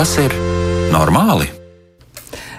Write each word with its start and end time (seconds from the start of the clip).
Vai 0.00 0.06
tas 0.06 0.16
ir 0.16 0.32
normāli? 0.94 1.59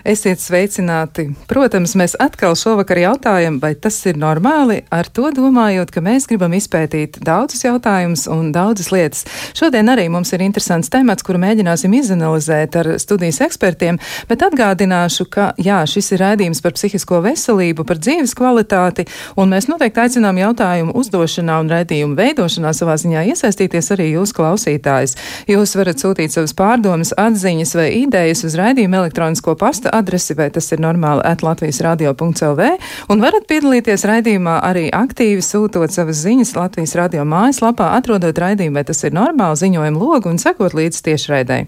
Esiet 0.01 0.39
sveicināti! 0.41 1.27
Protams, 1.45 1.91
mēs 1.93 2.15
atkal 2.17 2.55
šovakar 2.57 2.97
jautājam, 2.97 3.59
vai 3.61 3.75
tas 3.77 3.99
ir 4.09 4.17
normāli, 4.17 4.79
ar 4.89 5.05
to 5.05 5.29
domājot, 5.29 5.91
ka 5.93 6.01
mēs 6.01 6.25
gribam 6.25 6.55
izpētīt 6.57 7.19
daudzus 7.21 7.61
jautājumus 7.67 8.23
un 8.33 8.49
daudzas 8.55 8.89
lietas. 8.89 9.27
Šodien 9.53 9.91
arī 9.93 10.07
mums 10.09 10.33
ir 10.33 10.41
interesants 10.41 10.89
temats, 10.89 11.21
kuru 11.21 11.37
mēģināsim 11.43 11.93
izanalizēt 11.99 12.77
ar 12.81 12.89
studijas 13.03 13.43
ekspertiem, 13.45 13.99
bet 14.31 14.45
atgādināšu, 14.47 15.27
ka 15.29 15.51
jā, 15.61 15.83
šis 15.85 16.15
ir 16.15 16.23
raidījums 16.25 16.63
par 16.65 16.73
psihisko 16.79 17.21
veselību, 17.27 17.85
par 17.85 18.01
dzīves 18.01 18.33
kvalitāti, 18.33 19.05
un 19.37 19.53
mēs 19.53 19.69
noteikti 19.69 20.01
aicinām 20.07 20.41
jautājumu 20.41 20.97
uzdošanā 20.97 21.59
un 21.61 21.69
raidījumu 21.75 22.17
veidošanā 22.17 22.73
savā 22.73 22.97
ziņā 22.97 23.27
iesaistīties 23.35 23.93
arī 23.93 24.09
jūs 24.15 24.33
klausītājs. 24.33 25.13
Jūs 25.53 25.77
varat 25.77 26.01
sūtīt 26.01 26.33
savas 26.33 26.57
pārdomas, 26.57 27.13
atziņas 27.21 27.77
vai 27.77 27.87
idejas 28.01 28.41
uz 28.49 28.57
raidījumu 28.57 29.03
elektronisko 29.03 29.53
pasta 29.61 29.90
adresi, 29.93 30.35
vai 30.37 30.49
tas 30.53 30.71
ir 30.71 30.81
normāli 30.83 31.23
at 31.27 31.43
Latvijas 31.45 31.81
radio.lv, 31.85 32.69
un 33.11 33.23
varat 33.23 33.47
piedalīties 33.49 34.05
raidījumā 34.09 34.57
arī 34.67 34.87
aktīvi 34.95 35.43
sūtot 35.45 35.93
savas 35.93 36.23
ziņas 36.25 36.55
Latvijas 36.57 36.95
radio 36.99 37.25
mājaslapā, 37.27 37.93
atrodot 37.99 38.37
raidījumu, 38.43 38.79
vai 38.79 38.85
tas 38.87 39.03
ir 39.03 39.15
normāli 39.17 39.61
ziņojumu 39.63 40.01
logu 40.01 40.31
un 40.31 40.41
sekot 40.41 40.77
līdz 40.77 41.03
tiešraidai. 41.07 41.65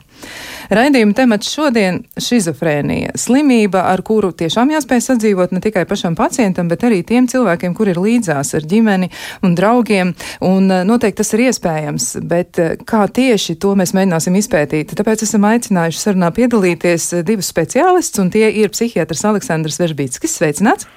Raidījuma 0.74 1.16
temats 1.18 1.52
šodien- 1.54 2.02
šizofrēnija. 2.28 3.14
Slimība, 3.20 3.84
ar 3.92 4.02
kuru 4.02 4.32
tiešām 4.32 4.72
jāspēj 4.74 5.02
sadzīvot 5.08 5.52
ne 5.52 5.60
tikai 5.60 5.86
pašam 5.86 6.16
pacientam, 6.16 6.68
bet 6.68 6.86
arī 6.88 7.04
tiem 7.04 7.28
cilvēkiem, 7.28 7.76
kur 7.76 7.88
ir 7.88 8.00
līdzās 8.02 8.54
ar 8.56 8.62
ģimeni 8.62 9.10
un 9.44 9.56
draugiem. 9.56 10.16
Un 10.42 10.72
eh, 10.72 10.84
noteikti 10.84 11.22
tas 11.22 11.34
ir 11.34 11.46
iespējams, 11.50 12.10
bet 12.24 12.60
eh, 12.60 12.76
kā 12.78 13.06
tieši 13.08 13.60
to 13.60 13.76
mēs 13.76 13.94
mēģināsim 13.94 14.40
izpētīt. 14.40 14.96
Tāpēc 14.96 15.24
esam 15.28 15.46
aicinājuši 15.52 16.00
sarunā 16.00 16.32
piedalīties 16.32 17.14
eh, 17.14 17.24
divus 17.24 17.52
speciālistus, 17.52 18.24
un 18.24 18.34
tie 18.34 18.50
ir 18.50 18.74
psihiatrs 18.74 19.26
Aleksandrs 19.30 19.80
Veržbītskis. 19.84 20.40
Sveicināts! 20.40 20.90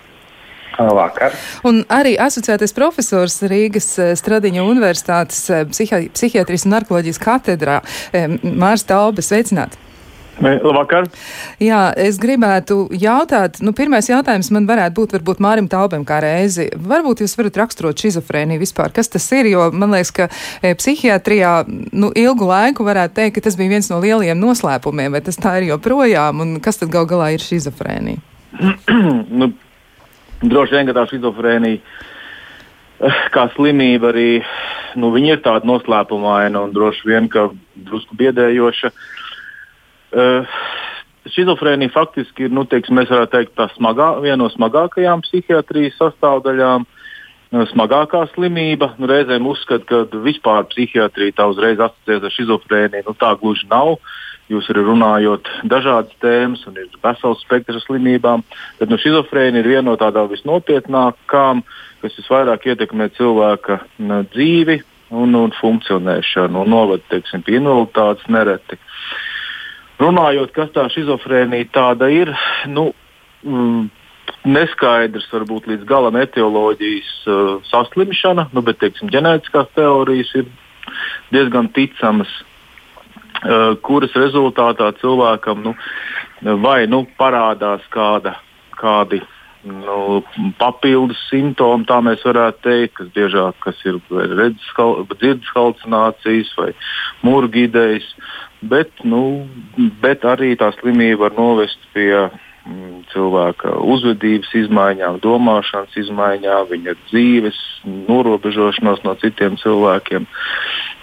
Vakar. 0.77 1.33
Un 1.67 1.83
arī 1.93 2.17
asociētais 2.21 2.75
profesors 2.77 3.41
Rīgas 3.49 3.89
eh, 4.03 4.13
Stradiņa 4.19 4.67
Universitātes 4.67 5.41
eh, 5.51 5.65
psihi 5.71 6.07
psihiatrijas 6.13 6.67
un 6.69 6.77
narkoloģijas 6.77 7.23
katedrā 7.23 7.81
eh, 8.13 8.29
Mārs 8.45 8.87
Taubes. 8.89 9.31
Sveicināt! 9.31 9.79
Labvakar. 10.37 11.07
Jā, 11.63 11.95
es 11.97 12.19
gribētu 12.21 12.91
jautāt, 12.93 13.63
nu, 13.65 13.73
pirmais 13.77 14.09
jautājums 14.11 14.51
man 14.53 14.67
varētu 14.69 14.99
būt 14.99 15.15
varbūt 15.17 15.41
Mārim 15.41 15.69
Taubem 15.73 16.05
kā 16.05 16.19
reizi. 16.21 16.69
Varbūt 16.77 17.23
jūs 17.25 17.37
varat 17.39 17.57
raksturot 17.63 18.05
šizofrēniju 18.05 18.61
vispār, 18.61 18.93
kas 18.93 19.09
tas 19.09 19.25
ir, 19.33 19.49
jo 19.55 19.71
man 19.73 19.97
liekas, 19.97 20.13
ka 20.13 20.29
e, 20.61 20.75
psihiatrijā, 20.77 21.55
nu, 21.97 22.13
ilgu 22.13 22.51
laiku 22.51 22.85
varētu 22.85 23.17
teikt, 23.17 23.39
ka 23.39 23.47
tas 23.49 23.57
bija 23.57 23.79
viens 23.79 23.89
no 23.89 24.03
lielajiem 24.05 24.37
noslēpumiem, 24.43 25.17
vai 25.17 25.25
tas 25.25 25.41
tā 25.41 25.57
ir 25.63 25.71
joprojām, 25.71 26.45
un 26.45 26.59
kas 26.61 26.83
tad 26.83 26.93
gal 26.93 27.09
galā 27.09 27.33
ir 27.33 27.45
šizofrēnija? 27.45 28.21
nu, 29.41 29.55
Droši 30.43 30.77
vien, 30.77 30.89
ka 30.89 30.97
tā 30.97 31.07
schizofrēnija 31.09 31.79
eh, 31.81 33.21
kā 33.33 33.47
slimība 33.55 34.11
arī 34.13 34.31
nu, 35.01 35.13
ir 35.33 35.41
tāda 35.45 35.69
noslēpumaina 35.69 36.67
un 36.67 36.75
droši 36.77 37.09
vien 37.09 37.31
drusku 37.89 38.17
biedējoša. 38.19 38.93
Uh, 40.17 40.59
Šizofrēnija 41.35 41.91
faktiski 41.91 42.47
ir, 42.47 42.53
nu, 42.55 42.63
teiksim, 42.71 42.95
mēs 43.01 43.11
varētu 43.11 43.33
teikt, 43.33 43.55
smagā, 43.75 44.13
viena 44.23 44.39
no 44.45 44.47
smagākajām 44.53 45.25
psihiatrijas 45.25 45.97
sastāvdaļām, 45.99 46.87
smagākā 47.53 48.27
slimība. 48.35 48.95
Nu, 48.99 49.09
reizēm 49.11 49.47
uzskata, 49.47 49.85
ka 49.87 50.23
vispār 50.25 50.67
psihiatrija 50.71 51.37
tā 51.39 51.49
uzreiz 51.51 51.81
asociēs 51.81 52.25
ar 52.27 52.35
šizofrēniju. 52.35 53.07
Nu, 53.07 53.15
tā 53.19 53.35
gluži 53.41 53.69
nav. 53.71 53.97
Jūs 54.47 54.69
arī 54.71 54.85
runājot 54.87 55.49
dažādas 55.67 56.15
tēmas, 56.23 56.63
un 56.71 56.77
ir 56.79 56.91
vesels 57.03 57.41
spektrs 57.43 57.87
slimībām. 57.89 58.45
Tad 58.79 58.93
nu, 58.93 58.99
šizofrēnija 59.03 59.65
ir 59.65 59.71
viena 59.73 59.89
no 59.89 59.97
tādām 59.99 60.29
visnopietnākām, 60.31 61.65
kas 62.03 62.19
visvairāk 62.21 62.69
ietekmē 62.71 63.11
cilvēka 63.17 63.81
dzīvi 63.99 64.79
un, 65.11 65.35
un 65.35 65.55
funkcionēšanu 65.55 66.63
un 66.63 66.71
noved 66.71 67.03
teiksim, 67.11 67.43
pie 67.47 67.59
invaliditātes 67.59 68.31
nereti. 68.31 68.79
Runājot, 69.99 70.53
kas 70.55 70.71
tā 70.75 70.87
šizofrēnija 70.93 71.71
tāda 71.75 72.11
ir, 72.13 72.31
nu, 72.71 72.91
mm, 73.43 73.87
neskaidrs 74.47 75.29
varbūt 75.33 75.69
līdz 75.71 75.87
galam 75.89 76.17
etioloģijas 76.21 77.13
uh, 77.27 77.57
saslimšana, 77.71 78.49
nu, 78.55 78.63
bet 78.67 78.81
teiksim, 78.83 79.11
ģenētiskās 79.15 79.73
teorijas 79.79 80.35
ir 80.39 80.51
diezgan 81.35 81.71
ticamas. 81.75 82.31
Eh, 83.45 83.75
kuras 83.85 84.15
rezultātā 84.17 84.89
cilvēkam 84.97 85.61
nu, 85.67 85.73
vai 86.63 86.87
nu, 86.89 87.03
parādās 87.21 87.85
kāda, 87.93 88.33
kādi 88.81 89.21
nu, 89.67 90.23
papildus 90.57 91.21
simptomi, 91.29 91.85
tā 91.85 91.99
mēs 92.05 92.25
varētu 92.25 92.63
teikt, 92.65 92.95
kas 92.97 93.13
biežāk 93.13 93.59
kas 93.61 93.83
ir 93.85 94.01
dzirdes 94.09 95.53
halucinācijas 95.53 96.55
vai 96.57 96.71
murgu 97.27 97.67
idejas, 97.67 98.09
bet, 98.65 99.05
nu, 99.05 99.45
bet 100.01 100.25
arī 100.25 100.55
tā 100.57 100.73
slimība 100.79 101.27
var 101.27 101.37
novest 101.37 101.83
pie 101.93 102.31
cilvēka 103.13 103.77
uzvedības 103.95 104.55
izmaiņām, 104.63 105.21
domāšanas 105.23 105.95
izmaiņām, 106.03 106.71
viņa 106.73 106.97
dzīves 107.07 107.61
norobežošanos 108.09 109.05
no 109.07 109.15
citiem 109.23 109.59
cilvēkiem. 109.61 110.27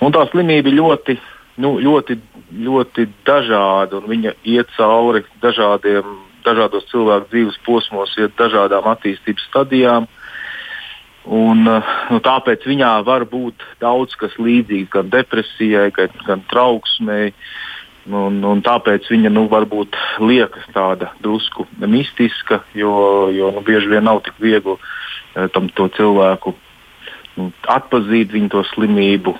Un 0.03 0.15
tā 0.15 0.25
slimība 0.31 0.73
ļoti 0.73 1.17
nu, 1.61 1.75
ļoti, 1.81 2.17
ļoti 2.63 3.07
dažāda 3.27 3.99
un 3.99 4.09
viņa 4.09 4.35
iet 4.49 4.71
cauri 4.77 5.23
dažādiem, 5.43 6.07
dažādos 6.45 6.87
cilvēku 6.91 7.29
dzīves 7.31 7.59
posmos, 7.65 8.15
iet 8.19 8.35
dažādām 8.39 8.89
attīstības 8.93 9.47
stadijām. 9.49 10.09
Un, 11.23 11.63
nu, 11.63 12.17
tāpēc 12.19 12.65
viņā 12.67 12.97
var 13.07 13.23
būt 13.31 13.63
daudz 13.79 14.17
kas 14.19 14.33
līdzīgs 14.35 14.91
gan 14.91 15.11
depresijai, 15.13 15.87
gan, 15.95 16.11
gan 16.27 16.43
trauksmei. 16.51 17.31
Un, 18.03 18.41
un 18.43 18.59
tāpēc 18.59 19.07
viņa 19.07 19.29
nu, 19.31 19.45
varbūt 19.51 19.95
liekas 20.19 20.65
tāda 20.75 21.13
drusku 21.23 21.63
mistiska, 21.79 22.59
jo, 22.75 23.29
jo 23.31 23.51
nu, 23.55 23.63
bieži 23.63 23.93
vien 23.93 24.03
nav 24.03 24.19
tik 24.25 24.35
viegli 24.43 24.75
eh, 24.75 25.47
tam 25.55 25.69
cilvēku 25.71 26.51
nu, 27.37 27.51
atpazīt 27.71 28.33
viņu 28.35 28.51
to 28.51 28.63
slimību, 28.73 29.35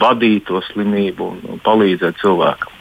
vadīt 0.00 0.48
to 0.48 0.62
slimību 0.72 1.28
un 1.52 1.60
palīdzēt 1.62 2.22
cilvēkam. 2.22 2.72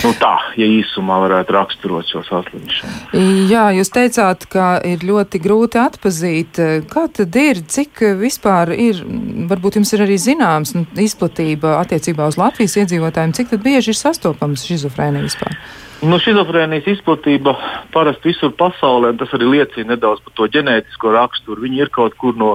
Nu 0.00 0.12
tā, 0.16 0.32
ja 0.56 0.66
īsumā 0.70 1.18
varētu 1.24 1.54
raksturot 1.56 2.08
šo 2.08 2.22
saslimšanu. 2.28 3.20
Jā, 3.50 3.66
jūs 3.76 3.90
teicāt, 3.92 4.46
ka 4.52 4.68
ir 4.86 5.02
ļoti 5.04 5.40
grūti 5.42 5.80
atpazīt. 5.82 6.60
Kā 6.88 7.04
tad 7.12 7.36
ir, 7.36 7.60
cik 7.68 8.04
vispār 8.22 8.72
ir, 8.76 9.02
varbūt 9.50 9.80
jums 9.80 9.92
ir 9.96 10.06
arī 10.06 10.16
zināms 10.22 10.72
nu, 10.78 10.86
izplatība 11.04 11.76
attiecībā 11.82 12.30
uz 12.30 12.40
Latvijas 12.40 12.78
iedzīvotājiem, 12.84 13.36
cik 13.36 13.58
bieži 13.60 13.92
ir 13.92 14.00
sastopams 14.00 14.64
šizofrēnija 14.70 15.26
vispār? 15.28 15.58
Nu, 16.00 16.16
Šizofrēnijas 16.16 16.86
izplatība 16.88 17.52
parasti 17.92 18.30
visur 18.30 18.54
pasaulē, 18.56 19.10
un 19.12 19.18
tas 19.20 19.34
arī 19.36 19.50
liecina 19.50 19.92
nedaudz 19.92 20.22
par 20.24 20.32
to 20.38 20.46
ģenētisko 20.54 21.12
raksturu. 21.12 21.60
Viņi 21.66 21.82
ir 21.84 21.90
kaut 21.92 22.16
kur 22.16 22.38
no 22.40 22.54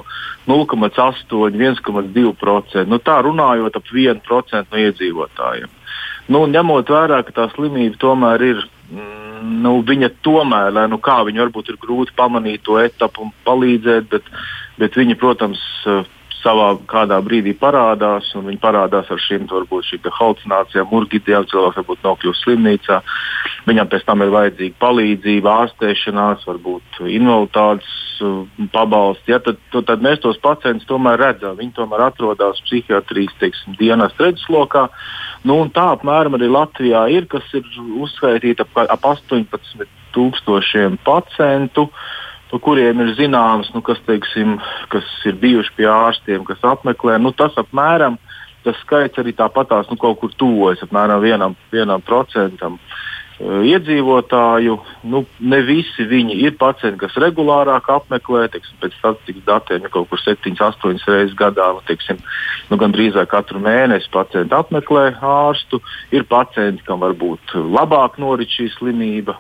0,8 0.50 1.30
līdz 1.30 1.60
1,2%. 1.84 2.88
Nu, 2.90 2.98
tā 2.98 3.20
runājot 3.22 3.78
ap 3.78 3.92
1% 3.94 4.74
no 4.74 4.82
iedzīvotājiem. 4.88 5.70
Nu, 6.32 6.46
ņemot 6.50 6.90
vērā, 6.90 7.22
ka 7.26 7.36
tā 7.36 7.46
slimība 7.54 8.00
tomēr 8.02 8.42
ir, 8.42 8.64
mm, 8.90 9.54
nu, 9.62 9.78
viņa 9.86 10.10
tomēr, 10.26 10.72
lai 10.74 10.88
nu 10.90 10.98
kā 10.98 11.20
viņa 11.28 11.44
varbūt 11.44 11.70
ir 11.70 11.80
grūti 11.82 12.16
pamanīt 12.18 12.64
to 12.66 12.80
etapu 12.82 13.28
un 13.28 13.34
palīdzēt, 13.46 14.10
bet, 14.10 14.30
bet 14.82 14.98
viņa, 14.98 15.20
protams, 15.22 15.62
savā 16.46 16.76
kādā 16.90 17.18
brīdī 17.26 17.56
parādās, 17.58 18.30
un 18.38 18.46
viņi 18.50 18.62
parādās 18.62 19.10
ar 19.12 19.22
šīm 19.22 19.48
varbūt 19.50 19.90
šīm 19.90 20.10
halucinācijām, 20.14 20.90
murgidiem, 20.92 21.48
cilvēks 21.50 21.80
varbūt 21.82 22.06
nokļūst 22.06 22.46
slimnīcā. 22.46 23.00
Viņam 23.66 23.90
pēc 23.90 24.06
tam 24.06 24.22
ir 24.22 24.34
vajadzīga 24.36 24.78
palīdzība, 24.84 25.56
ārstēšanās, 25.66 26.46
varbūt 26.50 27.02
invaliditātes 27.10 27.94
uh, 28.22 28.44
pabalsts. 28.74 29.26
Ja, 29.32 29.42
tad, 29.44 29.62
tad 29.74 30.06
mēs 30.06 30.22
tos 30.24 30.38
pacientus 30.44 30.88
tomēr 30.90 31.18
redzam. 31.22 31.58
Viņi 31.58 31.74
tomēr 31.80 32.08
atrodas 32.12 32.62
psihiatrijas 32.68 33.34
teiksim, 33.42 33.78
dienas 33.82 34.14
redzeslokā. 34.22 34.88
Nu, 35.46 35.60
tā 35.70 35.92
apmēram 35.94 36.38
arī 36.38 36.50
Latvijā 36.50 37.06
ir, 37.14 37.28
kas 37.30 37.46
ir 37.54 37.66
uzskaitīta 38.02 38.66
ap, 38.66 38.86
ap 38.90 39.10
18 39.14 39.86
tūkstošiem 40.16 40.98
pacientu. 41.06 41.90
Uh, 41.90 42.14
par 42.56 42.62
kuriem 42.64 43.02
ir 43.04 43.16
zināms, 43.18 43.72
nu, 43.76 43.82
kas, 43.84 44.00
teiksim, 44.08 44.60
kas 44.90 45.04
ir 45.28 45.36
bijuši 45.42 45.74
pie 45.76 45.88
ārstiem, 45.92 46.46
kas 46.48 46.62
apmeklē. 46.64 47.18
Nu, 47.20 47.34
tas 47.36 47.56
apmēram 47.58 48.18
tas 48.64 48.78
skaits 48.82 49.20
arī 49.22 49.34
tāpatās 49.36 49.90
nu, 49.92 49.98
kaut 49.98 50.20
kur 50.22 50.32
tuvojas 50.34 50.82
apmēram 50.82 51.22
vienam, 51.22 51.56
vienam 51.72 52.02
procentam. 52.02 52.80
Iedzīvotāju. 53.40 54.78
Nu, 55.12 55.24
ne 55.40 55.60
visi 55.68 56.06
viņi 56.08 56.38
ir 56.46 56.56
pacienti, 56.60 57.02
kas 57.04 57.18
regulārāk 57.20 57.90
apmeklē, 57.92 58.46
teiksim, 58.52 58.78
pēc 58.82 58.96
statistikas 58.96 59.44
datiem, 59.48 59.84
ja 59.84 59.92
kaut 59.92 60.10
kur 60.10 60.22
7-8 60.22 61.04
reizes 61.10 61.36
gadā, 61.38 61.72
nu, 61.76 61.84
teiksim, 61.88 62.22
nu, 62.70 62.80
gan 62.80 62.96
drīzāk 62.96 63.28
katru 63.34 63.60
mēnesi 63.64 64.12
pacienti 64.14 64.56
apmeklē 64.56 65.10
ārstu. 65.20 65.82
Ir 66.16 66.28
pacienti, 66.30 66.86
kam 66.88 67.04
varbūt 67.04 67.58
labāk 67.76 68.20
norit 68.24 68.52
šī 68.56 68.72
slimība. 68.78 69.38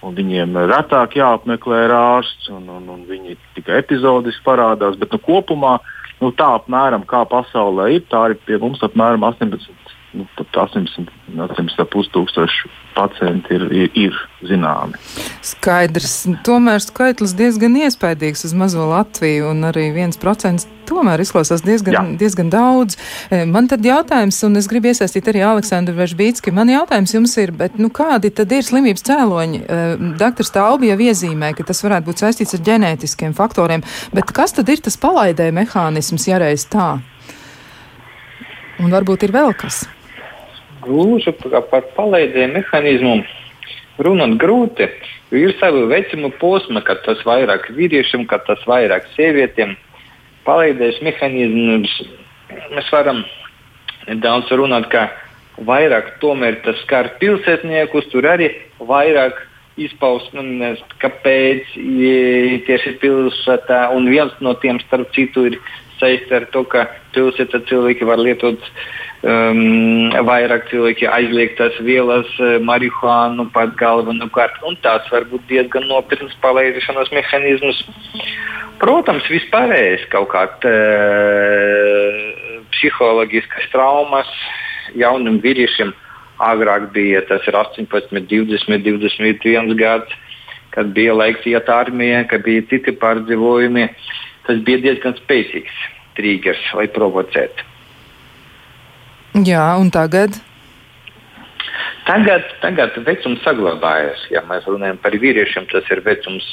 Un 0.00 0.14
viņiem 0.16 0.54
retāk 0.70 1.18
jāapmeklē 1.18 1.82
ārsts, 1.92 2.48
un, 2.48 2.68
un, 2.72 2.86
un 2.88 3.02
viņi 3.08 3.36
tikai 3.56 3.82
epizodiski 3.82 4.44
parādās. 4.46 4.96
Bet 5.00 5.12
nu, 5.12 5.20
kopumā 5.20 5.74
nu, 6.22 6.32
tā 6.36 6.54
apmēram 6.56 7.04
kā 7.08 7.26
pasaulē 7.28 7.90
ir, 7.96 8.06
tā 8.08 8.24
arī 8.28 8.38
pie 8.46 8.56
mums 8.60 8.80
apmēram 8.84 9.28
18 9.28 9.79
nu, 10.16 10.26
800, 10.38 11.06
800 11.36 12.10
tūkstoši 12.14 12.70
pacienti 12.96 13.54
ir, 13.54 13.66
ir, 13.70 13.90
ir 14.08 14.18
zināmi. 14.46 14.98
Skaidrs. 15.46 16.16
Tomēr 16.46 16.82
skaitlis 16.82 17.36
diezgan 17.38 17.76
iespaidīgs 17.78 18.44
uz 18.48 18.54
mazo 18.56 18.88
Latviju, 18.90 19.50
un 19.52 19.68
arī 19.70 19.90
viens 19.94 20.18
procents 20.20 20.66
tomēr 20.90 21.22
izklausās 21.22 21.62
diezgan, 21.62 21.94
Jā. 21.94 22.02
diezgan 22.18 22.50
daudz. 22.50 22.98
E, 23.30 23.44
man 23.46 23.68
tad 23.70 23.86
jautājums, 23.86 24.40
un 24.46 24.58
es 24.58 24.66
gribu 24.70 24.90
iesaistīt 24.90 25.30
arī 25.30 25.44
Aleksandru 25.46 25.94
Vežbītski, 25.98 26.54
man 26.54 26.72
jautājums 26.72 27.14
jums 27.14 27.36
ir, 27.42 27.54
bet 27.54 27.78
nu 27.78 27.92
kādi 27.94 28.32
tad 28.34 28.50
ir 28.56 28.66
slimības 28.66 29.06
cēloņi? 29.06 29.62
E, 29.62 29.84
Dr. 30.18 30.48
Staubi 30.48 30.90
jau 30.90 30.98
iezīmē, 31.06 31.52
ka 31.54 31.68
tas 31.70 31.84
varētu 31.86 32.10
būt 32.10 32.24
saistīts 32.24 32.58
ar 32.58 32.66
ģenētiskiem 32.66 33.38
faktoriem, 33.38 33.86
bet 34.16 34.34
kas 34.34 34.58
tad 34.58 34.72
ir 34.72 34.82
tas 34.82 34.98
palaidē 35.00 35.52
mehānisms, 35.54 36.26
ja 36.26 36.42
reiz 36.42 36.66
tā? 36.70 36.96
Un 38.80 38.90
varbūt 38.90 39.28
ir 39.28 39.36
vēl 39.36 39.54
kas 39.60 39.84
gluži 40.84 41.32
par 41.70 41.86
palīdzēju 41.96 42.52
mehānismu 42.54 43.16
runāt 44.04 44.36
grūti. 44.40 44.88
Ir 45.36 45.52
savi 45.60 45.84
vecuma 45.90 46.32
posma, 46.40 46.82
kad 46.82 47.04
tas 47.04 47.20
vairāk 47.26 47.68
vīriešiem, 47.76 48.26
kad 48.30 48.42
tas 48.48 48.62
vairāk 48.66 49.06
sievietēm. 49.14 49.76
Palīdzēs 50.46 51.02
mehānismus 51.06 51.92
mēs 52.72 52.88
varam 52.90 53.22
daudz 54.24 54.50
runāt, 54.56 54.88
ka 54.90 55.06
vairāk 55.68 56.16
tomēr 56.22 56.58
tas 56.64 56.80
skar 56.82 57.12
pilsētniekus, 57.20 58.08
tur 58.10 58.26
arī 58.26 58.50
vairāk 58.80 59.38
izpausmes, 59.80 60.80
kāpēc 61.00 61.76
tieši 62.66 62.96
pilsētā. 63.04 63.84
Un 63.94 64.10
viens 64.10 64.34
no 64.42 64.56
tiem, 64.64 64.80
starp 64.88 65.12
citu, 65.14 65.46
ir 65.52 65.60
saistīts 66.00 66.34
ar 66.34 66.48
to, 66.50 66.64
ka 66.66 66.88
pilsētā 67.14 67.62
cilvēki 67.68 68.08
var 68.08 68.18
lietot 68.18 68.58
uh, 68.58 68.82
um, 69.22 70.10
vairāk 70.26 70.68
cilvēki 70.70 71.08
aizliegtas 71.10 71.78
vielas, 71.84 72.28
eh, 72.40 72.58
marihuānu 72.64 73.48
pat 73.54 73.74
galvenokārt, 73.80 74.60
tās 74.82 75.08
var 75.12 75.26
būt 75.30 75.46
diezgan 75.48 75.88
nopietnas 75.88 76.36
palaišanas 76.42 77.12
mehānismus. 77.12 77.84
Protams, 78.80 79.26
vispārējais 79.28 80.06
kaut 80.08 80.30
kāda 80.32 80.72
uh, 80.72 82.12
psiholoģiskas 82.72 83.68
traumas 83.74 84.30
jaunam 84.96 85.40
vīriešiem 85.42 85.92
agrāk 86.40 86.90
bija 86.94 87.20
tas 87.28 87.44
18, 87.44 88.24
20, 88.30 88.80
21 88.86 89.74
gads, 89.76 90.14
kad 90.74 90.92
bija 90.96 91.14
laiks 91.14 91.46
iet 91.50 91.68
armijā, 91.68 92.24
kad 92.30 92.44
bija 92.46 92.64
citi 92.70 92.94
pārdzīvojumi. 92.96 93.88
Tas 94.46 94.62
bija 94.66 94.80
diezgan 94.86 95.18
spēcīgs 95.20 95.82
triggers, 96.16 96.62
lai 96.74 96.88
provocētu. 96.90 97.69
Jā, 99.30 99.62
un 99.78 99.92
tagad? 99.94 100.40
Tagad, 102.02 102.46
tagad 102.58 102.96
vecums 103.06 103.42
saglabājas. 103.44 104.24
Ja 104.34 104.42
mēs 104.48 104.64
runājam 104.66 104.98
par 104.98 105.14
vīriešiem, 105.14 105.68
tas 105.70 105.86
ir 105.94 106.02
vecums 106.02 106.46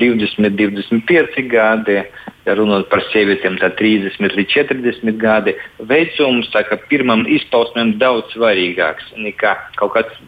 20, 0.00 0.56
25 0.56 1.44
gadi. 1.52 1.98
Ja 2.46 2.54
runājot 2.56 2.88
par 2.88 3.04
sievietēm, 3.10 3.58
tad 3.60 3.76
30 3.76 4.38
līdz 4.38 4.56
40 4.56 5.20
gadi. 5.20 5.56
Vecums 5.90 6.48
kā, 6.54 6.80
pirmam 6.88 7.26
izpausmēm 7.28 7.98
daudz 8.00 8.32
svarīgāks 8.32 9.12
nekā 9.20 9.52
kaut 9.80 9.98
kāds. 9.98 10.24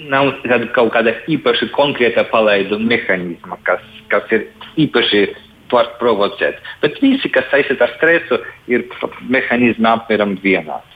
Nav 0.00 0.32
kaut 0.74 0.94
kāda 0.94 1.12
īpaši 1.28 1.68
konkrēta 1.76 2.24
palaiduma 2.30 2.88
mehānisma, 2.94 3.58
kas, 3.68 3.82
kas 4.08 4.30
ir 4.32 4.46
īpaši 4.80 5.26
var 5.70 5.92
provocēt. 6.00 6.58
Bet 6.82 6.96
visi, 7.04 7.28
kas 7.30 7.46
saistīti 7.52 7.84
ar 7.84 7.92
stresu, 7.98 8.40
ir 8.66 8.88
mehānismi 9.28 9.86
apmēram 9.92 10.38
vienādi. 10.42 10.89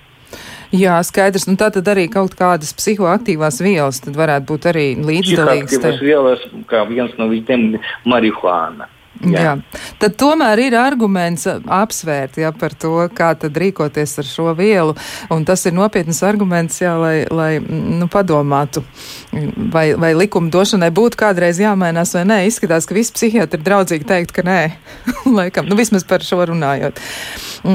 Jā, 0.74 0.96
skaidrs. 1.06 1.46
Nu, 1.46 1.54
tā 1.60 1.68
tad 1.74 1.86
arī 1.92 2.08
kaut 2.10 2.34
kādas 2.38 2.72
psihoaktīvās 2.74 3.60
vielas 3.62 4.00
varētu 4.04 4.48
būt 4.50 4.66
arī 4.72 4.86
līdzdalīgas. 4.98 5.70
Psihoaktīvās 5.70 6.02
vielas, 6.02 6.44
kā 6.70 6.82
viens 6.90 7.14
no 7.20 7.28
viņiem, 7.30 7.78
marihuāna. 8.10 8.88
Jā. 9.22 9.42
Jā. 9.44 9.52
Tad 10.02 10.16
tomēr 10.20 10.60
ir 10.66 10.76
arguments 10.76 11.46
apsvērt 11.46 12.38
ja, 12.42 12.50
par 12.56 12.74
to, 12.76 12.96
kā 13.14 13.30
tad 13.38 13.56
rīkoties 13.60 14.18
ar 14.20 14.28
šo 14.28 14.54
vielu. 14.58 14.96
Un 15.32 15.46
tas 15.46 15.62
ir 15.68 15.74
nopietnas 15.76 16.20
arguments, 16.26 16.80
jā, 16.82 16.94
lai, 16.98 17.14
lai 17.30 17.52
nu, 17.62 18.08
padomātu, 18.10 18.82
vai, 19.72 19.86
vai 20.00 20.12
likuma 20.18 20.52
došanai 20.52 20.90
būtu 20.94 21.20
kādreiz 21.20 21.60
jāmainās 21.62 22.14
vai 22.18 22.24
nē. 22.28 22.40
Izskatās, 22.50 22.88
ka 22.88 22.96
visi 22.96 23.14
psihiatri 23.16 23.62
draudzīgi 23.64 24.08
teikt, 24.08 24.34
ka 24.36 24.44
nē. 24.46 24.60
Laikam, 25.38 25.70
nu, 25.70 25.78
vismaz 25.78 26.06
par 26.08 26.26
šo 26.26 26.42
runājot. 26.50 27.00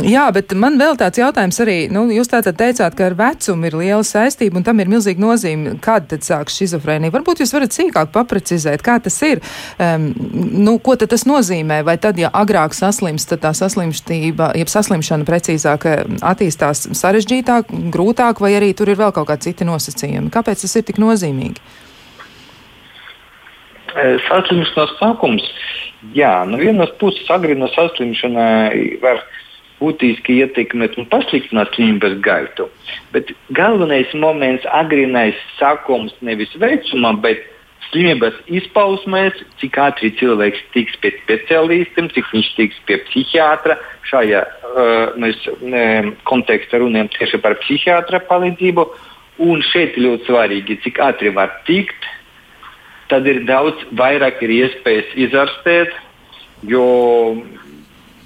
Jā, 0.06 0.28
bet 0.36 0.54
man 0.60 0.78
vēl 0.78 1.00
tāds 1.00 1.18
jautājums 1.22 1.58
arī. 1.64 1.80
Nu, 1.94 2.06
jūs 2.14 2.30
tātad 2.30 2.60
teicāt, 2.60 2.94
ka 2.98 3.08
ar 3.10 3.18
vecumu 3.18 3.72
ir 3.72 3.80
liela 3.80 4.06
saistība 4.06 4.60
un 4.60 4.68
tam 4.68 4.84
ir 4.84 4.92
milzīga 4.92 5.24
nozīme. 5.24 5.80
Kāda 5.82 6.14
tad 6.14 6.28
sāks 6.28 6.60
šizofrēnija? 6.62 7.16
Varbūt 7.16 7.42
jūs 7.42 7.56
varat 7.56 7.74
sīkāk 7.74 8.14
paprecizēt, 8.14 8.84
kā 8.86 9.00
tas 9.02 9.18
ir. 9.26 9.42
Um, 9.82 10.12
nu, 10.60 10.78
ko 10.84 10.94
tad 11.00 11.10
tas 11.16 11.26
nozīmē? 11.26 11.29
Vai 11.30 11.98
tad, 12.02 12.18
ja 12.18 12.32
agrāk 12.34 12.74
saslimst, 12.74 13.30
tad 13.30 13.44
tā 13.44 13.52
saslimštība, 13.54 14.54
jeb 14.58 14.72
saslimšana 14.72 15.28
precīzāk 15.28 15.86
eh, 15.86 16.00
attīstās 16.26 16.88
sarežģītāk, 16.98 17.70
grūtāk, 17.94 18.42
vai 18.42 18.56
arī 18.58 18.72
tur 18.74 18.90
ir 18.90 18.98
vēl 18.98 19.14
kaut 19.14 19.30
kādi 19.30 19.52
citi 19.52 19.68
nosacījumi? 19.70 20.32
Kāpēc 20.34 20.66
tas 20.66 20.74
ir 20.80 20.88
tik 20.88 20.98
nozīmīgi? 21.02 21.62
Eh, 23.94 24.18
saslimšanas 24.26 24.96
sākums, 24.98 25.46
jā, 26.18 26.34
no 26.50 26.58
vienas 26.58 26.90
puses 27.02 27.30
agrīna 27.30 27.70
saslimšana 27.76 28.48
var 29.04 29.22
būtiski 29.80 30.42
ietekmēt 30.44 30.98
un 31.00 31.08
pasliktināt 31.14 31.72
slimības 31.76 32.18
gaitu. 32.26 32.68
Bet 33.14 33.32
galvenais 33.56 34.12
moments 34.14 34.66
agrīnais 34.82 35.38
sākums 35.60 36.14
nevis 36.26 36.52
vecumā, 36.60 37.14
bet 37.22 37.46
slimības 37.90 38.38
izpausmēs, 38.50 39.38
cik 39.62 39.78
ātri 39.82 40.12
cilvēks 40.20 40.62
tiks 40.76 40.98
pie 41.02 41.12
speciālistiem, 41.20 42.10
cik 42.14 42.28
viņš 42.34 42.50
tiks 42.58 42.82
pie 42.88 43.00
psihiatra. 43.08 43.78
Šajā 44.10 44.44
uh, 44.46 45.16
mēs 45.20 45.42
uh, 45.50 46.12
kontekstā 46.30 46.82
runājam 46.82 47.12
tieši 47.16 47.42
par 47.44 47.58
psihiatra 47.64 48.22
palīdzību. 48.30 48.86
Un 49.40 49.64
šeit 49.64 49.96
ļoti 49.96 50.28
svarīgi, 50.28 50.82
cik 50.84 51.00
ātri 51.00 51.32
var 51.32 51.62
tikt, 51.68 52.08
tad 53.08 53.28
ir 53.30 53.46
daudz 53.48 53.86
vairāk 53.96 54.42
ir 54.44 54.52
iespējas 54.58 55.14
izārstēt, 55.16 55.94
jo 56.68 56.84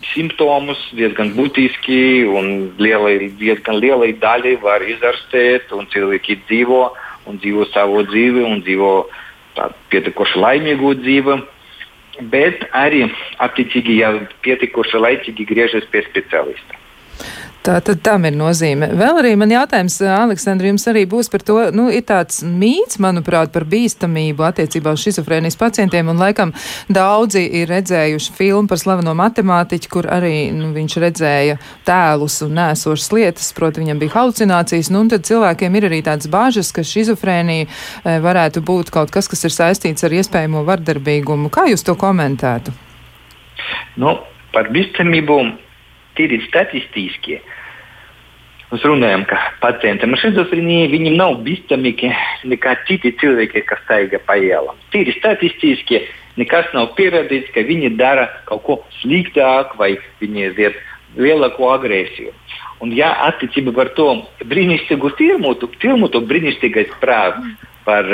simptomus 0.10 0.82
diezgan 0.98 1.30
būtiski 1.38 2.26
un 2.26 2.50
lielai, 2.82 3.30
diezgan 3.38 3.78
lielai 3.78 4.10
daļai 4.20 4.56
var 4.66 4.82
izārstēt, 4.90 5.70
un 5.78 5.86
cilvēki 5.94 6.42
dzīvo 6.48 6.82
un 7.30 7.38
dzīvo 7.40 7.70
savu 7.70 8.02
dzīvi 8.10 8.42
un 8.44 8.66
dzīvo 8.66 8.90
uh, 9.04 9.22
pietiekoši 9.94 10.40
laimīgu 10.40 10.94
dzīvi, 11.02 11.38
bet 12.34 12.66
arī 12.78 13.06
attiecīgi, 13.44 14.00
ja 14.02 14.14
pietiekoši 14.46 15.02
laicīgi 15.02 15.48
griežas 15.50 15.88
pie 15.92 16.04
speciālista. 16.10 16.80
Tā 17.64 17.78
tad 17.80 18.02
tam 18.04 18.26
ir 18.28 18.36
nozīme. 18.36 18.90
Vēl 19.00 19.22
arī 19.22 19.30
man 19.40 19.52
jautājums, 19.54 19.96
Aleksandra, 20.04 20.68
jums 20.68 20.84
arī 20.92 21.06
būs 21.08 21.30
par 21.32 21.46
to, 21.48 21.56
nu, 21.72 21.86
ir 21.96 22.04
tāds 22.04 22.42
mīts, 22.44 23.00
manuprāt, 23.00 23.54
par 23.54 23.64
bīstamību 23.72 24.44
attiecībā 24.44 24.92
uz 24.92 25.06
šizofrēnijas 25.06 25.56
pacientiem, 25.62 26.12
un 26.12 26.20
laikam 26.20 26.52
daudzi 26.92 27.46
ir 27.62 27.72
redzējuši 27.72 28.36
filmu 28.36 28.68
par 28.68 28.84
slaveno 28.84 29.16
matemātiķu, 29.16 29.94
kur 29.96 30.12
arī 30.12 30.52
nu, 30.52 30.74
viņš 30.76 30.98
redzēja 31.06 31.56
tēlus 31.88 32.42
un 32.44 32.60
nēsošas 32.60 33.10
lietas, 33.16 33.56
proti 33.56 33.86
viņam 33.86 34.04
bija 34.04 34.18
halucinācijas, 34.18 34.92
nu, 34.92 35.08
un 35.08 35.16
tad 35.16 35.24
cilvēkiem 35.32 35.80
ir 35.80 35.88
arī 35.88 36.04
tāds 36.04 36.28
bāžas, 36.28 36.76
ka 36.76 36.84
šizofrēnija 36.84 37.70
e, 37.72 38.20
varētu 38.28 38.60
būt 38.60 38.92
kaut 38.92 39.16
kas, 39.16 39.32
kas 39.32 39.48
ir 39.48 39.56
saistīts 39.56 40.04
ar 40.04 40.20
iespējamo 40.20 40.68
vardarbīgumu. 40.68 41.48
Kā 41.48 41.70
jūs 41.72 41.88
to 41.88 41.96
komentētu? 41.96 42.76
Nu, 44.04 44.18
par 44.52 44.68
bīstamību 44.76 45.46
tīri 46.18 46.42
statistiski. 46.48 47.40
Mēs 48.74 48.86
runājam, 48.90 49.26
ka 49.30 49.38
pacientam 49.62 50.16
ar 50.16 50.22
šizofrēniju 50.24 50.90
viņam 50.90 51.18
nav 51.20 51.36
bīstamīgi 51.46 52.10
nekā 52.50 52.74
citi 52.88 53.12
cilvēki, 53.22 53.66
kas 53.70 53.84
staigā 53.86 54.22
pa 54.26 54.40
ielām. 54.42 54.80
Tīri 54.94 55.14
statistiski 55.20 56.02
nekas 56.42 56.72
nav 56.74 56.96
pierādīts, 56.98 57.52
ka 57.54 57.62
viņi 57.68 57.94
dara 58.00 58.26
kaut 58.50 58.64
ko 58.66 58.80
sliktāku 59.02 59.78
vai 59.78 59.92
viņi 60.22 60.48
iet 60.50 60.80
lielāku 61.20 61.70
agresiju. 61.70 62.34
Un, 62.82 62.92
ja 62.98 63.14
attiecībā 63.30 63.72
par 63.76 63.94
to 63.98 64.10
brīnišķīgu 64.42 65.14
filmu, 65.20 66.10
to 66.10 66.24
brīnišķīgais 66.28 66.98
prāts, 67.04 67.54
par 67.86 68.10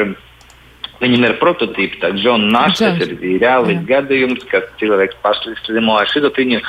Viņam 0.99 1.25
ir 1.29 1.37
prototypi, 1.39 1.99
tāds 2.01 2.19
Džona 2.19 2.49
Našs, 2.51 2.81
tas 2.83 2.99
ir 3.07 3.39
reāls 3.39 3.85
gadījums, 3.87 4.43
kad 4.51 4.67
cilvēks 4.81 5.19
pašslimo 5.23 5.95
ar 5.95 6.09
šizofrēniju. 6.11 6.59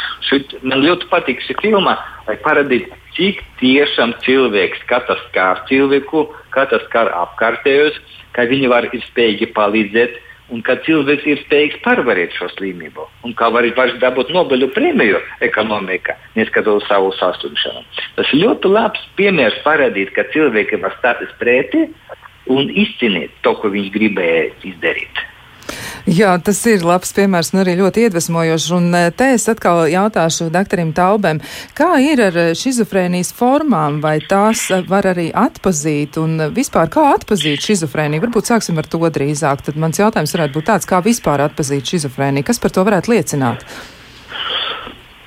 Man 0.63 0.85
ļoti 0.85 1.11
patīk 1.11 1.43
šī 1.43 1.57
filma, 1.59 1.97
lai 2.29 2.37
parādītu, 2.45 2.95
cik 3.17 3.43
tiešām 3.59 4.15
cilvēks, 4.23 4.87
kā 4.91 5.03
tas 5.09 5.19
skar 5.29 5.65
cilvēku, 5.71 6.29
kā 6.55 6.69
tas 6.71 6.87
skar 6.87 7.11
apkārtējos, 7.25 7.99
kā 8.37 8.47
viņi 8.51 8.71
var 8.71 8.87
ir 8.93 9.03
spējīgi 9.11 9.51
palīdzēt. 9.57 10.27
Un 10.51 10.65
kā 10.67 10.75
cilvēks 10.83 11.27
ir 11.31 11.39
spējīgs 11.45 11.77
pārvarēt 11.85 12.33
šo 12.35 12.49
slimību, 12.51 13.05
un 13.23 13.35
kā 13.39 13.47
var 13.55 13.69
dabūt 14.03 14.33
Nobeļu 14.35 14.67
prēmiju 14.75 15.21
ekonomikā, 15.47 16.17
neskatoties 16.35 16.89
savu 16.91 17.13
saslimšanu. 17.15 17.85
Tas 18.17 18.33
ļoti 18.35 18.73
labs 18.75 19.05
piemērs 19.15 19.61
parādīt, 19.63 20.11
ka 20.17 20.27
cilvēki 20.35 20.81
var 20.83 20.97
stāties 20.99 21.31
pretī 21.39 21.85
un 22.51 22.71
izcīnīt 22.85 23.43
to, 23.45 23.55
ko 23.61 23.73
viņš 23.73 23.93
gribēja 23.95 24.49
izdarīt. 24.73 25.27
Jā, 26.09 26.33
tas 26.43 26.59
ir 26.67 26.83
labs 26.87 27.13
piemērs 27.15 27.53
un 27.53 27.61
arī 27.63 27.77
ļoti 27.79 28.07
iedvesmojošs. 28.07 28.69
Un 28.75 28.89
eh, 28.97 29.11
te 29.15 29.31
es 29.37 29.45
atkal 29.53 29.85
jautāšu 29.91 30.49
doktoram 30.53 30.95
Taubem, 30.97 31.43
kā 31.77 31.93
ir 32.03 32.23
ar 32.25 32.39
šizofrēnijas 32.59 33.33
formām, 33.37 34.01
vai 34.03 34.17
tās 34.25 34.65
eh, 34.73 34.83
var 34.89 35.11
arī 35.13 35.29
atpazīt 35.37 36.19
un 36.21 36.49
vispār 36.57 36.91
kā 36.93 37.11
atpazīt 37.15 37.63
šizofrēniju? 37.69 38.25
Varbūt 38.27 38.51
sāksim 38.51 38.81
ar 38.81 38.89
to 38.91 39.03
drīzāk. 39.05 39.65
Tad 39.67 39.81
mans 39.81 40.01
jautājums 40.01 40.35
varētu 40.37 40.57
būt 40.57 40.69
tāds, 40.73 40.89
kā 40.89 41.03
vispār 41.05 41.45
atpazīt 41.47 41.95
šizofrēniju? 41.95 42.49
Kas 42.49 42.63
par 42.63 42.75
to 42.75 42.87
varētu 42.89 43.15
liecināt? 43.15 43.67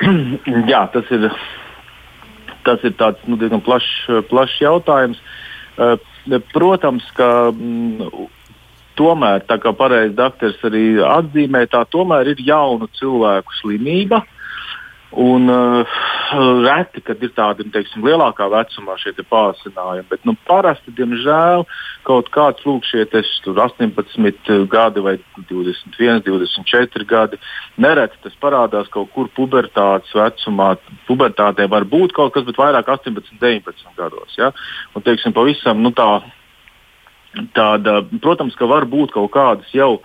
Jā, 0.71 0.87
tas 0.91 1.13
ir, 1.13 1.29
tas 2.67 2.83
ir 2.83 2.97
tāds 2.99 3.23
nu, 3.29 3.37
diezgan 3.39 3.63
plašs 3.63 4.25
plaš 4.31 4.57
jautājums. 4.65 5.21
Uh, 5.73 5.95
Protams, 6.53 7.03
ka 7.17 7.51
mm, 7.51 8.29
tomēr, 8.99 9.43
tā 9.49 9.57
kā 9.59 9.73
pareizi 9.75 10.15
doktors 10.15 10.61
arī 10.63 10.85
atzīmē, 11.03 11.65
tā 11.71 11.83
tomēr 11.91 12.33
ir 12.33 12.43
jaunu 12.45 12.87
cilvēku 12.99 13.57
slimība. 13.59 14.23
Un 15.15 15.49
uh, 15.49 15.97
reti, 16.65 17.01
kad 17.05 17.21
ir 17.21 17.29
tādi 17.37 17.65
teiksim, 17.69 18.01
lielākā 18.05 18.47
vecumā 18.49 18.95
šie 18.97 19.13
pārsinājumi, 19.29 20.07
bet 20.09 20.25
nu, 20.25 20.33
parasti, 20.47 20.93
diemžēl, 20.97 21.65
kaut 22.07 22.31
kāds 22.33 22.65
lūk, 22.65 22.87
šie 22.89 23.05
18 23.05 24.65
gadi 24.71 25.05
vai 25.05 25.15
21, 25.51 26.23
24 26.25 27.05
gadi, 27.05 27.41
nereti 27.77 28.17
tas 28.25 28.39
parādās 28.41 28.89
kaut 28.93 29.13
kur 29.13 29.29
pubertātes 29.37 30.13
vecumā. 30.17 30.73
Pubertātē 31.05 31.69
var 31.69 31.85
būt 31.85 32.17
kaut 32.17 32.33
kas, 32.33 32.47
bet 32.49 32.57
vairāk 32.57 32.89
18, 32.97 33.37
19 33.37 33.97
gados. 33.99 34.37
Ja? 34.39 34.49
Un, 34.95 35.05
teiksim, 35.05 35.35
pavisam, 35.37 35.85
nu, 35.85 35.93
tā, 35.93 36.09
tāda, 37.53 38.01
protams, 38.23 38.57
ka 38.57 38.65
var 38.65 38.89
būt 38.89 39.13
kaut 39.13 39.33
kādas 39.37 39.69
jau 39.77 39.99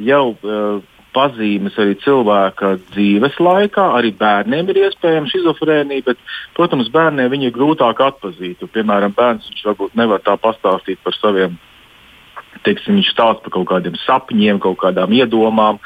jau 0.00 0.32
uh, 0.32 0.80
pazīmes 1.14 1.76
arī 1.80 1.96
cilvēka 2.04 2.74
dzīves 2.90 3.38
laikā. 3.42 3.86
Arī 3.98 4.12
bērniem 4.16 4.70
ir 4.70 4.82
iespējama 4.86 5.30
schizofrēnija, 5.30 6.06
bet, 6.10 6.20
protams, 6.58 6.90
bērniem 6.92 7.32
viņi 7.32 7.50
ir 7.50 7.56
grūtāk 7.56 8.02
atpazīt. 8.06 8.62
Piemēram, 8.74 9.14
bērns 9.16 9.50
varbūt 9.66 9.98
nevar 9.98 10.22
tā 10.26 10.36
pastāstīt 10.40 11.02
par 11.04 11.16
saviem. 11.18 11.58
Teiksim, 12.66 12.98
viņš 12.98 13.12
stāsta 13.14 13.44
par 13.44 13.54
kaut 13.54 13.68
kādiem 13.70 13.94
sapņiem, 14.02 14.58
kaut 14.60 14.80
kādām 14.82 15.14
iedomām, 15.16 15.78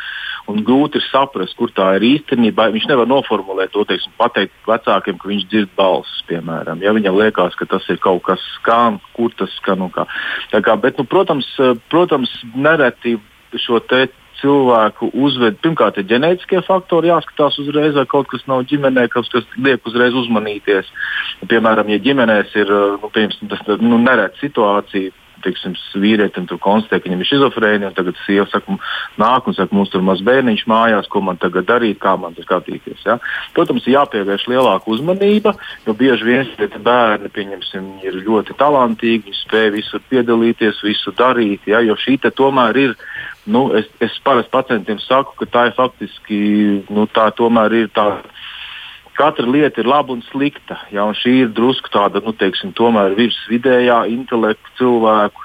un 0.50 0.64
grūti 0.66 0.98
ir 0.98 1.04
saprast, 1.06 1.54
kur 1.58 1.70
tā 1.72 1.92
ir 1.98 2.06
īstenībā. 2.08 2.66
Viņš 2.74 2.88
nevar 2.90 3.06
noformulēt 3.08 3.72
to, 3.76 3.84
teiksim, 3.88 4.12
pateikt 4.18 4.56
vecākiem, 4.68 5.20
ka 5.20 5.30
viņš 5.30 5.44
dzird 5.52 5.70
balsis, 5.78 6.24
piemēram. 6.28 6.82
Ja 6.82 6.96
viņam 6.96 7.20
liekas, 7.20 7.54
ka 7.60 7.68
tas 7.70 7.86
ir 7.92 8.00
kaut 8.02 8.24
kas 8.26 8.42
skan, 8.56 8.98
kur 9.14 9.32
tas 9.38 9.52
skan 9.60 9.86
un 9.86 9.94
kā. 9.94 10.08
kā 10.50 10.76
bet, 10.80 10.98
nu, 10.98 11.06
protams, 11.06 11.46
protams, 11.92 12.32
nereti 12.56 13.16
šo 13.60 13.78
te 13.86 14.08
cilvēku 14.44 15.10
uzved. 15.26 15.58
Pirmkārt, 15.64 15.98
ir 15.98 16.08
ģenētiskie 16.12 16.62
faktori, 16.68 17.10
jāskatās 17.12 17.58
uzreiz, 17.62 17.96
vai 17.96 18.06
kaut 18.10 18.28
kas 18.30 18.44
nav 18.50 18.66
ģimenē, 18.70 19.08
kas, 19.12 19.30
kas 19.32 19.48
liek 19.56 19.84
uzreiz 19.88 20.16
uzmanīties. 20.24 20.90
Piemēram, 21.50 21.90
ja 21.92 22.00
ģimenēs 22.04 22.54
ir 22.60 22.72
nu, 23.00 23.10
tas 23.14 23.64
nu, 23.80 23.98
neredzama 23.98 24.42
situācija, 24.42 25.12
teiksim, 25.44 25.76
vīrietim 26.00 26.48
tur 26.50 26.60
konstatē, 26.62 27.00
ka 27.00 27.08
viņam 27.08 27.22
ir 27.22 27.28
schizofrēnija, 27.30 27.90
un 27.92 27.96
tagad 27.96 28.18
sieva 28.24 28.46
saka, 28.50 28.78
nāk 29.20 29.50
un 29.50 29.56
saka, 29.56 29.76
mums 29.76 29.92
tur 29.92 30.04
maz 30.06 30.22
bērniņš 30.26 30.64
mājās, 30.70 31.10
ko 31.12 31.22
man 31.24 31.40
tagad 31.42 31.68
darīt, 31.68 32.00
kā 32.02 32.16
man 32.20 32.36
tas 32.36 32.48
skatīties. 32.48 33.04
Ja? 33.06 33.18
Protams, 33.56 33.86
jāpievērš 33.90 34.48
lielāka 34.52 34.90
uzmanība, 34.94 35.54
jo 35.86 35.96
bieži 35.98 36.28
vien 36.30 36.80
bērni, 36.84 37.30
pieņemsim, 37.34 37.92
ir 38.06 38.20
ļoti 38.26 38.56
talantīgi, 38.60 39.28
viņi 39.28 39.40
spēj 39.44 39.70
visur 39.76 40.02
piedalīties, 40.10 40.82
visu 40.84 41.14
darīt, 41.16 41.68
ja? 41.70 41.84
jo 41.84 41.96
šī 42.00 42.18
tomēr 42.24 42.76
ir 42.80 42.98
Nu, 43.44 43.74
es, 43.76 43.84
es 44.00 44.16
parasti 44.24 44.50
pacientiem 44.50 44.98
saku, 45.04 45.34
ka 45.36 45.46
tā 45.52 45.66
ir 45.68 45.74
faktiski 45.76 46.38
nu, 46.88 47.04
tā 47.12 47.28
tomēr 47.36 47.76
ir 47.82 47.90
tā. 47.92 48.22
Katra 49.14 49.46
lieta 49.46 49.82
ir 49.82 49.86
laba 49.86 50.12
un 50.14 50.24
slikta. 50.26 50.80
Ja, 50.90 51.04
un 51.06 51.14
šī 51.14 51.34
ir 51.44 51.52
drusku 51.54 51.92
tāda, 51.94 52.22
nu, 52.24 52.34
teiksim, 52.34 52.72
tomēr 52.74 53.14
virsvidējā 53.18 54.00
intelekta 54.10 54.72
cilvēku, 54.80 55.43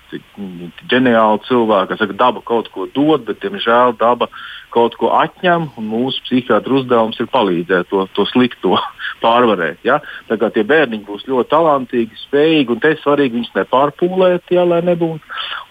ģeniāla 0.92 1.42
cilvēka. 1.48 1.96
Es 1.96 2.04
saku, 2.04 2.18
daba 2.18 2.42
kaut 2.46 2.72
ko 2.74 2.88
dod, 2.94 3.26
bet, 3.28 3.42
diemžēl, 3.44 3.96
daba 4.00 4.30
kaut 4.74 4.96
ko 5.00 5.12
atņem, 5.18 5.68
mūsu 5.82 6.22
psihiatru 6.28 6.82
uzdevums 6.82 7.20
ir 7.22 7.30
palīdzēt 7.34 7.90
to, 7.90 8.06
to 8.14 8.26
slikto 8.30 8.78
pārvarēt. 9.24 9.82
Ja? 9.86 10.00
Tā 10.30 10.38
kā 10.42 10.52
tie 10.54 10.64
bērni 10.68 11.02
būs 11.06 11.26
ļoti 11.30 11.50
talantīgi, 11.52 12.20
spējīgi, 12.26 12.76
un 12.76 12.84
te 12.84 12.94
ir 12.94 13.02
svarīgi 13.02 13.40
viņus 13.40 13.56
nepārpūlēt, 13.58 14.54
ja, 14.54 14.66
lai 14.70 14.82
nebūtu. 14.86 15.26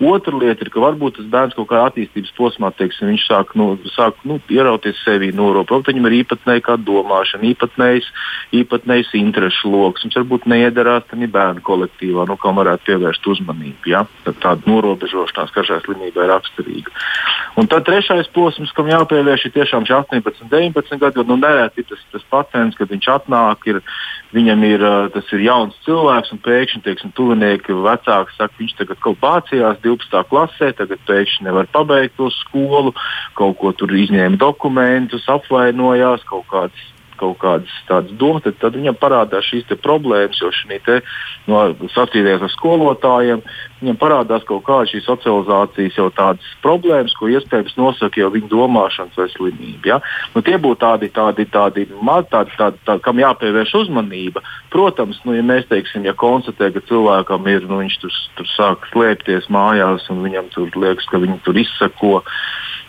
Otra 0.09 0.35
lieta 0.39 0.63
ir, 0.63 0.71
ka 0.75 0.83
varbūt 0.83 1.19
tas 1.19 1.31
bērns 1.31 1.57
kaut 1.59 1.71
kādā 1.71 1.89
attīstības 1.91 2.35
posmā, 2.37 2.71
teiksim, 2.79 3.11
viņš 3.13 3.25
sāk, 3.27 3.55
nu, 3.59 3.71
sāk 3.95 4.19
nu, 4.29 4.39
ierauties 4.53 5.01
sevi 5.03 5.31
noropot. 5.35 5.87
Viņam 5.89 6.07
ir 6.11 6.21
īpatnēja 6.21 6.65
kā 6.69 6.77
domāšana, 6.79 7.49
īpatnējs, 7.53 8.11
īpatnējs 8.61 9.15
interešu 9.19 9.73
lokus. 9.73 10.07
Viņš 10.07 10.21
varbūt 10.21 10.47
neiedarās 10.51 11.07
tam 11.11 11.25
bērnu 11.27 11.65
kolektīvā, 11.67 12.29
nu, 12.31 12.39
kam 12.39 12.61
varētu 12.61 12.93
pievērst 12.93 13.27
uzmanību. 13.35 13.91
Ja? 13.91 14.05
Tāda 14.43 14.69
norobežošanās, 14.69 15.53
kas 15.55 15.69
šai 15.69 15.81
slimībai 15.85 16.27
ir 16.27 16.33
raksturīga. 16.33 16.93
Un 17.59 17.67
tad 17.71 17.87
trešais 17.89 18.29
posms, 18.35 18.73
kam 18.77 18.91
jāpievērš, 18.91 19.49
ir 19.49 19.55
tiešām 19.57 19.87
šie 19.89 19.97
18, 19.99 20.45
19 20.53 21.01
gadi. 21.01 21.25
Nu, 21.29 21.39
nereti 21.41 21.87
tas, 21.89 22.03
tas 22.13 22.27
pacients, 22.31 22.79
kad 22.79 22.93
viņš 22.93 23.09
atnāk, 23.15 23.67
ir, 23.73 23.81
viņam 24.37 24.67
ir, 24.69 24.85
ir 25.19 25.47
jauns 25.47 25.79
cilvēks, 25.87 26.35
un 26.35 26.43
pēkšņi, 26.45 26.85
teiksim, 26.85 27.15
tuvinieki 27.17 27.77
vecāki 27.87 28.37
saka, 28.37 28.55
viņš 28.61 28.77
tagad 28.83 29.03
kaut 29.03 29.19
kā 29.19 29.33
mācījās 29.39 29.81
12. 29.85 30.23
klasē, 30.31 30.71
tagad 30.79 31.03
pēkšņi 31.09 31.49
nevar 31.49 31.71
pabeigt 31.73 32.17
to 32.21 32.31
skolu, 32.43 32.95
kaut 33.39 33.59
ko 33.59 33.73
tur 33.73 33.93
izņēma 33.97 34.39
dokumentus, 34.41 35.27
apvainojās, 35.33 36.25
kaut 36.29 36.47
kādas 36.53 36.87
kaut 37.19 37.39
kādas 37.43 37.73
tādas 37.89 38.15
domas, 38.21 38.47
tad, 38.61 38.77
viņam 38.77 38.99
parādās 39.01 39.47
šīs 39.49 39.69
problēmas, 39.83 40.41
jo 40.41 40.51
šī 40.55 40.79
no, 41.49 41.63
sacīties 41.95 42.45
ar 42.45 42.53
skolotājiem, 42.53 43.43
viņam 43.81 43.99
parādās 44.01 44.45
kaut 44.49 44.65
kāda 44.67 44.89
šī 44.91 45.03
socializācijas 45.07 45.99
jau 45.99 46.09
tādas 46.15 46.45
problēmas, 46.65 47.15
ko 47.19 47.31
iespējams 47.33 47.77
nosaka 47.79 48.21
jau 48.21 48.31
viņa 48.35 48.51
domāšanas 48.53 49.19
vai 49.19 49.29
slimība. 49.33 49.93
Ja? 49.93 49.99
Nu, 50.35 50.43
tie 50.47 50.59
būtu 50.61 50.81
tādi, 50.85 51.11
tādi, 51.15 51.47
tādi, 51.49 51.87
tādi, 51.89 52.31
tādi, 52.33 52.57
tādi, 52.59 52.83
tādi, 52.87 53.05
kam 53.05 53.23
jāpievērš 53.23 53.75
uzmanība. 53.83 54.45
Protams, 54.73 55.21
nu, 55.25 55.37
ja 55.37 55.45
mēs 55.47 55.69
teiksim, 55.71 56.07
ja 56.09 56.15
konstatējam, 56.19 56.77
ka 56.77 56.87
cilvēkam 56.91 57.49
ir, 57.51 57.69
nu, 57.69 57.81
viņš 57.83 58.01
tur, 58.03 58.19
tur 58.39 58.51
sāk 58.55 58.89
slēpties 58.93 59.51
mājās 59.53 60.09
un 60.13 60.25
viņam 60.27 60.51
tur 60.55 60.73
liekas, 60.77 61.09
ka 61.11 61.23
viņi 61.23 61.41
tur 61.47 61.61
izsako. 61.65 62.19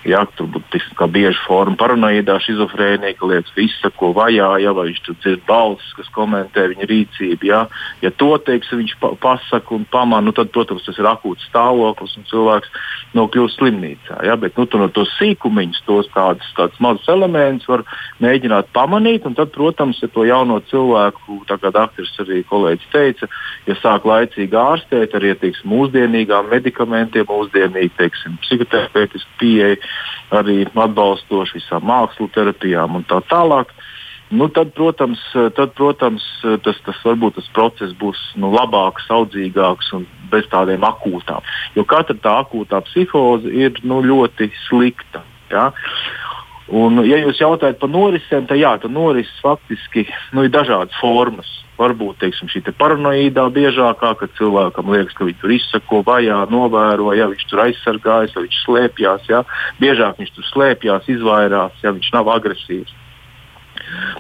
Jā, 0.08 0.22
tur 0.38 0.48
būtu 0.48 0.80
bieži 1.12 1.40
forma 1.44 1.76
paranoidā 1.76 2.38
schizofrēnija, 2.40 3.18
ka 3.20 3.28
liekas, 3.28 3.52
ka 3.52 3.64
izsako 3.66 4.14
vajā, 4.16 4.48
ja, 4.64 4.72
vai 4.72 4.86
viņš 4.88 5.02
tur 5.04 5.18
dzird 5.20 5.42
balsis, 5.48 5.90
kas 5.98 6.08
komentē 6.16 6.70
viņa 6.72 6.88
rīcību. 6.88 7.50
Ja, 7.50 7.66
ja 8.00 8.12
to 8.16 8.30
teiks, 8.40 8.72
viņš 8.72 8.96
pa 9.02 9.12
pasaka 9.20 9.76
un 9.76 9.84
pamana, 9.92 10.30
nu, 10.30 10.36
tad, 10.36 10.54
protams, 10.56 10.86
tas 10.88 10.96
ir 11.02 11.10
akūts 11.10 11.50
stāvoklis 11.50 12.16
un 12.16 12.28
cilvēks 12.32 12.72
nokļūst 13.18 13.60
slimnīcā. 13.60 14.22
Ja, 14.24 14.38
bet 14.40 14.56
nu, 14.56 14.70
no 14.80 14.88
tos 14.96 15.12
sīkumiņus, 15.18 15.84
tos 15.88 16.08
tādus, 16.16 16.48
tādus 16.56 16.80
mazus 16.80 17.12
elementus 17.12 17.68
var 17.68 17.84
mēģināt 18.24 18.72
pamanīt. 18.72 19.28
Tad, 19.36 19.52
protams, 19.52 20.00
ja 20.00 20.08
to 20.14 20.24
jauno 20.24 20.62
cilvēku, 20.72 21.42
tā 21.50 21.60
kā 21.60 21.74
doktors 21.76 22.16
arī 22.24 22.40
kolēģis 22.48 22.92
teica, 22.96 23.28
ja 23.68 23.76
sāk 23.82 24.08
laicīgi 24.08 24.56
ārstēt 24.56 25.16
ar 25.18 25.28
ieteiksim, 25.28 25.68
mūsdienīgām 25.74 26.48
medikamentiem, 26.54 27.28
mūsdienīgi 27.28 27.92
teiksim, 28.00 28.40
psihoterapeitiski 28.46 29.40
pieeja 29.42 29.89
arī 30.36 30.64
atbalstoši 30.70 31.60
visām 31.60 31.88
mākslu 31.90 32.30
terapijām 32.36 33.00
un 33.00 33.08
tā 33.10 33.22
tālāk. 33.32 33.74
Nu, 34.30 34.46
tad, 34.54 34.76
protams, 34.78 35.22
tad, 35.58 35.72
protams 35.74 36.22
tas, 36.62 36.78
tas, 36.86 36.98
varbūt 37.02 37.40
tas 37.40 37.48
process 37.56 37.96
būs 37.98 38.20
nu, 38.38 38.52
labāks, 38.54 39.08
audzīgāks 39.10 39.90
un 39.98 40.06
bez 40.30 40.46
tādiem 40.52 40.86
akūtām. 40.86 41.42
Jo 41.74 41.86
katra 41.90 42.14
tā 42.22 42.36
akūtā 42.44 42.84
psihoze 42.86 43.50
ir 43.50 43.82
nu, 43.82 44.04
ļoti 44.06 44.52
slikta. 44.68 45.24
Ja? 45.50 45.72
Un, 46.70 47.02
ja 47.08 47.18
jūs 47.24 47.40
jautājat 47.42 47.80
par 47.82 47.90
norisēm, 47.90 48.46
tad 48.50 48.60
jā, 48.60 48.76
tad 48.82 48.94
norises 48.94 49.42
faktiski 49.42 50.06
nu, 50.36 50.46
ir 50.46 50.54
dažādas 50.54 50.94
formas. 51.02 51.50
Varbūt 51.80 52.20
teiksim, 52.22 52.50
šī 52.52 52.62
te 52.66 52.74
paranoīdā 52.76 53.46
biežākā, 53.56 54.12
kad 54.20 54.34
cilvēkam 54.38 54.92
liekas, 54.92 55.16
ka 55.16 55.26
viņš 55.26 55.38
tur 55.42 55.54
izsako, 55.56 56.02
vajā, 56.06 56.42
novēro, 56.52 57.14
ja 57.16 57.30
viņš 57.32 57.46
tur 57.50 57.64
aizsargājas, 57.64 58.36
vai 58.36 58.46
viņš 58.46 58.58
slēpjas. 58.66 59.30
Ja. 59.32 59.44
Biežāk 59.80 60.20
viņš 60.20 60.34
tur 60.36 60.50
slēpjas, 60.52 61.08
izvairās, 61.16 61.80
ja 61.86 61.96
viņš 61.96 62.12
nav 62.18 62.30
agresīvs. 62.36 62.94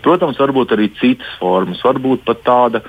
Protams, 0.05 0.39
varbūt 0.39 0.75
arī 0.75 0.89
citas 0.99 1.29
formas, 1.41 1.83
varbūt 1.85 2.25
pat 2.27 2.43
tāda 2.47 2.83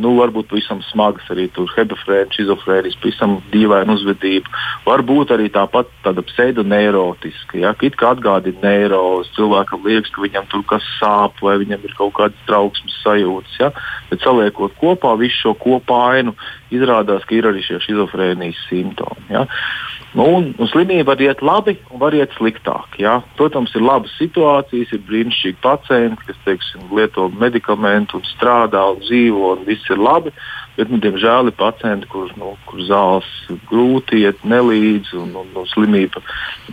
nu, 0.00 0.12
varbūt 0.18 0.50
pavisam 0.50 0.80
smagas 0.90 1.28
arī 1.32 1.46
tur 1.54 1.70
hebefrēna, 1.72 2.32
šizofrēnijas, 2.34 2.98
pavisam 3.00 3.36
dīvaina 3.52 3.94
uzvedība. 3.96 4.50
Varbūt 4.84 5.32
arī 5.36 5.48
tāpat 5.54 5.90
tāda 6.04 6.24
pseidoneirotiska, 6.26 7.60
ja, 7.62 7.72
it 7.86 7.96
kā 8.00 8.12
atgādina 8.14 8.60
neiros, 8.66 9.30
cilvēkam 9.36 9.86
liekas, 9.86 10.12
ka 10.14 10.24
viņam 10.26 10.48
tur 10.52 10.64
kas 10.68 10.86
sāp 10.98 11.40
vai 11.44 11.56
viņam 11.62 11.86
ir 11.86 11.96
kaut 11.98 12.14
kādas 12.18 12.48
trauksmes 12.48 12.98
sajūtas. 13.04 13.56
Ja, 13.62 13.70
bet 14.10 14.24
saliekot 14.24 14.76
kopā 14.80 15.14
visu 15.20 15.38
šo 15.46 15.54
kopainu, 15.60 16.36
izrādās, 16.74 17.24
ka 17.28 17.38
ir 17.38 17.48
arī 17.50 17.64
šie 17.64 17.80
šizofrēnijas 17.86 18.66
simptomi. 18.68 19.30
Ja. 19.32 19.46
Nu, 19.46 19.89
un, 20.18 20.48
un 20.58 20.68
slimība 20.70 21.12
var 21.12 21.20
iet 21.22 21.42
labi, 21.42 21.76
un 21.94 22.00
var 22.02 22.14
iet 22.16 22.32
sliktāk. 22.34 22.96
Ja? 22.98 23.20
Protams, 23.38 23.70
ir 23.78 23.84
labas 23.84 24.10
situācijas, 24.18 24.90
ir 24.90 25.04
brīnišķīgi 25.06 25.60
pacienti, 25.62 26.26
kas 26.26 26.40
teiksim, 26.46 26.88
lieto 26.96 27.28
medikamentu, 27.30 28.18
un 28.18 28.26
strādā 28.26 28.82
un 28.90 28.98
dzīvo, 29.04 29.52
un 29.54 29.64
viss 29.68 29.86
ir 29.90 30.02
labi. 30.02 30.34
Bet, 30.74 30.90
nu, 30.90 30.98
diemžēl, 31.02 31.50
ir 31.50 31.58
pacienti, 31.58 32.08
kuriem 32.10 32.42
nu, 32.42 32.56
kur 32.66 32.82
zāles 32.88 33.30
grūti 33.70 34.24
iet 34.24 34.42
nelīdz, 34.42 35.14
un, 35.20 35.34
un, 35.44 35.54
un 35.62 35.70
slimība 35.70 36.22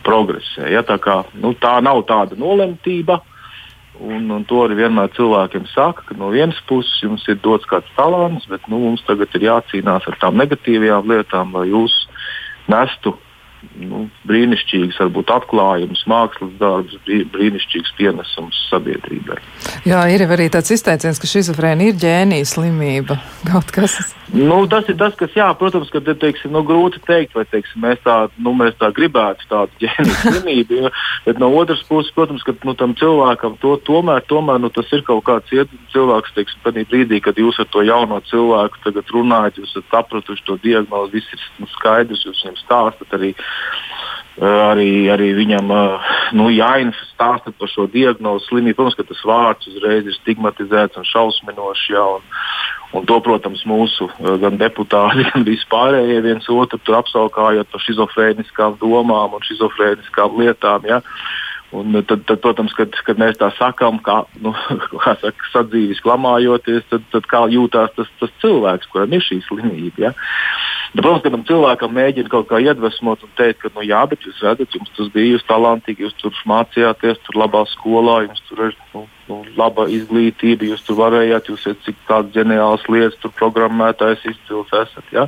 progresē. 0.08 0.72
Ja? 0.74 0.82
Tā, 0.88 0.98
kā, 1.02 1.22
nu, 1.38 1.54
tā 1.62 1.78
nav 1.86 2.08
tāda 2.10 2.38
nolemtība. 2.40 3.22
Un, 3.98 4.28
un 4.30 4.44
to 4.46 4.60
arī 4.62 4.76
vienmēr 4.78 5.10
cilvēkiem 5.16 5.64
saka, 5.72 6.04
ka 6.06 6.18
no 6.18 6.28
vienas 6.30 6.58
puses 6.70 7.00
jums 7.02 7.24
ir 7.30 7.40
dots 7.42 7.66
kāds 7.66 7.90
talants, 7.98 8.46
bet 8.46 8.66
nu, 8.70 8.78
mums 8.84 9.02
tagad 9.08 9.34
ir 9.34 9.48
jācīnās 9.48 10.06
ar 10.06 10.18
tām 10.22 10.38
negatīvajām 10.38 11.10
lietām, 11.10 11.56
lai 11.58 11.66
jūs 11.72 11.96
nestu 12.70 13.16
nu, 13.82 14.06
brīnišķīgs, 14.30 15.00
varbūt 15.02 15.34
atklājums, 15.34 16.04
mākslas 16.10 16.54
darbs, 16.62 16.98
brīnišķīgs 17.08 17.96
pienesums 17.98 18.60
sabiedrībai. 18.72 19.40
Jā, 19.88 20.04
ir 20.14 20.26
arī 20.28 20.50
tāds 20.54 20.72
izteiciens, 20.76 21.20
ka 21.20 21.30
šizofrēna 21.30 21.90
ir 21.90 22.00
ģēnijas 22.02 22.56
slimība. 22.58 23.20
Kaut 23.48 23.74
kas. 23.76 23.98
Nu, 24.34 24.60
tas 24.68 24.88
ir 24.92 24.98
tas, 25.00 25.16
kas, 25.16 25.32
jā, 25.36 25.48
protams, 25.56 25.92
ka 25.94 26.02
teiksim, 26.04 26.52
nu, 26.52 26.64
grūti 26.68 27.00
pateikt, 27.00 27.36
vai 27.38 27.46
teiksim, 27.48 27.80
mēs, 27.86 28.02
tā, 28.04 28.16
nu, 28.44 28.52
mēs 28.58 28.76
tā 28.80 28.90
gribētu 28.96 29.48
tādu 29.48 29.72
ģēnijas 29.84 30.24
slimību. 30.26 30.82
Ja, 30.82 30.92
bet 31.26 31.40
no 31.40 31.50
otras 31.56 31.84
puses, 31.88 32.12
protams, 32.16 32.44
ka 32.44 32.56
nu, 32.68 32.76
tam 32.78 32.96
cilvēkam 33.00 33.56
to, 33.64 33.78
tomēr, 33.88 34.26
tomēr 34.28 34.60
nu, 34.64 34.72
tas 34.74 34.92
ir 34.96 35.06
kaut 35.08 35.24
kāds 35.28 35.54
cilvēks, 35.94 36.36
teiksim, 36.36 36.66
brīdī, 36.92 37.22
kad 37.24 37.40
jūs 37.40 37.60
ar 37.64 37.70
to 37.72 37.84
jauno 37.88 38.20
cilvēku 38.28 38.94
runājat, 39.14 39.62
jūs 39.62 39.72
esat 39.72 39.88
sapratuši 39.92 40.46
to 40.48 40.58
diagnozi, 40.64 41.18
viss 41.18 41.34
ir 41.34 41.44
nu, 41.62 41.70
skaidrs, 41.78 42.26
jūs 42.28 42.44
viņam 42.44 42.60
stāstat 42.60 43.16
arī 43.18 43.34
arī, 44.42 45.10
arī 45.10 45.32
viņam 45.38 45.72
nu, 46.38 46.50
jāinfestāsta 46.54 47.54
par 47.58 47.72
šo 47.72 47.88
diagnozi 47.92 48.46
slimību. 48.48 48.78
Protams, 48.78 48.98
ka 48.98 49.06
tas 49.08 49.24
vārds 49.26 49.70
uzreiz 49.72 50.06
ir 50.06 50.18
stigmatizēts 50.20 51.00
un 51.00 51.08
šausminošs. 51.08 51.88
Ja, 51.94 52.04
un, 52.18 52.28
un 52.94 53.08
to, 53.10 53.20
protams, 53.26 53.64
mūsu 53.66 54.10
gan 54.42 54.60
deputāti, 54.62 55.26
gan 55.32 55.48
vispārējie 55.48 56.22
viens 56.26 56.50
otru 56.54 56.98
apsaukājot 57.00 57.72
par 57.74 57.86
šizofrēniskām 57.88 58.78
domām 58.82 59.38
un 59.38 59.46
šizofrēniskām 59.48 60.38
lietām. 60.42 60.88
Ja. 60.90 61.02
Un 61.76 62.04
tad, 62.08 62.22
tad, 62.24 62.40
protams, 62.40 62.72
kad, 62.78 62.94
kad 63.04 63.18
mēs 63.20 63.36
tā 63.42 63.50
sakām, 63.58 63.98
kā, 64.00 64.22
nu, 64.40 64.54
kā 65.04 65.18
saka, 65.20 65.48
sadzīves 65.52 66.00
klamājoties, 66.06 66.86
tad, 66.88 67.04
tad 67.12 67.26
kā 67.28 67.42
jūtas 67.52 67.92
tas, 67.98 68.12
tas 68.22 68.32
cilvēks, 68.44 68.88
kuram 68.94 69.12
ir 69.18 69.26
šī 69.26 69.42
slimība. 69.44 70.06
Ja? 70.06 70.12
Bet, 70.94 71.02
protams, 71.02 71.26
ka 71.26 71.34
tam 71.34 71.44
cilvēkam 71.50 71.92
mēģina 71.98 72.32
kaut 72.32 72.48
kā 72.48 72.62
iedvesmot 72.64 73.26
un 73.28 73.34
teikt, 73.36 73.60
ka, 73.66 73.72
nu, 73.76 73.84
jā, 73.84 74.00
bet 74.08 74.24
jūs 74.24 74.40
redzat, 74.46 74.78
jums 74.80 74.94
tas 74.96 75.10
bija, 75.12 75.34
jūs 75.34 75.44
talantīgi, 75.50 76.06
jūs 76.08 76.16
tur 76.22 76.40
mācījāties, 76.54 77.20
tur 77.28 77.42
labā 77.44 77.66
skolā, 77.74 78.22
jums 78.30 78.40
tur 78.48 78.64
ir 78.70 78.80
nu, 78.94 79.04
nu, 79.28 79.42
laba 79.60 79.90
izglītība, 79.92 80.72
jūs 80.72 80.88
tur 80.88 81.02
varējāt, 81.02 81.52
jūs 81.52 81.68
esat 81.68 81.84
cik 81.84 82.00
tādas 82.08 82.32
ģeniālas 82.38 82.88
lietas, 82.88 83.20
tur 83.20 83.36
programmētājs 83.44 84.24
izcils 84.32 84.72
esat. 84.72 85.12
Ja? 85.12 85.28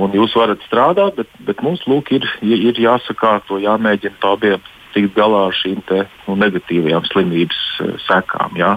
Un 0.00 0.16
jūs 0.16 0.32
varat 0.38 0.64
strādāt, 0.64 1.20
bet, 1.20 1.38
bet 1.44 1.60
mums 1.60 1.84
lūk, 1.84 2.14
ir, 2.16 2.24
ir 2.40 2.84
jāsakārto, 2.88 3.60
jāmēģina 3.60 4.16
tā 4.24 4.32
abiem 4.32 4.66
tikt 4.94 5.14
galā 5.16 5.46
ar 5.48 5.56
šīm 5.56 5.82
te, 5.88 6.04
nu, 6.26 6.36
negatīvajām 6.40 7.08
slimības 7.10 7.60
uh, 7.84 7.94
sekām. 8.06 8.56
Ja? 8.60 8.76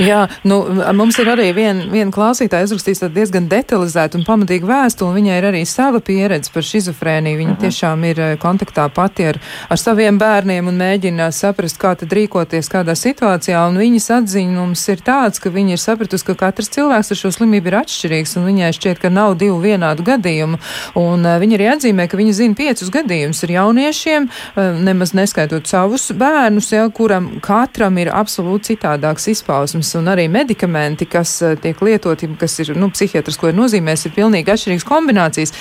Jā, 0.00 0.24
nu, 0.44 0.60
mums 0.96 1.18
ir 1.20 1.28
arī 1.32 1.50
viena 1.56 1.86
vien 1.90 2.12
klausītāja 2.14 2.68
uzrakstījis 2.68 3.02
diezgan 3.14 3.48
detalizētu 3.50 4.20
un 4.20 4.26
pamatīgu 4.26 4.68
vēstuli. 4.68 5.16
Viņai 5.18 5.38
ir 5.40 5.46
arī 5.50 5.62
sava 5.68 6.00
pieredze 6.04 6.52
par 6.54 6.64
šizofrēniju. 6.66 7.38
Viņa 7.40 7.50
uh 7.50 7.56
mhm. 7.56 7.64
-huh. 7.64 7.70
tiešām 7.70 8.04
ir 8.04 8.20
kontaktā 8.42 8.88
pati 8.94 9.26
ar, 9.32 9.38
ar 9.68 9.78
saviem 9.78 10.18
bērniem 10.18 10.68
un 10.68 10.78
mēģina 10.78 11.30
saprast, 11.32 11.78
kā 11.78 11.94
tad 11.96 12.12
rīkoties 12.12 12.70
kādā 12.70 12.94
situācijā. 12.94 13.68
Un 13.68 13.78
viņas 13.78 14.10
atziņums 14.18 14.88
ir 14.88 15.00
tāds, 15.06 15.40
ka 15.40 15.50
viņa 15.50 15.72
ir 15.72 15.78
sapratusi, 15.78 16.24
ka 16.24 16.34
katrs 16.34 16.68
cilvēks 16.68 17.10
ar 17.10 17.16
šo 17.16 17.30
slimību 17.30 17.66
ir 17.66 17.78
atšķirīgs 17.82 18.36
un 18.36 18.46
viņai 18.50 18.72
šķiet, 18.72 18.98
ka 18.98 19.08
nav 19.10 19.36
divu 19.36 19.60
vienādu 19.60 20.02
gadījumu. 20.02 20.58
Un 20.94 21.22
viņa 21.22 21.54
arī 21.58 21.66
atzīmē, 21.74 22.08
ka 22.08 22.16
viņa 22.16 22.32
zina 22.32 22.54
piecus 22.54 22.90
gadījumus 22.90 23.44
ar 23.44 23.50
jauniešiem, 23.50 24.28
nemaz 24.56 25.14
neskaitot 25.14 25.66
savus 25.66 26.10
bērnus, 26.12 26.72
ja, 26.72 26.88
kuram 26.88 27.40
katram 27.40 27.98
ir 27.98 28.08
absolūti 28.14 28.74
citādāks 28.74 29.28
izpausmes 29.28 29.59
un 29.98 30.10
arī 30.12 30.26
medikamenti, 30.32 31.08
kas 31.10 31.36
uh, 31.44 31.56
tiek 31.60 31.80
lietoti, 31.84 32.28
kas 32.40 32.58
ir 32.64 32.74
nu, 32.78 32.90
psihiatrisko 32.94 33.52
nozīmēs, 33.56 34.06
ir 34.06 34.14
pilnīgi 34.16 34.54
atšķirīgas 34.54 34.86
kombinācijas. 34.88 35.54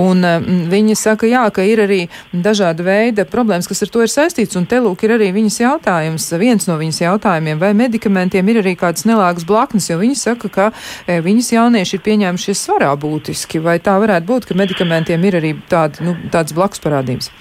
Un 0.00 0.24
uh, 0.26 0.40
viņi 0.72 0.96
saka, 0.98 1.28
jā, 1.30 1.44
ka 1.54 1.64
ir 1.66 1.84
arī 1.86 2.00
dažāda 2.32 2.84
veida 2.86 3.26
problēmas, 3.28 3.68
kas 3.70 3.84
ar 3.86 3.92
to 3.92 4.04
ir 4.04 4.12
saistīts, 4.12 4.58
un 4.58 4.68
te 4.68 4.80
lūk 4.82 5.06
ir 5.06 5.16
arī 5.16 5.30
viņas 5.36 5.60
jautājums, 5.62 6.28
viens 6.40 6.68
no 6.68 6.78
viņas 6.80 7.02
jautājumiem, 7.04 7.60
vai 7.62 7.72
medikamentiem 7.76 8.52
ir 8.52 8.62
arī 8.62 8.76
kādas 8.78 9.06
nelāgas 9.08 9.46
blaknes, 9.48 9.90
jo 9.90 9.98
viņi 10.00 10.18
saka, 10.20 10.52
ka 10.52 10.68
e, 11.06 11.20
viņas 11.24 11.52
jaunieši 11.56 11.98
ir 11.98 12.04
pieņēmušies 12.06 12.64
svarā 12.68 12.92
būtiski, 13.00 13.62
vai 13.62 13.78
tā 13.82 13.96
varētu 14.02 14.30
būt, 14.30 14.48
ka 14.48 14.58
medikamentiem 14.58 15.28
ir 15.28 15.40
arī 15.40 15.56
tādi, 15.70 16.06
nu, 16.06 16.16
tādas 16.32 16.56
blakus 16.56 16.82
parādības. 16.84 17.32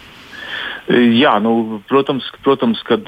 Jā, 0.86 1.32
nu, 1.42 1.82
protams, 1.90 2.28
protams 2.46 2.82
ka 2.86 3.00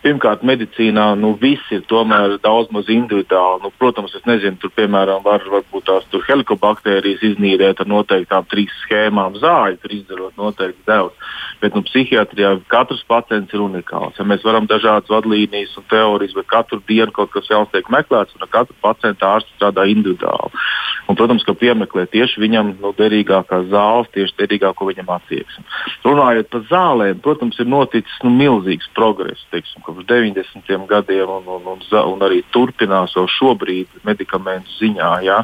pirmkārt 0.00 0.40
medicīnā 0.46 1.10
nu, 1.20 1.34
viss 1.36 1.68
ir 1.74 1.82
tomēr 1.90 2.38
daudz 2.40 2.70
maz 2.72 2.88
individuāli. 2.88 3.60
Nu, 3.66 3.70
protams, 3.76 4.14
es 4.16 4.24
nezinu, 4.24 4.56
tur 4.62 4.72
piemēram 4.72 5.20
var 5.24 5.44
varbūt 5.44 5.84
tās 5.84 6.08
helikobaktērijas 6.30 7.26
iznīdēt 7.28 7.82
ar 7.84 7.90
noteiktām 7.92 8.48
trīs 8.48 8.72
schēmām 8.86 9.36
zāļu, 9.42 9.80
tur 9.82 9.96
izdarot 9.98 10.40
noteikti 10.40 10.88
devus. 10.88 11.28
Bet 11.60 11.76
nu, 11.76 11.84
psihiatrijā 11.84 12.54
katrs 12.72 13.04
pacients 13.08 13.52
ir 13.52 13.66
unikāls. 13.66 14.16
Ja 14.16 14.24
mēs 14.24 14.44
varam 14.44 14.64
dažādas 14.70 15.12
vadlīnijas 15.12 15.76
un 15.76 15.84
teorijas, 15.92 16.32
bet 16.36 16.48
katru 16.48 16.80
dienu 16.88 17.12
kaut 17.12 17.34
kas 17.36 17.52
jauns 17.52 17.68
tiek 17.74 17.92
meklēts, 17.92 18.32
un 18.36 18.48
ar 18.48 18.52
katru 18.62 18.80
pacientu 18.80 19.28
ārsts 19.28 19.52
strādā 19.58 19.84
individuāli. 19.92 20.64
Un, 21.06 21.14
protams, 21.14 21.44
ka 21.46 21.54
piemeklē 21.54 22.06
tieši 22.10 22.40
viņam 22.42 22.72
nu, 22.82 22.90
derīgākās 22.98 23.68
zāles, 23.70 24.10
tieši 24.14 24.34
derīgāko 24.40 24.88
viņam 24.88 25.12
attieksmi. 25.14 25.64
Runājot 26.06 26.50
par 26.50 26.64
zālēm, 26.70 27.20
protams, 27.22 27.60
ir 27.62 27.70
noticis 27.70 28.16
nu, 28.26 28.32
milzīgs 28.34 28.88
progress 28.96 29.44
teiksim, 29.54 29.84
kopš 29.86 30.06
90. 30.10 30.86
gadiem 30.90 31.30
un, 31.38 31.46
un, 31.56 31.68
un, 31.76 31.84
un 32.00 32.26
arī 32.26 32.42
turpinās 32.54 33.14
jau 33.14 33.26
šobrīd 33.36 34.02
medikamentu 34.06 34.74
ziņā. 34.80 35.12
Ja? 35.26 35.42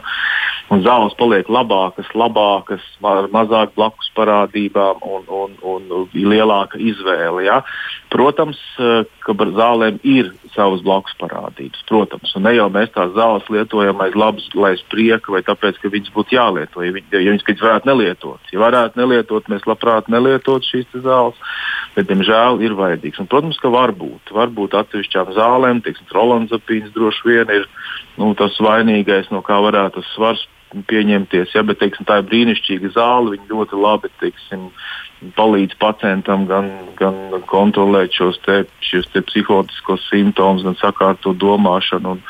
Un 0.73 0.83
zāles 0.83 1.15
paliek 1.19 1.47
labākas, 1.53 2.11
labākas, 2.17 2.83
ar 3.07 3.31
mazāk 3.35 3.77
blakus 3.79 4.11
parādībām 4.17 5.03
un, 5.07 5.27
un, 5.31 5.57
un 5.63 6.09
lielāka 6.15 6.81
izvēle. 6.83 7.47
Ja? 7.47 7.61
Protams, 8.13 8.59
eh, 8.77 9.05
ka 9.25 9.33
zālēm 9.33 9.99
ir 10.05 10.33
savas 10.53 10.83
blakus 10.85 11.15
parādības. 11.17 11.81
Protams, 11.89 12.35
un 12.37 12.45
ne 12.45 12.53
jau 12.59 12.69
mēs 12.69 12.93
tās 12.93 13.15
zāles 13.17 13.47
lietojam 13.49 14.01
aiz 14.05 14.15
labas, 14.15 14.49
lai 14.55 14.75
aiz 14.75 14.83
prieka, 14.93 15.33
vai 15.33 15.41
tāpēc, 15.41 15.81
ka 15.81 15.89
viņas 15.89 16.13
būtu 16.13 16.37
jālieto. 16.37 16.85
Ja, 16.85 16.93
viņ, 16.93 17.05
ja 17.09 17.33
viņas 17.33 17.65
varētu 17.65 17.89
nelietot, 17.89 18.53
ja 18.53 18.61
varētu 18.61 19.01
nelietot, 19.01 19.49
mēs 19.49 19.65
labprāt 19.65 20.13
nelietotu 20.13 20.69
šīs 20.69 20.93
zāles, 20.93 21.41
bet, 21.97 22.11
diemžēl, 22.11 22.61
ir 22.61 22.77
vajadzīgs. 22.77 23.23
Un, 23.25 23.33
protams, 23.33 23.61
ka 23.63 23.73
var 23.73 23.97
būt, 23.97 24.35
var 24.37 24.53
būt 24.53 24.77
atsevišķām 24.77 25.33
zālēm, 25.33 25.81
teiksim, 25.81 26.13
rolanzapīns 26.13 26.93
droši 26.93 27.29
vien 27.31 27.57
ir 27.63 27.69
nu, 28.21 28.35
tas 28.37 28.61
vainīgais, 28.61 29.33
no 29.33 29.41
kā 29.41 29.57
varētu 29.57 30.03
tas 30.03 30.13
svars 30.13 30.45
pieņemties. 30.89 31.55
Ja, 31.57 31.65
bet 31.67 31.81
teiksim, 31.83 32.07
tā 32.09 32.21
ir 32.21 32.29
brīnišķīga 32.31 32.93
zāle, 32.97 33.35
viņa 33.37 33.49
ļoti 33.51 33.81
labi 33.81 34.11
teiksim, 34.23 34.69
palīdz 35.37 35.77
pacientam 35.83 36.47
gan, 36.51 36.71
gan 36.99 37.19
kontrolēt 37.51 38.15
šos, 38.17 38.41
te, 38.47 38.63
šos 38.83 39.09
te 39.13 39.23
psihotiskos 39.29 40.09
simptomus, 40.09 40.65
gan 40.67 40.79
sakārtot 40.81 41.39
domāšanu. 41.43 42.17
Un, 42.17 42.25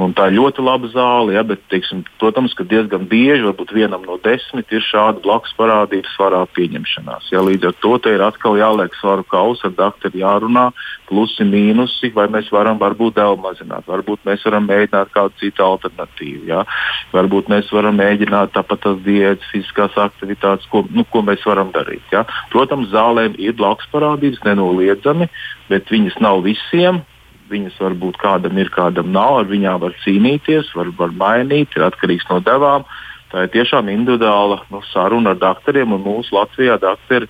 Un 0.00 0.14
tā 0.16 0.30
ir 0.30 0.38
ļoti 0.38 0.62
laba 0.64 0.88
zāle, 0.88 1.34
ja, 1.36 1.42
bet, 1.44 1.60
teiksim, 1.68 2.00
protams, 2.20 2.54
ka 2.56 2.64
diezgan 2.64 3.04
bieži, 3.10 3.44
varbūt 3.44 3.74
vienam 3.76 4.06
no 4.08 4.16
desmit, 4.24 4.70
ir 4.72 4.84
šāda 4.86 5.20
blakus 5.24 5.52
parādība 5.58 6.08
svarā 6.14 6.40
pieņemšanās. 6.56 7.28
Ja, 7.34 7.42
līdz 7.44 7.68
ar 7.68 7.76
to 7.84 7.92
ir 8.08 8.24
atkal 8.24 8.56
jāliek 8.56 8.96
svaru 8.96 9.26
kausa, 9.28 9.68
ar 9.68 9.76
doktoru 9.76 10.22
jārunā, 10.22 10.70
plusi, 11.10 11.44
mīnusi, 11.44 12.12
vai 12.16 12.26
mēs 12.32 12.48
varam 12.54 12.80
varbūt 12.80 13.18
devu 13.20 13.36
mazināt, 13.44 13.84
varbūt 13.90 14.24
mēs 14.28 14.46
varam 14.48 14.66
mēģināt 14.70 15.12
kādu 15.12 15.36
citu 15.42 15.66
alternatīvu. 15.66 16.48
Ja. 16.48 16.64
Varbūt 17.12 17.52
mēs 17.52 17.68
varam 17.76 18.00
mēģināt 18.00 18.56
tāpat 18.56 18.86
tās 18.86 18.98
diētas, 19.04 19.52
fiziskās 19.52 20.00
aktivitātes, 20.00 20.70
ko, 20.72 20.86
nu, 20.88 21.04
ko 21.12 21.20
mēs 21.26 21.44
varam 21.44 21.68
darīt. 21.76 22.04
Ja. 22.14 22.24
Protams, 22.54 22.88
zālēm 22.94 23.36
ir 23.36 23.58
blakus 23.60 23.92
parādības, 23.92 24.40
nenoliedzami, 24.48 25.28
bet 25.68 25.92
viņas 25.92 26.16
nav 26.24 26.40
visiem 26.48 27.04
Viņas 27.52 27.78
varbūt 27.82 28.18
kādam 28.22 28.58
ir, 28.60 28.70
kādam 28.72 29.12
nav, 29.12 29.42
ar 29.42 29.50
viņām 29.50 29.80
var 29.82 29.96
cīnīties, 30.04 30.72
var, 30.78 30.92
var 30.98 31.12
mainīt, 31.16 31.76
ir 31.76 31.88
atkarīgs 31.88 32.28
no 32.30 32.40
devām. 32.44 32.86
Tā 33.32 33.46
ir 33.46 33.52
tiešām 33.52 33.88
individuāla 33.92 34.62
nu, 34.72 34.82
saruna 34.92 35.32
ar 35.32 35.40
doktoriem, 35.40 35.92
un 35.96 36.04
mūsu 36.04 36.36
Latvijā 36.36 36.78
doktori 36.80 37.28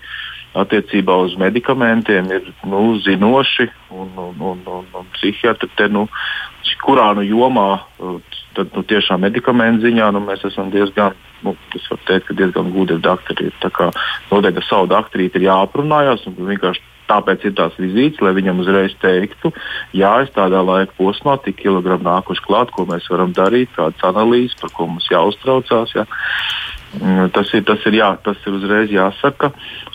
attiecībā 0.58 1.14
uz 1.24 1.35
medikamentiem 1.40 2.28
ir 2.35 2.48
nu, 2.68 2.82
zinoši 3.00 3.70
un, 3.90 4.11
un, 4.20 4.40
un, 4.52 4.64
un, 4.66 4.88
un 4.98 5.06
psihiatri. 5.16 5.70
Te, 5.78 5.88
nu, 5.88 6.06
kurā 6.82 7.12
nu 7.16 7.24
jomā, 7.24 7.82
tad 8.56 8.72
nu, 8.76 8.82
tiešām 8.88 9.22
medikamentu 9.24 9.87
ziņā 9.87 10.11
nu, 10.14 10.22
mēs 10.26 10.44
esam 10.48 10.70
diezgan, 10.74 11.16
nu, 11.46 11.54
es 11.76 11.87
varu 11.90 12.06
teikt, 12.08 12.28
ka 12.28 12.38
diezgan 12.38 12.72
gudri 12.74 12.98
doktori. 13.02 13.52
Tā 13.62 13.70
kā 13.74 13.90
noteikti 14.30 14.62
ar 14.62 14.68
savu 14.68 14.90
doktorīti 14.92 15.40
ir 15.40 15.48
jāaprunājas 15.48 16.26
un 16.28 16.37
vienkārši 16.50 16.85
Tāpēc 17.11 17.47
ir 17.49 17.57
tās 17.59 17.75
vizītes, 17.81 18.21
lai 18.25 18.35
viņam 18.37 18.62
uzreiz 18.62 18.95
teiktu, 19.03 19.51
jā, 19.97 20.12
es 20.25 20.31
tādā 20.35 20.62
laika 20.65 20.95
posmā 20.99 21.37
tik 21.45 21.59
kilogramu 21.61 22.07
nākuši 22.07 22.45
klāt, 22.47 22.73
ko 22.75 22.87
mēs 22.88 23.09
varam 23.12 23.35
darīt, 23.37 23.73
kādas 23.77 24.07
analīzes, 24.07 24.57
par 24.61 24.73
ko 24.77 24.88
mums 24.91 25.09
jāuztraucās. 25.11 25.97
Jā. 25.99 26.07
Mm, 27.01 27.31
tas 27.33 27.49
ir, 27.57 27.65
tas, 27.65 27.81
ir, 27.88 27.97
jā, 28.03 28.11
tas 28.25 28.41
ir 28.47 28.57
uzreiz 28.59 28.91
jāsaka, 28.93 29.49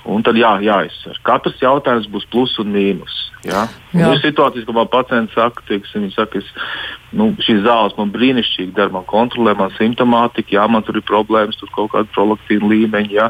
un 0.10 0.24
tad 0.26 0.38
jā, 0.39 0.56
jāizsver. 0.65 1.20
Katrs 1.26 1.62
jautājums 1.62 2.10
būs 2.10 2.26
plus 2.34 2.56
un 2.63 2.72
mīnus. 2.74 3.17
Jā. 3.46 3.67
Un 3.93 4.02
jā. 4.02 4.13
ir 4.15 4.24
situācijas, 4.24 4.65
kad 4.65 4.76
man 4.76 4.89
pacients 4.89 5.36
saka, 5.38 5.62
teiksim, 5.70 6.08
saka 6.15 6.41
es, 6.41 6.50
nu, 7.15 7.30
šīs 7.43 7.63
zāles 7.65 7.96
man 8.00 8.12
brīnišķīgi 8.15 8.76
dara, 8.76 8.91
man 8.93 9.06
kontrolē 9.08 9.54
man 9.60 9.72
simptomātiku, 9.78 10.58
jā, 10.58 10.65
man 10.72 10.84
tur 10.88 11.00
ir 11.00 11.06
problēmas, 11.08 11.60
tur 11.60 11.72
kaut 11.76 11.93
kāda 11.93 12.12
prolaktīna 12.15 12.72
līmeņa, 12.74 13.13
jā, 13.13 13.30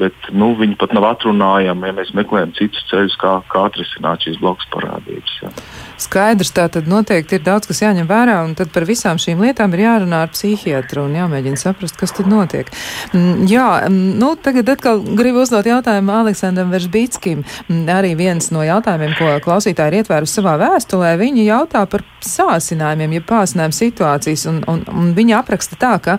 bet 0.00 0.30
nu, 0.32 0.54
viņi 0.58 0.78
pat 0.80 0.94
nav 0.96 1.10
atrunājami, 1.12 1.90
ja 1.90 1.96
mēs 2.00 2.14
meklējam 2.16 2.54
citus 2.58 2.86
ceļus, 2.92 3.18
kā, 3.20 3.38
kā 3.52 3.66
atrisināt 3.68 4.24
šīs 4.26 4.40
blakus 4.42 4.68
parādības. 4.74 5.38
Jā. 5.42 5.52
Skaidrs, 5.98 6.52
tā 6.54 6.68
tad 6.70 6.88
noteikti 6.90 7.38
ir 7.38 7.44
daudz, 7.46 7.66
kas 7.68 7.82
jāņem 7.82 8.06
vērā, 8.08 8.38
un 8.46 8.54
tad 8.58 8.70
par 8.74 8.86
visām 8.88 9.18
šīm 9.20 9.42
lietām 9.42 9.74
ir 9.74 9.84
jārunā 9.84 10.22
ar 10.26 10.32
psihiatru 10.32 11.06
un 11.08 11.16
jāmēģina 11.18 11.58
saprast, 11.58 11.98
kas 11.98 12.14
tad 12.14 12.30
notiek. 12.30 12.70
Mm, 13.12 13.46
jā, 13.50 13.66
mm, 13.88 14.14
nu, 14.20 14.32
tagad 14.42 14.70
atkal 14.74 15.02
gribu 15.18 15.42
uzdot 15.42 15.66
jautājumu 15.66 16.14
Aleksandram 16.20 16.70
Veržbītskim. 16.74 17.42
Mm, 17.66 17.82
arī 17.92 18.14
viens 18.18 18.50
no 18.54 18.62
jautājumiem, 18.66 19.16
ko 19.18 19.32
klausītāji 19.44 19.92
ir 19.92 20.04
ietvērusi 20.04 20.38
savā 20.38 20.54
vēstulē, 20.62 21.16
viņi 21.18 21.48
jautā 21.48 21.82
par 21.90 22.06
sāsinājumiem, 22.24 23.18
ja 23.18 23.24
pāsinājuma 23.26 23.74
situācijas, 23.74 24.46
un, 24.50 24.62
un, 24.70 24.84
un 24.94 25.10
viņi 25.18 25.36
apraksta 25.38 25.78
tā, 25.80 25.94
ka 26.02 26.18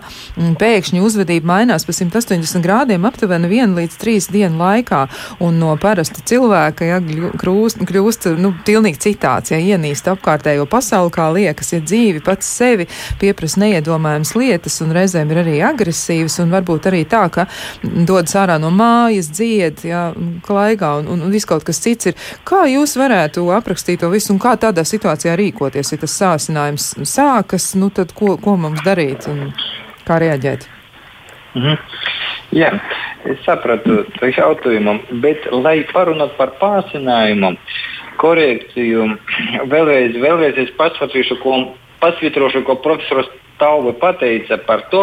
pēkšņi 0.60 1.02
uzvedība 1.04 1.50
mainās 1.54 1.86
pa 1.88 1.96
180 1.96 2.64
grādiem 2.64 3.08
aptuveni 3.08 3.50
1 3.60 3.76
līdz 3.80 3.98
3 4.00 4.30
dienu 4.36 4.60
laikā, 4.60 5.02
un 5.44 5.60
no 5.60 5.74
parasta 5.80 6.24
cilvēka, 6.26 6.88
ja, 6.88 7.00
kļūst, 7.40 7.84
kļūst, 7.88 8.30
nu, 8.40 8.52
pilnīgi 8.66 9.02
citāds, 9.08 9.52
ja 9.54 9.60
ienīst 9.70 10.08
apkārtējo 10.10 10.66
pasauli, 10.70 11.12
kā 11.14 11.28
liekas, 11.34 11.72
ja 11.74 11.80
dzīvi 11.84 12.22
pats 12.26 12.48
sevi 12.60 12.86
pieprasa 13.20 13.62
neiedomājamas 13.64 14.34
lietas 14.38 14.80
un 14.84 14.94
reizēm 14.96 15.32
ir 15.32 15.42
arī 15.42 15.56
agresīvas 15.70 16.40
un 16.44 16.54
varbūt 16.54 16.90
arī 16.90 17.04
tā, 17.10 17.24
ka 17.32 17.46
dodas 17.82 18.36
ārā 18.38 18.58
no 18.62 18.72
mājas, 18.74 19.30
dzied, 19.34 19.84
jā, 19.88 20.04
klaigā 20.46 20.96
un, 21.00 21.10
un, 21.14 21.24
un 21.26 21.34
viss 21.34 21.48
kaut 21.48 21.66
kas 21.66 21.82
cits 21.82 22.10
ir. 22.10 22.18
Kā 22.48 22.64
jūs 22.70 22.96
varētu 23.00 23.46
aprakstīt 23.56 24.02
to 24.04 24.10
visu 24.12 24.34
un 24.34 24.42
kā 24.42 24.56
tādā 24.60 24.84
situācijā 24.86 25.36
rīkoties, 25.40 25.94
ja 25.94 26.00
tas 26.00 26.18
sāsinājums 26.22 26.92
sākas, 27.08 27.72
nu 27.78 27.90
tad 27.94 28.14
ko, 28.16 28.36
ko 28.40 28.56
mums 28.60 28.82
darīt 28.86 29.28
un 29.30 29.50
kā 30.08 30.20
reaģēt? 30.22 30.68
Mhm. 31.54 31.78
Jā, 32.50 32.70
es 33.30 33.38
sapratu 33.46 34.00
to 34.16 34.26
jautājumu, 34.26 34.96
bet, 35.22 35.44
lai 35.54 35.84
parunātu 35.92 36.34
par 36.38 36.50
pārsinājumu, 36.58 37.52
korekciju. 38.20 39.08
Vēlreiz, 39.70 40.16
vēlreiz 40.20 40.60
es 40.66 40.72
pasvatīšu, 40.78 41.40
ko, 41.42 41.56
pasvitrošu, 42.02 42.64
ko 42.66 42.78
profesors 42.84 43.30
Tauba 43.60 43.92
pateica 43.92 44.56
par 44.64 44.86
to, 44.88 45.02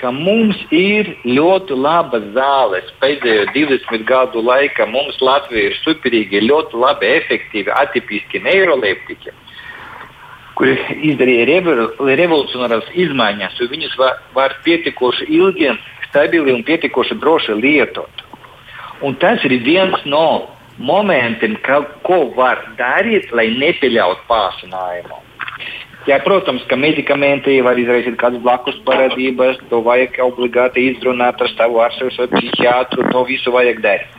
ka 0.00 0.08
mums 0.14 0.56
ir 0.72 1.10
ļoti 1.28 1.76
labas 1.76 2.24
zāles. 2.32 2.86
Pēdējo 3.02 3.50
20 3.52 4.06
gadu 4.08 4.40
laikā 4.46 4.86
mums 4.88 5.18
Latvijā 5.20 5.68
ir 5.68 5.76
superīgi, 5.82 6.40
ļoti 6.48 6.80
labi, 6.80 7.10
efektīvi, 7.20 7.74
atipiski 7.76 8.40
neiroleptiķi, 8.46 9.34
kuri 10.56 10.78
izdarīja 11.12 11.60
revolucionāras 12.22 12.88
izmaiņas, 13.04 13.60
un 13.60 13.72
viņus 13.74 13.98
var, 14.00 14.16
var 14.36 14.56
pietiekoši 14.64 15.28
ilgi, 15.36 15.74
stabili 16.08 16.56
un 16.56 16.64
pietiekoši 16.64 17.20
droši 17.20 17.60
lietot. 17.60 18.24
Un 19.04 19.20
tas 19.20 19.44
ir 19.44 19.60
viens 19.64 20.00
no 20.08 20.48
momentiem, 20.80 21.56
ka, 21.64 21.82
ko 22.06 22.22
var 22.36 22.62
darīt, 22.78 23.30
lai 23.36 23.50
nepieļautu 23.60 24.24
pārsinājumu. 24.30 25.20
Jā, 26.08 26.16
protams, 26.24 26.62
ka 26.64 26.78
medikamenti 26.80 27.58
var 27.60 27.78
izraisīt 27.78 28.16
kādas 28.20 28.40
blakus 28.40 28.78
parādības, 28.86 29.58
to 29.68 29.82
vajag 29.84 30.16
obligāti 30.24 30.86
izrunāt 30.94 31.42
ar 31.44 31.52
savu 31.52 31.82
ārstu 31.84 32.08
vai 32.16 32.28
psihiatru. 32.32 33.04
To 33.12 33.24
visu 33.28 33.52
vajag 33.52 33.82
darīt. 33.84 34.16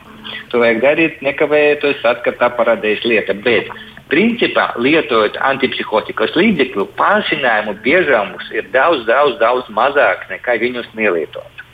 To 0.52 0.60
vajag 0.62 0.78
darīt 0.84 1.24
nekavējoties, 1.26 2.04
kad 2.24 2.38
tā 2.38 2.50
parādīs 2.54 3.02
lieta. 3.02 3.34
Bet, 3.34 3.66
principā, 4.12 4.68
lietojot 4.78 5.40
antipsihotikas 5.42 6.36
līdzekļu, 6.38 6.86
pārsinājumu 7.00 7.74
biežums 7.82 8.46
ir 8.54 8.70
daudz, 8.70 9.02
daudz, 9.10 9.40
daudz 9.42 9.74
mazāk 9.74 10.28
nekā 10.30 10.60
viņus 10.62 10.86
nelietot. 10.94 11.66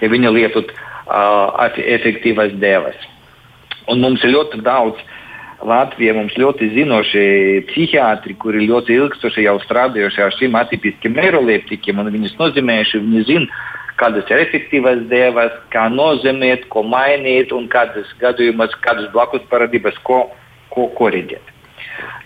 Ja 0.00 0.08
viņi 0.08 0.32
lietot 0.32 0.72
uh, 0.72 1.68
efektīvas 1.76 2.56
devas. 2.62 2.96
Un 3.90 4.02
mums 4.04 4.22
ir 4.24 4.34
ļoti 4.36 4.62
daudz. 4.66 5.00
Latvijā 5.62 6.14
mums 6.16 6.34
ļoti 6.34 6.72
zinoši 6.74 7.24
psihiatri, 7.68 8.34
kuri 8.42 8.64
ļoti 8.66 8.96
ilgstoši 8.98 9.44
jau 9.44 9.60
strādājuši 9.62 10.24
ar 10.24 10.34
šīm 10.34 10.56
atipiskiem 10.58 11.14
neiroleptikiem, 11.14 12.00
un 12.02 12.10
viņus 12.10 12.34
nozīmējuši, 12.40 13.02
viņi 13.04 13.22
zina, 13.28 13.60
kādas 14.00 14.30
ir 14.32 14.42
efektīvas 14.42 15.04
devas, 15.10 15.54
kā 15.70 15.86
nozīmēt, 15.92 16.66
ko 16.72 16.82
mainīt 16.82 17.54
un 17.54 17.68
kādas 17.70 18.10
gadījumas, 18.18 18.74
kādas 18.82 19.06
blakus 19.14 19.44
parādības, 19.52 20.00
ko, 20.02 20.24
ko 20.74 20.88
korrigēt. 20.98 21.52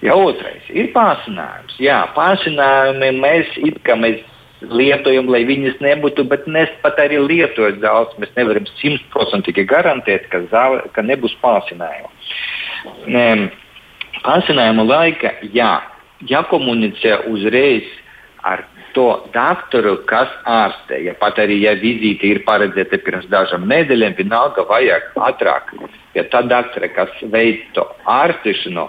Ja 0.04 0.16
otrais 0.16 0.64
ir 0.72 0.88
pārsinājums. 0.94 1.76
Jā, 1.82 2.02
pārsinājumi 2.16 3.12
mēs 3.20 3.52
it 3.68 3.82
kā 3.84 3.96
mēs 4.00 4.24
lietojam, 4.70 5.28
lai 5.32 5.42
viņas 5.48 5.80
nebūtu, 5.84 6.24
bet 6.30 6.46
mēs 6.50 6.72
pat 6.82 6.98
arī 7.02 7.20
lietojot 7.22 7.80
zāles, 7.82 8.14
mēs 8.22 8.32
nevaram 8.38 8.66
simtprocentīgi 8.80 9.66
garantēt, 9.68 10.28
ka, 10.32 10.42
zāle, 10.52 10.82
ka 10.94 11.04
nebūs 11.06 11.36
pārsinājumu. 11.42 12.10
Pārsinājumu 14.24 14.86
laika, 14.88 15.34
jā, 15.54 15.74
jākomunicē 16.26 17.20
uzreiz 17.30 17.86
ar 18.46 18.64
to 18.96 19.08
doktoru, 19.34 19.98
kas 20.08 20.30
ārstē. 20.48 21.02
Ja 21.04 21.14
pat 21.20 21.38
arī 21.42 21.58
ja 21.66 21.74
vizīte 21.76 22.30
ir 22.30 22.40
paredzēta 22.46 22.98
pirms 23.04 23.26
dažām 23.32 23.66
nedēļām, 23.68 24.16
vienalga 24.16 24.64
vajag 24.70 25.10
ātrāk. 25.28 25.74
Ja 26.16 26.24
tā 26.32 26.40
doktora, 26.48 26.88
kas 26.94 27.12
veic 27.32 27.66
to 27.76 27.84
ārstēšanu, 28.08 28.86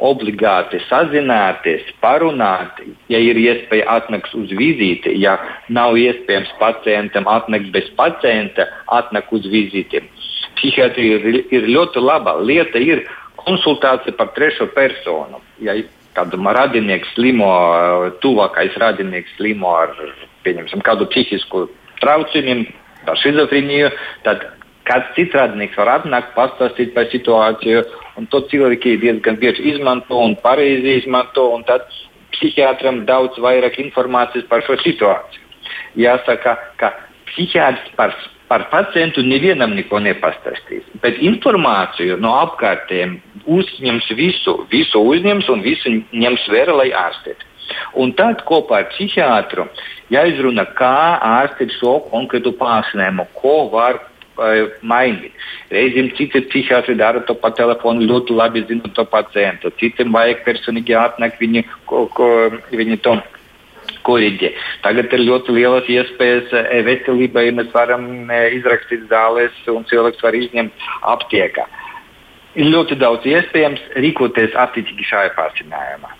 obligāti 0.00 0.80
sazināties, 0.88 1.86
parunāt, 2.02 2.80
ja 3.12 3.20
ir 3.20 3.38
iespēja 3.40 3.86
atnākt 3.98 4.34
uz 4.36 4.52
vizīti, 4.56 5.14
ja 5.20 5.36
nav 5.68 5.98
iespējams 6.00 6.52
pacientam 6.60 7.28
atnākt 7.30 7.70
bez 7.74 7.90
pacienta, 7.98 8.68
atnākt 8.88 9.32
uz 9.36 9.46
vizīti. 9.52 10.02
Psihiatrija 10.58 11.20
ir, 11.20 11.40
ir 11.52 11.68
ļoti 11.70 12.02
laba 12.04 12.36
lieta, 12.40 12.80
ir 12.80 13.06
konsultācija 13.40 14.16
par 14.18 14.32
trešo 14.36 14.68
personu. 14.74 15.40
Ja 15.64 15.76
kādam 16.16 16.48
radinieks 16.50 17.14
slimo, 17.14 17.50
tuvākais 18.24 18.76
radinieks 18.80 19.36
slimo 19.38 19.72
ar 19.78 19.94
kādu 20.84 21.06
psihisku 21.12 21.68
traucījumu, 22.00 22.66
ar 23.08 23.18
schizofrēniju, 23.20 23.90
tad 24.24 24.44
kāds 24.90 25.14
cits 25.16 25.38
radinieks 25.38 25.78
var 25.78 25.94
atnākt, 26.00 26.34
pastāstīt 26.34 26.92
par 26.96 27.06
situāciju 27.14 27.86
Un 28.20 28.26
to 28.28 28.42
cilvēki 28.50 28.98
diezgan 29.00 29.38
bieži 29.40 29.70
izmanto 29.72 30.18
un 30.20 30.34
pareizi 30.42 30.98
izmanto, 31.00 31.46
un 31.54 31.62
tad 31.64 31.86
psihiatram 32.34 33.04
daudz 33.08 33.38
vairāk 33.40 33.78
informācijas 33.80 34.44
par 34.50 34.64
šo 34.66 34.76
situāciju. 34.82 35.46
Jāsaka, 36.00 36.56
ka 36.80 36.92
psihiatrs 37.30 37.94
par, 37.96 38.12
par 38.50 38.66
pacientu 38.72 39.24
nevienam 39.24 39.72
neko 39.78 40.02
nepastāstīs, 40.04 40.84
bet 41.00 41.16
informāciju 41.30 42.18
no 42.20 42.34
apkārtējiem 42.42 43.16
uzņems 43.46 44.10
visu, 44.18 44.58
visu 44.72 45.00
uzņems 45.14 45.48
un 45.54 45.64
visu 45.64 45.96
ņems 46.10 46.44
vērā, 46.52 46.76
lai 46.82 46.90
ārstētu. 47.06 47.48
Un 48.02 48.12
tad 48.18 48.42
kopā 48.44 48.82
ar 48.82 48.88
psihiatru 48.90 49.68
jāizrunā, 50.12 50.66
kā 50.76 50.94
ārstēt 51.24 51.72
šo 51.78 52.00
konkrētu 52.10 52.52
pārsnēmu, 52.58 53.30
ko 53.38 53.70
var 53.72 54.02
mainīt. 54.82 55.34
Reizēm 55.70 56.10
citi 56.18 56.42
psihiatri 56.50 56.96
dara 56.98 57.22
to 57.26 57.34
pa 57.38 57.50
telefonu, 57.54 58.06
ļoti 58.08 58.36
labi 58.36 58.64
zinot 58.68 58.94
to 58.96 59.04
pacientu. 59.08 59.72
Citiem 59.80 60.12
vajag 60.14 60.44
personīgi 60.46 60.96
atnākt 60.98 61.40
viņu, 61.42 61.64
ko, 61.86 62.06
ko, 62.16 62.30
viņu 62.72 63.00
to 63.04 63.16
koriģē. 64.06 64.52
Tagad 64.84 65.12
ir 65.12 65.26
ļoti 65.28 65.56
lielas 65.56 65.90
iespējas 65.90 66.52
veselībai, 66.86 67.50
mēs 67.56 67.72
varam 67.74 68.06
izrakstīt 68.30 69.08
zāles 69.10 69.56
un 69.72 69.84
cilvēks 69.90 70.24
var 70.24 70.38
izņemt 70.38 70.88
aptiekā. 71.14 71.66
Ir 72.58 72.72
ļoti 72.72 72.98
daudz 72.98 73.28
iespējams 73.30 73.82
rīkoties 74.02 74.56
attiecīgi 74.58 75.06
šajā 75.12 75.36
pārcinājumā. 75.36 76.16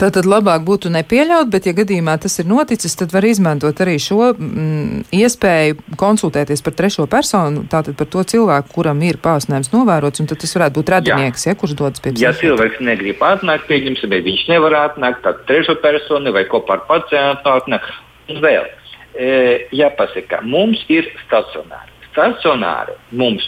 Tātad 0.00 0.26
labāk 0.26 0.64
būtu 0.66 0.90
nepieļaut, 0.92 1.50
bet, 1.52 1.68
ja 1.68 1.74
gadījumā 1.76 2.16
tas 2.22 2.36
ir 2.42 2.48
noticis, 2.50 2.96
tad 2.98 3.12
var 3.14 3.26
izmantot 3.28 3.78
arī 3.84 3.94
šo 4.02 4.32
mm, 4.32 5.04
iespēju 5.14 5.96
konsultēties 6.00 6.64
par 6.66 6.76
trešo 6.78 7.06
personu, 7.10 7.64
tātad 7.70 7.96
par 7.98 8.10
to 8.10 8.24
cilvēku, 8.34 8.72
kuram 8.74 9.02
ir 9.06 9.20
pārsnēms 9.22 9.70
novērots, 9.74 10.22
un 10.22 10.30
tad 10.30 10.42
tas 10.42 10.54
varētu 10.58 10.80
būt 10.80 10.92
radinieks, 10.96 11.46
ja, 11.48 11.56
kurš 11.58 11.76
dodas 11.78 12.02
pie 12.02 12.12
psihiatra. 12.12 12.26
Ja 12.26 12.34
cilvēks 12.42 12.82
negrib 12.84 13.22
atnākt, 13.24 13.68
pieņemsim, 13.70 14.12
vai 14.12 14.22
viņš 14.26 14.46
nevar 14.50 14.78
atnākt, 14.82 15.22
tad 15.26 15.44
trešo 15.48 15.78
personu 15.84 16.34
vai 16.34 16.46
kopā 16.50 16.80
ar 16.80 16.86
pacientu 16.90 17.54
atnākt. 17.54 17.90
Un 18.32 18.40
vēl 18.42 18.66
e, 18.66 19.32
jāpasaka, 19.76 20.42
mums 20.48 20.82
ir 20.92 21.10
stacionāri 21.26 21.92
stacionāri 22.14 22.94
mums 23.18 23.42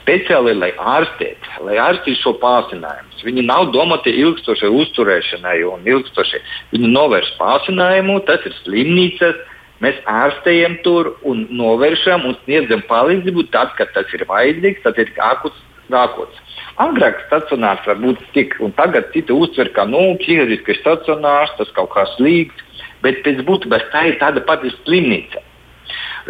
speciāli, 0.00 0.56
lai 0.58 0.72
ārstētu, 0.74 1.62
lai 1.68 1.78
ārstētu 1.78 2.18
šo 2.18 2.34
pārsinājumu. 2.42 3.11
Viņi 3.26 3.44
nav 3.46 3.70
domāti 3.74 4.14
ilgstošai 4.22 4.70
uzturēšanai 4.82 5.58
un 5.68 5.88
ilgstošai. 5.88 6.40
Viņi 6.74 6.92
novērš 6.92 7.32
pārsinājumu, 7.40 8.20
tas 8.28 8.44
ir 8.48 8.56
slimnīcas. 8.62 9.40
Mēs 9.82 9.98
ārstējam 10.06 10.76
tur 10.84 11.16
un 11.26 11.46
novēršam 11.58 12.28
un 12.28 12.36
sniedzam 12.44 12.84
palīdzību 12.86 13.48
tad, 13.54 13.72
kad 13.78 13.90
tas 13.96 14.10
ir 14.14 14.22
vajadzīgs, 14.28 14.82
tad 14.84 14.98
ir 15.02 15.10
akuts 15.18 15.58
nākotnes. 15.90 16.58
Agrāk 16.82 17.18
stacionārs 17.26 17.86
var 17.86 17.98
būt 18.00 18.20
tik, 18.36 18.54
un 18.64 18.72
tagad 18.78 19.10
citi 19.12 19.34
uztver, 19.34 19.72
ka 19.76 19.84
nu, 19.84 20.14
psihiatriskais 20.22 20.80
stacionārs 20.80 21.52
tas 21.58 21.72
kaut 21.76 21.90
kā 21.96 22.06
slīgs, 22.14 22.62
bet 23.02 23.20
pēc 23.26 23.42
būtības 23.48 23.90
tā 23.92 24.06
ir 24.08 24.20
tāda 24.22 24.44
pati 24.46 24.70
slimnīca. 24.82 25.42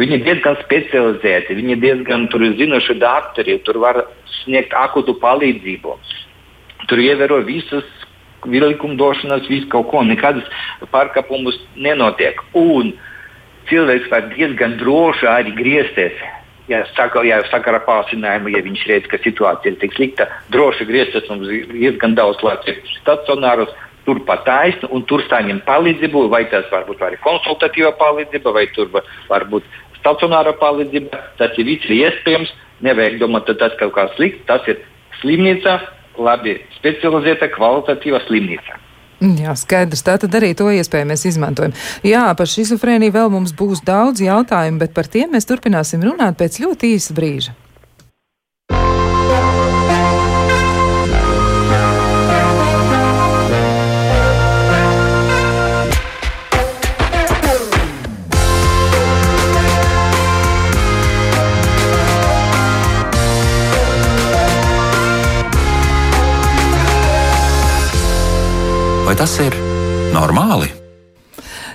Viņi 0.01 0.17
ir 0.17 0.25
diezgan 0.25 0.57
specializēti, 0.63 1.59
viņi 1.59 1.75
ir 1.77 1.81
diezgan 1.83 2.29
zinoši 2.33 2.97
doktori, 2.99 3.59
tur 3.67 3.79
var 3.85 4.07
sniegt 4.43 4.73
akutu 4.73 5.15
palīdzību. 5.21 5.97
Tur 6.91 7.03
ievēro 7.03 7.41
visas 7.47 7.87
likumdošanas, 8.47 9.47
visu 9.49 9.69
kaut 9.71 9.91
ko, 9.93 10.03
nekādas 10.07 10.49
pārkāpumus 10.91 11.59
nenotiek. 11.77 12.41
Un 12.59 12.93
cilvēks 13.71 14.11
var 14.11 14.31
diezgan 14.33 14.79
droši 14.81 15.29
arī 15.31 15.55
griezties. 15.57 16.19
Ja, 16.71 16.85
saka, 16.97 17.25
ja 17.27 17.41
sakarā 17.51 17.81
pārsinājumu, 17.85 18.53
ja 18.55 18.63
viņš 18.63 18.83
redz, 18.89 19.09
ka 19.11 19.19
situācija 19.21 19.75
ir 19.75 19.81
tik 19.81 19.97
slikta, 19.97 20.29
droši 20.55 20.87
griezties 20.89 21.27
un 21.31 21.43
diezgan 21.43 22.15
daudz 22.19 22.43
Latvijas 22.47 22.95
stacionārus 23.01 23.73
turpat 24.07 24.45
taisnu 24.47 24.91
un 24.95 25.05
tur 25.07 25.23
saņem 25.29 25.61
palīdzību, 25.67 26.27
vai 26.31 26.45
tas 26.51 26.67
var 26.73 26.87
būt 26.89 27.03
arī 27.07 27.19
konsultatīva 27.23 27.93
palīdzība, 27.99 28.55
vai 28.55 28.67
tur 28.75 28.91
var 28.93 29.47
būt 29.51 29.67
stacionāra 30.01 30.55
palīdzība. 30.59 31.21
Tas 31.39 31.59
ir 31.59 31.69
viss 31.71 31.91
iespējams. 31.91 32.53
Nevajag 32.83 33.21
domāt, 33.21 33.47
ka 33.47 33.55
tas 33.59 33.77
kaut 33.79 33.95
kā 33.95 34.09
slikts. 34.17 34.43
Tas 34.49 34.67
ir 34.71 34.81
slimnīca, 35.21 35.77
labi 36.19 36.59
specializēta, 36.79 37.51
kvalitatīva 37.55 38.23
slimnīca. 38.27 38.79
Jā, 39.23 39.55
skaidrs. 39.55 40.03
Tā 40.03 40.17
tad 40.19 40.35
arī 40.35 40.51
to 40.59 40.67
iespēju 40.75 41.07
mēs 41.13 41.23
izmantojam. 41.31 41.75
Jā, 42.03 42.25
par 42.35 42.51
šizofrēniju 42.51 43.15
vēl 43.15 43.31
mums 43.31 43.55
būs 43.55 43.85
daudz 43.87 44.23
jautājumu, 44.25 44.83
bet 44.83 44.97
par 44.97 45.07
tiem 45.07 45.37
mēs 45.37 45.47
turpināsim 45.47 46.03
runāt 46.03 46.41
pēc 46.41 46.59
ļoti 46.65 46.97
īsa 46.97 47.15
brīža. 47.15 47.55
Vai 69.13 69.19
tas 69.21 69.35
ir 69.45 69.53
normāli? 70.15 70.82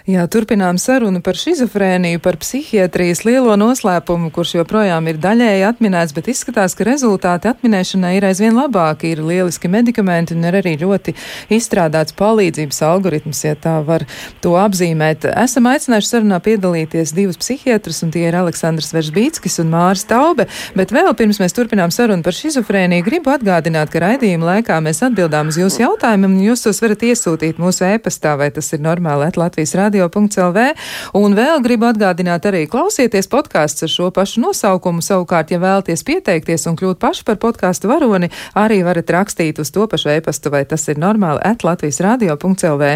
Jā, 0.08 0.22
turpinām 0.32 0.78
sarunu 0.80 1.20
par 1.20 1.36
šizofrēniju, 1.36 2.22
par 2.24 2.38
psihiatrijas 2.40 3.26
lielo 3.28 3.58
noslēpumu, 3.60 4.30
kurš 4.32 4.54
joprojām 4.62 5.10
ir 5.12 5.18
daļēji 5.20 5.66
atminēts, 5.68 6.14
bet 6.16 6.30
izskatās, 6.32 6.78
ka 6.80 6.86
rezultāti 6.88 7.50
atminēšanai 7.52 8.14
ir 8.16 8.28
aizvien 8.30 8.56
labāki. 8.56 9.10
Ir 9.12 9.20
lieliski 9.28 9.68
medikamenti 9.68 10.32
un 10.32 10.48
ir 10.48 10.56
arī 10.62 10.78
ļoti 10.80 11.12
izstrādāts 11.52 12.16
palīdzības 12.16 12.80
algoritms, 12.88 13.42
ja 13.44 13.58
tā 13.60 13.74
var 13.84 14.06
to 14.40 14.54
apzīmēt. 14.56 15.28
Esam 15.44 15.68
aicinājuši 15.74 16.12
sarunā 16.14 16.40
piedalīties 16.46 17.12
divus 17.18 17.42
psihiatrus, 17.44 18.00
un 18.08 18.16
tie 18.16 18.30
ir 18.30 18.40
Aleksandrs 18.40 18.96
Veržbītskis 18.96 19.60
un 19.66 19.76
Māris 19.76 20.08
Taube, 20.08 20.48
bet 20.80 20.96
vēl 20.96 21.12
pirms 21.20 21.42
mēs 21.44 21.58
turpinām 21.60 21.92
sarunu 21.92 22.24
par 22.24 22.40
šizofrēniju, 22.40 23.04
gribu 23.10 23.36
atgādināt, 23.36 23.92
ka 23.92 24.06
raidījuma 24.06 24.54
laikā 24.54 24.80
mēs 24.88 25.04
atbildām 25.12 25.52
uz 25.52 25.60
jūsu 25.60 25.84
jautājumiem, 25.84 26.40
un 26.40 26.48
jūs 26.48 26.64
tos 26.64 26.80
varat 26.86 27.04
iesūtīt 27.12 27.60
mūsu 27.60 27.90
e-pastā, 27.92 28.40
vai 28.40 28.54
tas 28.56 28.72
ir 28.72 28.88
normāli, 28.88 29.28
at 29.28 29.44
Latvijas 29.44 29.76
radio 29.76 29.97
radio.lv. 29.98 30.74
Un 31.18 31.36
vēl 31.38 31.62
gribu 31.64 31.88
atgādināt 31.90 32.46
arī 32.48 32.66
klausieties 32.70 33.30
podkāsts 33.32 33.86
ar 33.86 33.92
šo 33.92 34.10
pašu 34.14 34.42
nosaukumu. 34.44 35.02
Savukārt, 35.02 35.52
ja 35.52 35.60
vēlaties 35.62 36.04
pieteikties 36.08 36.68
un 36.70 36.78
kļūt 36.78 37.00
paši 37.02 37.26
par 37.28 37.40
podkāstu 37.42 37.90
varoni, 37.90 38.30
arī 38.58 38.82
varat 38.86 39.10
rakstīt 39.14 39.60
uz 39.62 39.72
to 39.74 39.88
pašu 39.90 40.12
e-pastu, 40.18 40.52
vai 40.54 40.64
tas 40.66 40.88
ir 40.92 41.00
normāli 41.02 41.42
at 41.46 41.64
Latvijas 41.64 42.00
radio.lv. 42.04 42.92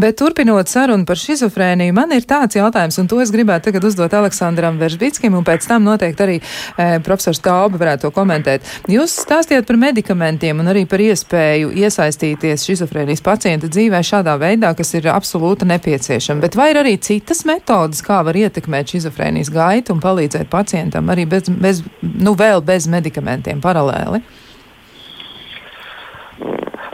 Bet 0.00 0.18
turpinot 0.20 0.70
sarunu 0.70 1.06
par 1.06 1.20
šizofrēniju, 1.20 1.94
man 1.96 2.14
ir 2.16 2.26
tāds 2.28 2.58
jautājums, 2.58 2.98
un 3.00 3.10
to 3.10 3.20
es 3.22 3.32
gribētu 3.34 3.70
tagad 3.70 3.86
uzdot 3.86 4.14
Aleksandram 4.14 4.80
Veržbickim, 4.80 5.36
un 5.36 5.46
pēc 5.46 5.68
tam 5.70 5.86
noteikti 5.86 6.26
arī 6.26 6.38
e, 6.40 6.88
profesors 7.04 7.42
Tauba 7.44 7.80
varētu 7.80 8.08
to 8.08 8.12
komentēt. 8.14 8.66
Jūs 8.90 9.14
stāstījāt 9.24 9.68
par 9.68 9.78
medikamentiem 9.80 10.60
un 10.60 10.70
arī 10.72 10.86
par 10.88 11.02
iespēju 11.02 11.72
iesaistīties 11.84 12.66
šizofrēnijas 12.68 13.24
pacienta 13.24 13.70
dzīvē 13.70 14.02
šādā 14.06 14.36
veidā, 14.40 14.72
kas 14.76 14.94
ir 14.96 15.10
absolūti 15.12 15.68
nepieciešama 15.68 16.39
bet 16.42 16.56
vai 16.58 16.70
ir 16.72 16.80
arī 16.80 16.96
citas 17.02 17.44
metodas, 17.48 18.02
kā 18.04 18.20
var 18.26 18.36
ietekmēt 18.38 18.94
šizofrēnijas 18.94 19.52
gaitu 19.54 19.94
un 19.94 20.02
palīdzēt 20.02 20.50
pacientam 20.52 21.10
arī 21.12 21.26
bez, 21.30 21.50
bez, 21.50 21.82
nu, 22.02 22.34
vēl 22.38 22.64
bez 22.66 22.88
medikamentiem 22.90 23.62
paralēli? 23.64 24.22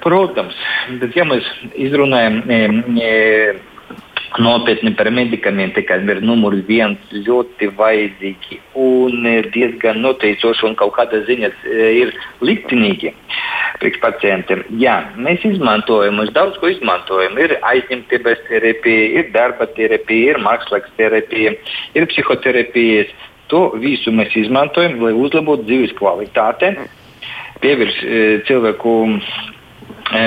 Protams, 0.06 0.58
bet 1.00 1.16
ja 1.18 1.24
mēs 1.26 1.46
izrunājam 1.82 2.38
e, 2.46 2.60
e, 3.02 3.14
nopietni 4.38 4.92
par 4.96 5.08
medikamentiem, 5.14 5.84
kas 5.86 6.02
ir 6.10 6.20
numurs 6.24 6.64
viens 6.68 7.12
ļoti 7.14 7.68
vajadzīgi 7.78 8.58
un 8.82 9.26
diezgan 9.54 10.02
noteicoši 10.04 10.66
un 10.68 10.76
kaut 10.78 10.94
kāda 10.98 11.22
ziņa 11.28 11.50
e, 11.52 11.86
ir 12.02 12.12
liktenīgi 12.44 13.12
priekš 13.80 14.00
pacientiem. 14.02 14.64
Jā, 14.80 14.98
mēs 15.20 15.44
izmantojam, 15.46 16.18
mēs 16.20 16.32
daudz 16.36 16.58
ko 16.60 16.70
izmantojam. 16.72 17.38
Ir 17.40 17.56
aizņemtības 17.70 18.44
terapija, 18.50 19.08
ir 19.20 19.32
darba 19.36 19.68
terapija, 19.76 20.34
ir 20.34 20.42
mākslas 20.44 20.86
terapija, 20.98 21.54
ir 21.96 22.10
psihoterapijas. 22.12 23.14
To 23.52 23.68
visu 23.78 24.10
mēs 24.10 24.32
izmantojam, 24.34 24.98
lai 25.04 25.12
uzlabotu 25.14 25.68
dzīves 25.68 25.92
kvalitāti, 26.00 26.72
pievērst 27.62 28.00
e, 28.02 28.24
cilvēku 28.48 28.94
e, 30.18 30.24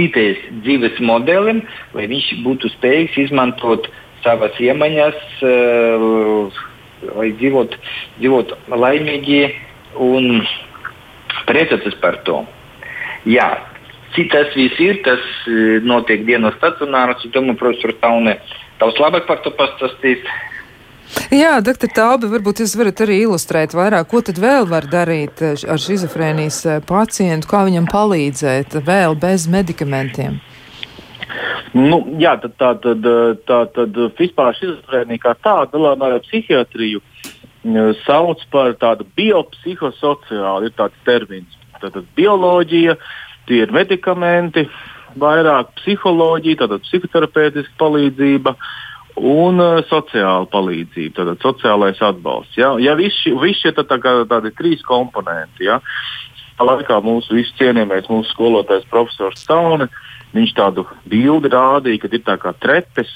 citais 0.00 0.40
dzīves 0.64 1.00
modelim, 1.04 1.60
lai 1.96 2.08
viņš 2.08 2.30
būtu 2.44 2.72
spējīgs 2.76 3.18
izmantot 3.26 3.88
savas 4.24 4.56
iemaņas, 4.60 5.18
e, 5.44 5.52
lai 7.16 7.28
dzīvot, 7.40 7.76
dzīvot 8.20 8.54
laimīgi 8.72 9.42
un 10.00 10.40
priecāties 11.48 11.96
par 12.00 12.20
to. 12.24 12.42
Jā, 13.28 13.50
tas 14.32 14.54
viss 14.56 14.80
ir, 14.80 15.02
tas 15.04 15.20
e, 15.46 15.80
notiek 15.84 16.24
dienas 16.28 16.56
stacionāros. 16.58 17.24
Es 17.24 17.34
domāju, 17.34 17.60
profesor 17.60 17.94
Taune, 18.00 18.38
tavs 18.80 19.00
labāk 19.00 19.28
par 19.28 19.44
to 19.44 19.52
pastāstīt. 19.56 20.24
Jā, 21.30 21.56
doktor 21.62 21.90
Taubi, 21.94 22.28
varbūt 22.30 22.62
jūs 22.62 22.76
varat 22.78 23.00
arī 23.04 23.20
ilustrēt 23.24 23.74
vairāk, 23.74 24.08
ko 24.10 24.20
tad 24.26 24.38
vēl 24.42 24.68
var 24.70 24.86
darīt 24.90 25.42
e, 25.42 25.52
ar 25.70 25.78
šizofrēnijas 25.82 26.58
e, 26.66 26.76
pacientu, 26.86 27.50
kā 27.50 27.64
viņam 27.66 27.88
palīdzēt 27.90 28.78
vēl 28.86 29.16
bez 29.18 29.48
medikamentiem. 29.50 30.38
Nu, 31.74 32.00
jā, 32.18 32.34
tad, 32.42 32.56
tā 32.58 32.72
tad, 32.82 33.06
tā 33.46 33.60
tad 33.74 33.98
vispār 34.18 34.56
šizofrēnija 34.58 35.22
kā 35.22 35.34
tāda, 35.38 35.70
dalām 35.76 36.02
ar 36.02 36.16
psihiatriju, 36.24 37.02
sauc 38.02 38.42
par 38.50 38.74
tādu 38.80 39.06
biopsihosociālu, 39.18 40.66
ir 40.66 40.74
tāds 40.78 40.98
termins. 41.06 41.58
Tātad 41.80 42.08
bioloģija, 42.18 42.96
tie 43.48 43.62
ir 43.64 43.74
medikamenti, 43.74 44.66
vairāk 45.20 45.70
psiholoģija, 45.78 46.64
tātad 46.64 46.84
psihoterapeitiska 46.86 47.78
palīdzība 47.80 48.54
un 49.16 49.60
uh, 49.62 49.80
sociāla 49.88 50.48
palīdzība, 50.50 51.14
tātad 51.18 51.44
sociālais 51.44 52.00
atbalsts. 52.04 52.58
Ja, 52.58 52.74
ja 52.82 52.96
visi 52.98 53.32
vis 53.40 53.60
šie 53.62 53.74
tā, 53.76 53.86
tā 53.88 54.00
kā, 54.02 54.20
tādi 54.30 54.52
trīs 54.58 54.84
komponenti, 54.86 55.66
ja, 55.68 55.80
laikā 56.60 57.00
mūsu 57.04 57.38
visu 57.38 57.54
cienījamais 57.58 58.10
mūsu 58.12 58.34
skolotājs 58.34 58.88
profesors 58.90 59.40
Staune, 59.40 59.88
viņš 60.36 60.54
tādu 60.56 60.86
bildi 61.08 61.50
rādīja, 61.52 62.02
ka 62.02 62.10
ir 62.12 62.24
tā 62.26 62.36
kā 62.40 62.52
trepes, 62.60 63.12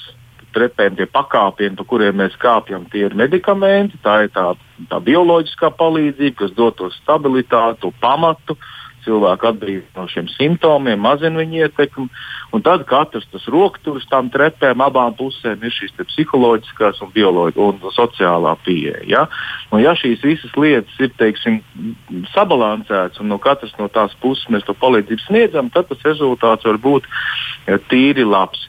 trepēm 0.55 0.95
tie 0.95 1.05
pakāpieni, 1.11 1.75
pa 1.75 1.83
kuriem 1.83 2.17
mēs 2.21 2.37
kāpjam, 2.39 2.87
tie 2.91 3.05
ir 3.09 3.17
medikamenti, 3.17 3.99
tā 4.03 4.23
ir 4.25 4.31
tā, 4.33 4.53
tā 4.89 5.01
bioloģiskā 5.03 5.73
palīdzība, 5.77 6.39
kas 6.39 6.55
dod 6.55 6.79
to 6.79 6.89
stabilitāti, 7.01 7.83
to 7.83 7.91
pamatu. 8.01 8.55
Uh, 8.55 8.73
cilvēku 9.05 9.47
atbrīvo 9.49 9.85
no 9.95 10.05
šiem 10.11 10.27
simptomiem, 10.33 10.99
mazina 11.01 11.41
viņu 11.41 11.61
ietekmi. 11.63 12.07
Un 12.55 12.63
tad 12.65 12.85
katrs 12.89 13.27
tas 13.31 13.45
rokturis 13.51 14.07
tam 14.11 14.29
trepēm 14.33 14.83
abām 14.83 15.15
pusēm 15.17 15.63
ir 15.65 15.73
šīs 15.75 15.95
psiholoģiskās 15.97 17.01
un, 17.05 17.11
un 17.55 17.81
sociālā 17.95 18.55
pieeja. 18.65 19.03
Ja? 19.09 19.25
Un 19.71 19.83
ja 19.83 19.95
šīs 19.97 20.23
visas 20.25 20.53
lietas 20.59 20.99
ir 20.99 21.11
teiksim, 21.19 21.61
sabalansētas 22.33 23.21
un 23.23 23.31
no 23.33 23.39
katras 23.41 23.75
no 23.79 23.89
tās 23.91 24.15
puses 24.21 24.47
mēs 24.53 24.65
to 24.67 24.75
palīdzību 24.77 25.27
sniedzam, 25.27 25.71
tad 25.73 25.89
tas 25.91 26.05
rezultāts 26.07 26.67
var 26.67 26.81
būt 26.81 27.09
tīri 27.91 28.25
labs. 28.27 28.67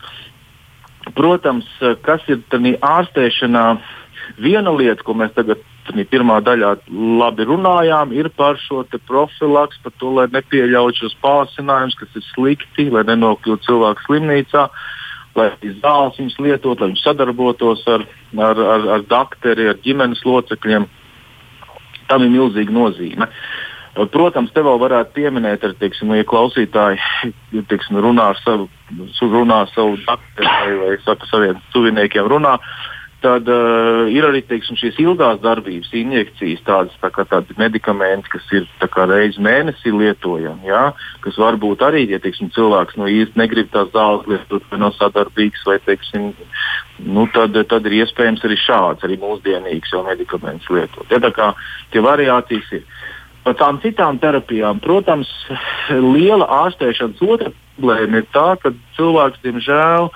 Protams, 1.15 1.69
kas 2.03 2.25
ir 2.27 2.43
ārstēšanā, 2.83 3.67
viena 4.43 4.73
lieta, 4.75 5.05
ko 5.07 5.15
mēs 5.15 5.35
tagad 5.37 5.63
pirmā 6.11 6.41
daļā 6.45 6.73
labi 7.21 7.47
runājām, 7.47 8.13
ir 8.13 8.29
par 8.37 8.59
šo 8.61 8.85
profilaks, 9.07 9.79
par 9.83 9.93
to, 10.01 10.13
lai 10.19 10.27
nepieļautu 10.33 11.05
šos 11.05 11.17
pārsinājumus, 11.23 11.97
kas 12.01 12.17
ir 12.17 12.25
slikti, 12.33 12.89
lai 12.91 13.05
nenokļūtu 13.07 13.67
cilvēku 13.67 14.07
slimnīcā, 14.07 14.67
lai 15.37 15.51
zāles 15.83 16.19
viņus 16.19 16.39
lietot, 16.41 16.81
lai 16.81 16.91
viņi 16.93 17.03
sadarbotos 17.03 17.85
ar, 17.87 18.07
ar, 18.39 18.59
ar, 18.75 18.89
ar 18.97 19.07
doktori, 19.07 19.69
ar 19.71 19.79
ģimenes 19.85 20.25
locekļiem. 20.25 20.89
Tam 22.07 22.23
ir 22.23 22.31
milzīga 22.31 22.73
nozīme. 22.73 23.31
Protams, 24.13 24.51
te 24.53 24.61
vēl 24.61 24.77
varētu 24.79 25.15
pieminēt, 25.17 25.63
arī, 25.65 25.75
teiksim, 25.81 26.11
ja 26.13 26.25
klausītāji 26.29 27.01
teiksim, 27.71 27.97
runā 28.05 28.29
ar 28.35 28.41
savu, 28.43 28.69
runā 29.23 29.63
ar 29.65 29.73
savu 29.73 29.97
doktoru 30.03 30.51
vai, 30.51 30.75
vai 30.83 30.99
saka, 31.07 31.29
saviem 31.31 31.63
tuviniekiem, 31.73 32.29
runā, 32.29 32.59
uh, 32.61 32.96
Tad 33.25 33.49
uh, 33.49 34.07
ir 34.13 34.27
arī 34.29 34.43
teiksim, 34.45 34.77
šīs 34.77 34.99
ilgās 35.01 35.39
darbības 35.41 35.89
injekcijas, 35.97 36.61
tādas 36.67 36.99
tā 37.01 37.25
tādi 37.31 37.57
medikamenti, 37.57 38.29
kas 38.35 38.45
ir 38.53 38.67
reizes 39.09 39.41
mēnesī 39.41 39.93
lietojami. 39.95 40.69
Ja? 40.69 40.91
Kas 41.25 41.39
varbūt 41.41 41.81
arī, 41.87 42.05
ja 42.13 42.21
teiksim, 42.21 42.53
cilvēks 42.53 42.99
no 43.01 43.09
īsti 43.09 43.41
negrib 43.41 43.73
tās 43.73 43.89
zāles 43.95 44.29
lietot, 44.29 44.69
vai 44.71 44.83
nav 44.85 44.93
sadarbīgs, 44.99 45.65
vai 45.65 45.79
teiksim, 45.89 46.35
nu, 47.09 47.25
tad, 47.33 47.57
tad 47.73 47.89
ir 47.89 48.03
iespējams 48.03 48.45
arī 48.45 48.61
šāds, 48.61 49.09
arī 49.09 49.17
mūsdienīgs 49.25 49.97
jau 49.97 50.05
medikaments 50.05 50.69
lietot. 50.69 51.09
Ja? 51.09 51.23
Tā 51.25 51.33
kā 51.33 51.53
tie 51.95 52.05
variācijas 52.05 52.73
ir. 52.77 52.85
Par 53.47 53.55
tām 53.57 53.79
citām 53.81 54.19
terapijām, 54.19 54.83
protams, 54.83 55.31
liela 55.89 56.49
ārstēšanas 56.67 57.23
otra 57.23 57.53
problēma 57.77 58.21
ir 58.21 58.27
tā, 58.35 58.49
ka 58.61 58.73
cilvēks, 58.97 59.43
diemžēl, 59.45 60.11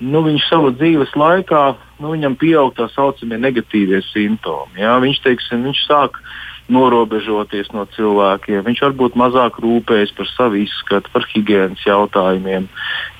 nu, 0.00 0.22
viņš 0.26 0.48
savā 0.50 0.72
dzīves 0.76 1.14
laikā 1.16 1.62
nu, 2.00 2.12
viņam 2.12 2.36
pieaug 2.40 2.74
tā 2.76 2.88
saucamie 2.92 3.38
negatīvie 3.40 4.02
simptomi. 4.10 4.82
Jā? 4.82 4.96
Viņš, 5.02 5.22
teiksim, 5.24 5.64
viņš 5.68 5.82
sāk 5.86 6.20
norobežoties 6.72 7.70
no 7.70 7.84
cilvēkiem, 7.94 8.64
viņš 8.66 8.82
varbūt 8.88 9.16
mazāk 9.18 9.60
rūpējas 9.62 10.12
par 10.18 10.28
savu 10.32 10.58
izskatu, 10.64 11.12
par 11.14 11.26
higiēnas 11.30 11.86
jautājumiem. 11.86 12.68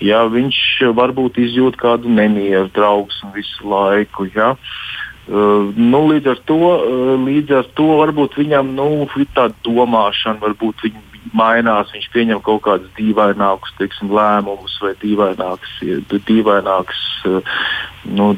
Jā? 0.04 0.24
Viņš 0.32 0.60
varbūt 0.98 1.40
izjūt 1.46 1.78
kādu 1.80 2.12
nemieru, 2.12 2.68
trauksmu 2.74 3.32
visu 3.36 3.70
laiku. 3.70 4.28
Jā? 4.34 4.54
Uh, 5.26 5.72
nu, 5.74 6.04
līdz, 6.06 6.28
ar 6.36 6.40
to, 6.46 6.58
uh, 6.70 7.16
līdz 7.18 7.56
ar 7.58 7.70
to 7.74 7.86
varbūt 7.98 8.36
viņam 8.38 8.68
nu, 8.76 9.08
tāda 9.34 9.56
domāšana, 9.66 10.38
varbūt 10.38 10.84
viņ, 10.86 11.00
mainās, 11.34 11.90
viņš 11.94 12.06
pieņem 12.12 12.42
kaut 12.44 12.62
kādus 12.66 12.92
dīvainākus 12.98 13.72
teiksim, 13.80 14.12
lēmumus 14.14 14.76
vai 14.82 14.92
dīvainākus, 15.00 15.72
dīvainākus 16.28 17.00
nu, 18.16 18.28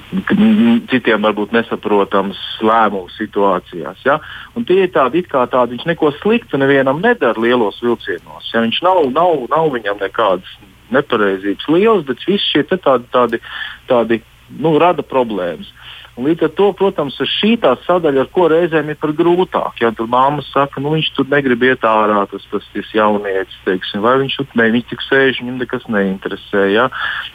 citiem 0.91 1.27
varbūt 1.27 1.53
nesaprotams 1.57 2.41
lēmumu 2.65 3.11
situācijās. 3.17 4.01
Ja? 4.07 4.19
Un 4.57 4.65
tie 4.69 4.85
ir 4.87 4.93
tādi, 4.95 5.25
tādi, 5.29 5.77
viņš 5.77 5.89
neko 5.91 6.13
sliktu 6.23 6.61
nevienam 6.61 7.03
nedara 7.05 7.39
lielos 7.41 7.83
vilcienos. 7.85 8.49
Ja? 8.55 8.65
Viņš 8.65 8.83
nav, 8.87 9.05
nav, 9.13 9.45
nav 9.53 9.71
viņam 9.75 10.01
nekādas 10.03 10.57
nepareizības 10.95 11.69
liels, 11.69 12.07
bet 12.09 12.25
visi 12.25 12.55
šie 12.55 12.65
tādi, 12.71 13.05
tādi, 13.13 13.43
tādi 13.91 14.23
nu, 14.57 14.79
rada 14.81 15.05
problēmas. 15.05 15.69
Un 15.69 15.88
līdz 16.25 16.47
ar 16.49 16.53
to, 16.59 16.69
protams, 16.79 17.17
ir 17.23 17.31
šī 17.31 17.51
tā 17.63 17.75
sadaļa, 17.85 18.25
ar 18.25 18.31
ko 18.35 18.49
reizēm 18.51 18.91
ir 18.93 19.15
grūtāk. 19.19 19.79
Ja 19.83 19.93
tur 19.95 20.11
māma 20.11 20.43
saka, 20.49 20.83
nu 20.83 20.95
viņš 20.97 21.13
tur 21.17 21.29
negrib 21.31 21.63
iet 21.67 21.87
ārā, 21.87 22.25
tas, 22.31 22.45
tas, 22.53 22.67
tas 22.75 22.93
jaunietis, 22.95 23.59
teiksim, 23.67 24.03
vai 24.05 24.17
viņš 24.23 24.39
tur 24.41 24.59
ne, 24.59 24.69
viņš 24.75 24.89
tik 24.91 25.05
sēž, 25.07 25.43
viņam 25.43 25.63
nekas 25.63 25.87
neinteresē. 25.93 26.67
Ja? 26.75 26.89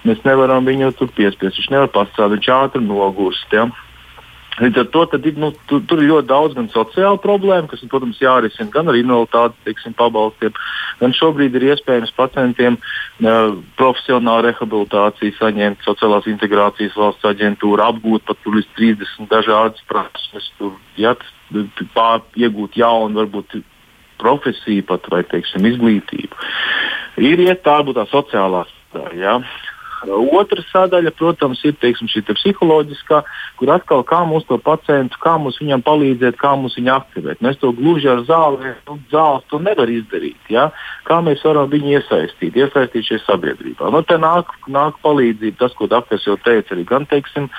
Mēs 0.07 0.23
nevaram 0.27 0.67
viņu 0.67 0.93
tur 0.99 1.11
piespiest, 1.15 1.59
viņš 1.61 1.71
nevar 1.73 1.91
pastrādāt, 1.95 2.37
viņš 2.37 2.51
ātri 2.57 2.83
nogurst. 2.85 3.55
Ja? 3.55 3.69
Līdz 4.61 4.83
ar 4.83 4.87
to 4.93 5.03
tad, 5.09 5.25
nu, 5.41 5.49
tu, 5.69 5.79
tur 5.89 6.01
ir 6.03 6.11
ļoti 6.11 6.29
daudz 6.29 6.55
gan 6.57 6.67
sociālu 6.73 7.17
problēmu, 7.23 7.69
kas, 7.71 7.81
protams, 7.89 8.19
jārisina 8.21 8.69
gan 8.73 8.91
ar 8.91 8.97
invaliditātes 8.99 9.87
pabalstiem, 9.97 10.53
gan 10.99 11.15
šobrīd 11.17 11.57
ir 11.57 11.65
iespējams 11.71 12.13
pacientiem 12.17 12.77
uh, 12.77 13.55
profesionālu 13.79 14.47
rehabilitāciju 14.49 15.37
saņemt, 15.39 15.81
sociālās 15.87 16.29
integrācijas 16.29 16.97
valsts 16.99 17.29
aģentūra, 17.33 17.89
apgūt 17.93 18.27
pat 18.29 18.45
līdz 18.45 18.69
30 18.77 19.31
dažādas 19.33 19.85
prasmes, 19.89 20.51
tur, 20.59 20.77
ja, 21.01 21.15
pār, 21.97 22.21
iegūt 22.37 22.77
jaunu, 22.77 23.23
varbūt 23.23 23.57
profesiju 24.21 24.85
pat 24.87 25.09
vai 25.11 25.23
teiksim, 25.27 25.65
izglītību. 25.67 26.37
Ir 27.25 27.41
iet 27.43 27.65
tā 27.65 27.81
būtu 27.81 27.99
tā 27.99 28.07
sociālā 28.13 28.63
stāvā. 28.69 29.13
Ja. 29.17 29.39
Otra 30.11 30.63
sadaļa, 30.67 31.13
protams, 31.15 31.61
ir 31.63 31.75
teiksim, 31.79 32.09
šī 32.11 32.23
te 32.27 32.35
psiholoģiskā, 32.35 33.21
kur 33.59 33.71
atkal 33.71 34.03
kā 34.07 34.23
mums 34.27 34.45
to 34.49 34.57
pacientu, 34.59 35.19
kā 35.23 35.37
mums 35.39 35.59
viņam 35.61 35.83
palīdzēt, 35.85 36.37
kā 36.41 36.53
mums 36.59 36.75
viņu 36.79 36.91
aktivēt. 36.95 37.41
Mēs 37.45 37.59
to 37.61 37.71
gluži 37.75 38.09
ar 38.11 38.23
zāli, 38.27 38.73
nu, 38.89 38.97
zāles 39.11 39.45
to 39.51 39.61
nevar 39.63 39.91
izdarīt. 39.91 40.39
Ja? 40.51 40.69
Kā 41.07 41.21
mēs 41.23 41.43
varam 41.47 41.71
viņu 41.71 41.95
iesaistīt, 41.97 42.57
iesaistīt 42.59 43.07
šajā 43.07 43.23
sabiedrībā. 43.27 43.91
Nu, 43.93 44.03
te 44.07 44.19
nāk, 44.19 44.51
nāk 44.67 44.99
palīdzība, 45.05 45.59
tas, 45.61 45.75
ko 45.77 45.87
Dārts 45.91 46.27
jau 46.27 46.35
teica, 46.43 46.75
arī 46.75 46.85
gan 46.89 47.07
teiksim, 47.09 47.49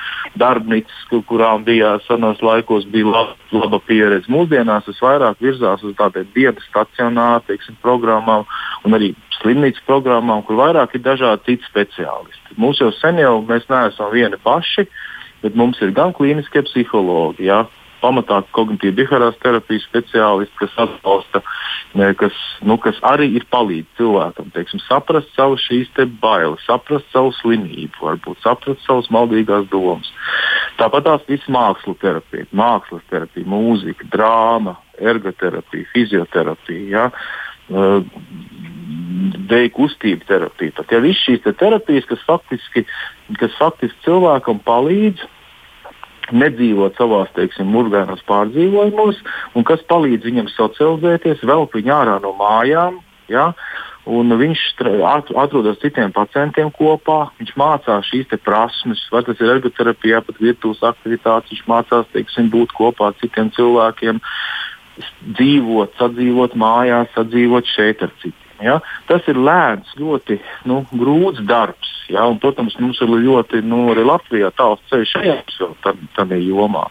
darbnīcas, 0.41 1.05
kurām 1.29 1.65
bija 1.65 1.97
senos 2.09 2.43
laikos 2.45 2.85
bija 2.93 3.09
laba, 3.09 3.37
laba 3.55 3.81
pieredze. 3.87 4.31
Mūsdienās 4.33 4.89
tas 4.89 5.01
vairāk 5.01 5.41
virzās 5.41 5.85
uz 5.85 5.97
tādiem 5.99 6.29
dienas 6.35 6.65
stacionāru 6.69 7.45
teiksim, 7.49 7.79
programmām 7.85 8.45
un 8.85 8.97
arī 8.97 9.15
slimnīcas 9.39 9.85
programmām, 9.89 10.45
kur 10.47 10.59
vairāk 10.61 10.97
ir 10.97 11.05
dažādi 11.05 11.51
citi 11.51 11.71
speciālisti. 11.71 12.59
Mums 12.61 12.83
jau 12.83 12.91
sen 12.99 13.21
jau 13.23 13.39
mēs 13.47 13.67
neesam 13.71 14.13
vieni 14.15 14.41
paši, 14.43 14.87
bet 15.45 15.57
mums 15.59 15.81
ir 15.85 15.95
gan 15.97 16.15
klīniskie 16.17 16.65
psihologi, 16.69 17.49
jā, 17.51 17.65
pamatā 18.05 18.41
kognitīva 18.55 18.99
behaviorālās 18.99 19.41
terapijas 19.43 19.85
speciālisti, 19.89 20.57
kas 20.61 20.75
atbalsta, 20.85 21.41
kas, 22.21 22.41
nu, 22.67 22.77
kas 22.83 22.99
arī 23.07 23.31
ir 23.39 23.47
palīdz 23.53 23.99
cilvēkam 23.99 24.51
teiksim, 24.55 24.83
saprast 24.85 25.31
savu 25.37 25.57
šīs 25.61 25.93
bailes, 26.21 26.65
saprast 26.69 27.09
savu 27.15 27.33
slimību, 27.41 28.03
varbūt 28.03 28.43
saprast 28.45 28.85
savas 28.85 29.09
maldīgās 29.15 29.69
domas. 29.73 30.11
Tāpat 30.81 31.07
tās 31.07 31.29
viss 31.31 31.49
mākslas 31.49 32.01
terapija, 32.03 32.49
mākslas 32.53 33.05
terapija, 33.11 33.49
mūzika, 33.49 34.09
drāma, 34.13 34.77
ergoterapija, 34.99 35.89
fizioterapija. 35.95 36.89
Ja? 36.91 37.09
Dēļ 39.51 39.71
kustību 39.77 40.27
terapija. 40.29 40.75
Pat 40.79 40.93
ja 40.95 41.01
viss 41.05 41.25
šīs 41.27 41.43
te 41.45 41.53
terapijas, 41.59 42.07
kas 42.09 42.23
faktiski, 42.27 42.85
kas 43.41 43.57
faktiski 43.61 44.07
cilvēkam 44.07 44.63
palīdz 44.65 45.25
nedzīvot 46.33 46.97
savās, 46.97 47.33
teiksim, 47.37 47.69
murgainos 47.69 48.23
pārdzīvojumos, 48.29 49.19
un 49.57 49.67
kas 49.69 49.83
palīdz 49.91 50.25
viņam 50.29 50.53
socializēties, 50.55 51.45
velk 51.45 51.75
viņu 51.77 51.93
ārā 51.93 52.21
no 52.23 52.33
mājām. 52.39 53.03
Ja? 53.29 53.51
Un 54.05 54.29
viņš 54.37 54.63
atrodas 55.41 55.81
citiem 55.81 56.13
pacientiem 56.13 56.69
kopā, 56.77 57.31
viņš 57.41 57.55
mācās 57.57 58.11
šīs 58.11 58.35
prasmes, 58.45 59.01
vai 59.13 59.23
tas 59.25 59.41
ir 59.41 59.55
ergoterapijā, 59.57 60.21
pat 60.27 60.41
virtuves 60.41 60.85
aktivitātes. 60.85 61.55
Viņš 61.55 61.65
mācās 61.69 62.11
teiksim, 62.13 62.51
būt 62.53 62.77
kopā 62.77 63.13
ar 63.13 63.19
citiem 63.23 63.49
cilvēkiem, 63.57 64.21
dzīvot, 65.39 65.97
sadzīvot 65.99 66.57
mājās, 66.61 67.09
sadzīvot 67.17 67.69
šeit 67.73 68.05
ar 68.05 68.13
citiem. 68.21 68.44
Ja? 68.63 68.79
Tas 69.09 69.27
ir 69.31 69.39
lēns, 69.41 69.91
ļoti 69.99 70.39
nu, 70.71 70.83
grūts 70.95 71.43
darbs. 71.49 71.93
Ja? 72.13 72.27
Un, 72.31 72.39
protams, 72.43 72.77
mums 72.81 73.01
ir 73.03 73.11
ļoti, 73.11 73.63
nu, 73.67 73.87
arī 73.95 74.07
Latvijā 74.07 74.53
tāls 74.59 74.83
ceļš 74.91 75.17
ejams 75.23 75.63
tādā 76.17 76.39
jomā. 76.41 76.87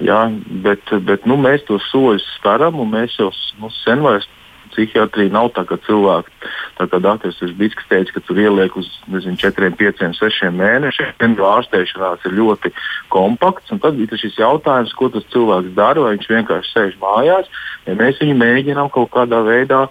Ja? 0.00 0.24
Bet, 0.64 0.94
bet 1.08 1.26
nu, 1.28 1.38
mēs 1.40 1.66
tos 1.68 1.88
soļus 1.92 2.28
speram 2.38 2.80
un 2.82 2.94
mēs 2.94 3.18
jau 3.20 3.32
nu, 3.60 3.72
sen 3.82 4.04
vairs 4.04 4.28
psihiatrija 4.72 5.32
nav 5.32 5.50
tā, 5.56 5.64
ka 5.68 5.76
cilvēki, 5.86 6.32
tā 6.78 6.86
kā 6.90 7.00
Dārts 7.02 7.42
Biskis 7.58 7.88
teica, 7.90 8.14
ka 8.16 8.22
tur 8.24 8.40
ieliek 8.40 8.76
uz 8.78 8.88
nezinu, 9.12 9.36
4, 9.40 9.72
5, 9.78 10.02
6 10.18 10.48
mēnešiem. 10.56 11.36
Ārstēšanās 11.52 12.24
ir 12.28 12.36
ļoti 12.38 12.72
kompakts. 13.12 13.72
Tad 13.82 14.00
ir 14.00 14.16
šis 14.16 14.38
jautājums, 14.40 14.94
ko 14.96 15.10
tas 15.12 15.26
cilvēks 15.34 15.74
dara, 15.76 16.04
vai 16.04 16.16
viņš 16.16 16.30
vienkārši 16.32 16.72
sēž 16.72 16.98
mājās, 17.02 17.52
ja 17.86 17.96
mēs 17.98 18.20
viņu 18.22 18.38
mēģinām 18.40 18.92
kaut 18.94 19.12
kādā 19.14 19.42
veidā 19.46 19.86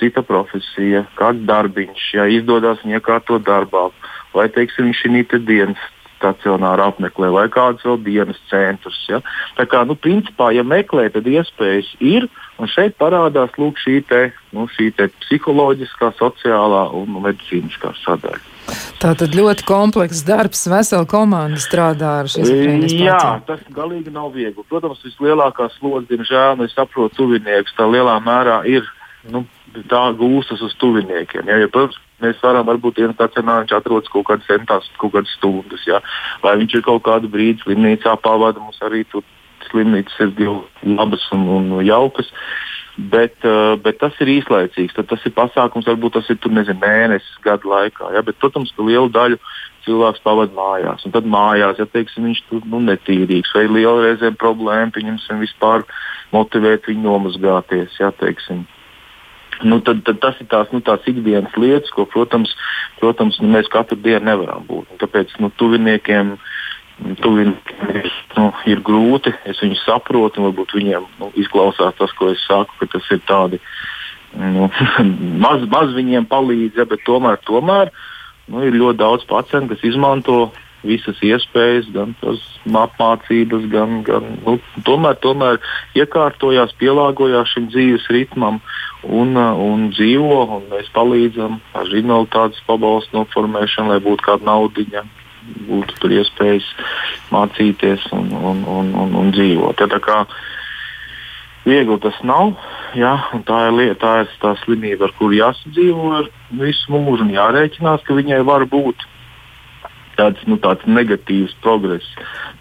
cita 0.00 0.22
profesija, 0.26 1.04
kāds 1.18 1.44
darbiņš, 1.48 2.06
ja 2.18 2.26
izdodas 2.30 2.82
viņu 2.84 2.98
iekārtot 2.98 3.44
darbā, 3.46 3.88
vai 4.36 4.48
teiksim, 4.52 4.90
viņš 4.90 5.04
ir 5.36 5.44
dienas 5.46 5.92
stacionāri 6.16 6.84
apmeklē, 6.86 7.30
vai 7.34 7.46
kādus 7.52 7.84
vēl 7.86 8.00
dienas 8.04 8.40
centrus. 8.50 8.98
Ja? 9.10 9.20
Tā 9.58 9.66
kā, 9.68 9.84
nu, 9.88 9.96
principā, 9.98 10.50
ja 10.56 10.64
meklē, 10.66 11.08
tad 11.12 11.28
iespējas 11.28 11.92
ir. 12.00 12.28
Un 12.56 12.70
šeit 12.72 12.96
parādās 12.96 13.52
lūk, 13.60 13.76
šī, 13.82 14.00
te, 14.08 14.20
nu, 14.56 14.64
šī 14.72 14.88
te 14.96 15.10
psiholoģiskā, 15.26 16.14
sociālā 16.16 16.86
un 16.96 17.18
medicīniskā 17.20 17.92
sadaļa. 18.00 18.40
Tā 18.98 19.12
tad 19.14 19.36
ļoti 19.36 19.62
komplekss 19.68 20.24
darbs, 20.26 20.64
vesela 20.66 21.06
komanda 21.06 21.60
strādā 21.62 22.16
ar 22.22 22.30
šiem 22.32 22.48
cilvēkiem. 22.48 23.04
Jā, 23.04 23.20
tas 23.46 23.60
galīgi 23.76 24.10
nav 24.14 24.32
viegli. 24.34 24.64
Protams, 24.70 25.04
vislielākā 25.06 25.68
slodze, 25.76 26.08
diemžēl, 26.10 26.56
nu, 26.58 26.66
es 26.66 26.74
saprotu, 26.74 27.14
tuvinieks 27.20 27.76
tā 27.76 27.86
lielā 27.92 28.16
mērā 28.24 28.62
ir 28.72 28.88
nu, 29.32 29.44
tā 29.90 30.02
gūstas 30.18 30.62
uz 30.64 30.74
tuviniekiem. 30.80 31.48
Ja, 31.50 31.58
jo, 31.62 31.70
protams, 31.72 31.98
mēs 32.22 32.40
varam 32.44 32.66
varbūt 32.68 33.00
viens 33.02 33.16
stacionārā 33.16 33.64
viņš 33.64 33.74
atrodas 33.78 34.12
kaut 34.12 34.28
kādas 34.30 34.48
centās, 34.48 34.88
kaut 35.00 35.14
kādas 35.16 35.34
stundas. 35.36 35.84
Ja, 35.88 36.02
vai 36.44 36.56
viņš 36.62 36.78
ir 36.78 36.86
kaut 36.86 37.04
kādu 37.08 37.30
brīdi 37.32 37.64
slimnīcā 37.64 38.16
pavada, 38.24 38.62
mums 38.62 38.80
arī 38.86 39.04
tur 39.10 39.26
slimnīcas 39.70 40.16
ir 40.24 40.32
divi 40.38 40.96
labas 40.96 41.26
un, 41.34 41.46
un 41.58 41.76
jaukas. 41.84 42.30
Bet, 42.96 43.36
uh, 43.44 43.74
bet 43.76 43.98
tas 44.00 44.16
ir 44.24 44.30
īslaicīgs. 44.38 44.94
Tad 44.96 45.10
tas 45.10 45.24
ir 45.28 45.34
pasākums, 45.36 45.84
varbūt 45.84 46.14
tas 46.16 46.30
ir 46.32 46.38
tur, 46.40 46.54
nezinu, 46.56 46.80
mēnesis, 46.80 47.34
gadu 47.44 47.68
laikā. 47.68 48.08
Ja? 48.14 48.22
Bet, 48.24 48.38
protams, 48.40 48.72
ka 48.72 48.86
lielu 48.86 49.10
daļu 49.12 49.36
cilvēks 49.84 50.22
pavadīja 50.24 50.56
mājās. 50.56 51.04
Un 51.04 51.12
tad 51.12 51.28
mājās, 51.28 51.76
ja 51.82 51.86
teiksim, 51.92 52.24
viņš 52.30 52.40
tur 52.48 52.64
nu, 52.72 52.80
netīrīgs 52.86 53.52
vai 53.52 53.66
liela 53.68 54.06
reizēm 54.06 54.38
problēma, 54.40 54.94
pieņemsim, 54.96 55.44
vispār 55.44 55.84
motivēt 56.32 56.88
viņu 56.88 57.04
nomazgāties. 57.04 58.00
Ja, 58.00 58.10
teiksim. 58.16 58.64
Nu, 59.64 59.80
tad, 59.80 60.02
tad 60.04 60.20
tas 60.20 60.40
ir 60.42 60.48
tās, 60.52 60.68
nu, 60.74 60.82
tās 60.84 61.04
ikdienas 61.08 61.54
lietas, 61.56 61.92
ko, 61.94 62.04
protams, 62.10 62.52
protams 63.00 63.38
nu, 63.40 63.48
mēs 63.54 63.70
katru 63.72 63.98
dienu 64.00 64.26
nevaram 64.28 64.66
būt. 64.68 64.96
Tāpēc 65.00 65.32
nu, 65.40 65.48
tuviniekiem, 65.60 66.34
tuviniekiem 67.24 67.94
ir, 68.02 68.10
nu, 68.36 68.50
ir 68.68 68.82
grūti. 68.84 69.32
Es 69.48 69.62
viņus 69.64 69.86
saprotu, 69.88 70.42
un 70.42 70.50
varbūt 70.50 70.76
viņiem 70.76 71.08
nu, 71.22 71.30
izklausās 71.40 71.96
tas, 71.96 72.12
ko 72.18 72.32
es 72.34 72.44
saku, 72.48 72.76
ka 72.82 72.90
tas 72.96 73.08
ir 73.14 73.22
tādi 73.28 73.62
nu, 74.36 74.68
maz, 75.44 75.64
maz 75.72 75.96
viņiem 75.96 76.28
palīdz, 76.30 76.82
ja, 76.82 76.86
bet 76.88 77.04
tomēr, 77.08 77.40
tomēr 77.48 77.92
nu, 78.52 78.62
ir 78.66 78.76
ļoti 78.76 79.00
daudz 79.00 79.26
pacientu, 79.30 79.74
kas 79.74 79.88
izmanto 79.88 80.40
visas 80.84 81.20
iespējas, 81.24 81.88
gan 81.94 82.14
tās 82.20 82.42
apmācības, 82.66 83.66
gan, 83.72 84.00
gan 84.06 84.26
nu, 84.42 84.56
tomēr, 84.86 85.18
tomēr 85.22 85.60
iekārtojās, 85.98 86.74
pielāgojās 86.80 87.54
šim 87.54 87.70
dzīves 87.72 88.08
ritmam 88.12 88.60
un, 89.02 89.36
un 89.36 89.88
dzīvo. 89.94 90.40
Un 90.58 90.66
mēs 90.72 90.90
palīdzam 90.96 91.60
ar 91.76 91.92
invaliditātes 91.92 92.64
pabalstu 92.68 93.20
noformēšanu, 93.20 93.94
lai 93.94 94.02
būtu 94.04 94.28
kāda 94.28 94.50
naudiņa. 94.50 95.06
Būtu 95.68 96.00
tur 96.02 96.10
iespējas 96.10 96.66
mācīties 97.30 98.08
un, 98.16 98.32
un, 98.34 98.64
un, 98.66 98.94
un, 98.98 99.18
un 99.22 99.34
dzīvot. 99.34 99.78
Ja, 99.78 100.24
viegli 101.66 101.98
tas 102.02 102.16
nav, 102.26 102.54
ja, 102.98 103.16
tā 103.46 103.60
ir 103.68 103.76
lieta, 103.76 103.98
tā 104.02 104.14
ir 104.24 104.32
tā 104.42 104.54
slimība, 104.62 105.08
ar 105.08 105.14
kuru 105.18 105.38
jāsadzīvo 105.38 106.24
visu 106.58 106.94
mūžu 106.94 107.26
un 107.26 107.34
jārēķinās, 107.34 108.02
ka 108.06 108.16
viņai 108.18 108.42
var 108.46 108.66
būt 108.70 109.06
tāds, 110.18 110.42
nu, 110.48 110.58
tāds 110.62 110.86
negatīvs 110.88 111.54
progress. 111.64 112.08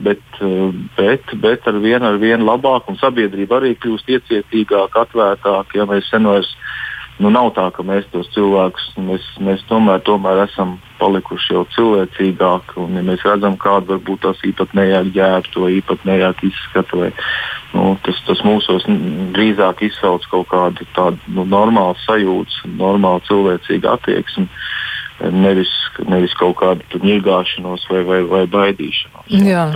Bet, 0.03 0.23
eh, 0.41 0.71
bet, 0.97 1.35
bet 1.41 1.67
ar 1.67 1.79
vienu 1.83 2.11
ar 2.11 2.19
vienu 2.21 2.47
labāk, 2.47 2.89
un 2.91 2.99
sabiedrība 2.99 3.59
arī 3.59 3.75
kļūst 3.79 4.11
iecietīgāka, 4.17 5.05
atvērtāka. 5.05 5.79
Ja 5.79 5.87
mēs 5.89 6.09
senos, 6.11 6.51
nu, 7.19 7.31
nav 7.31 7.53
tā, 7.55 7.69
ka 7.71 7.83
mēs 7.83 8.07
tos 8.11 8.27
cilvēkus, 8.35 8.91
mēs, 9.07 9.27
mēs 9.39 9.63
tomēr, 9.69 10.03
tomēr 10.07 10.43
esam 10.45 10.77
palikuši 10.99 11.53
jau 11.55 11.65
cilvēcīgāki. 11.75 12.77
Un, 12.83 12.99
ja 12.99 13.05
mēs 13.07 13.23
redzam, 13.27 13.57
kāda 13.61 13.95
varbūt 13.95 14.25
tās 14.27 14.43
īpatnējāk 14.51 15.13
ģērbta 15.15 15.63
vai 15.63 15.71
īpatnējāk 15.79 16.43
izskata, 16.49 17.01
vai, 17.03 17.11
nu, 17.75 17.95
tas, 18.03 18.19
tas 18.27 18.43
mūsos 18.47 18.87
drīzāk 19.35 19.85
izsauc 19.87 20.27
kaut 20.31 20.51
kādu 20.51 20.87
tādu 20.95 21.19
nu, 21.31 21.47
normālu 21.47 21.95
sajūtu, 22.03 22.75
normālu 22.79 23.23
cilvēcīgu 23.31 23.95
attieksmi 23.95 24.49
nevis, 25.19 25.71
nevis 26.09 26.33
kaut 26.39 26.57
kādu 26.59 26.99
ņirgāšanos 27.03 27.87
vai, 27.91 28.03
vai, 28.07 28.19
vai 28.29 28.43
baidīšanos. 28.51 29.31
Jā. 29.45 29.69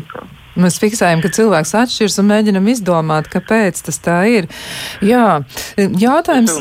Mēs 0.60 0.80
fiksējam, 0.82 1.22
ka 1.24 1.30
cilvēks 1.32 1.72
atšķiras 1.78 2.18
un 2.20 2.28
mēģinam 2.34 2.66
izdomāt, 2.72 3.30
kāpēc 3.32 3.80
tas 3.86 4.00
tā 4.04 4.18
ir. 4.28 4.50
Jā, 5.06 5.40
jautājums. 5.78 6.58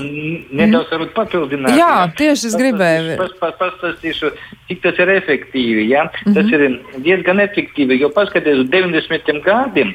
Nedaudz 0.55 0.93
varbūt 0.93 1.15
papildināt. 1.17 1.75
Jā, 1.79 2.07
tieši 2.19 2.51
es 2.51 2.55
gribēju. 2.61 3.17
Pastāstīšu, 3.41 4.31
cik 4.69 4.85
tas 4.85 5.03
ir 5.03 5.15
efektīvi. 5.17 5.89
Ja? 5.91 6.05
Mm 6.05 6.21
-hmm. 6.29 6.35
Tas 6.37 6.47
ir 6.53 7.03
diezgan 7.09 7.43
efektīvi, 7.43 7.99
jo 7.99 8.13
paskatieties 8.15 8.67
uz 8.67 8.71
90 8.71 9.43
gadiem 9.43 9.95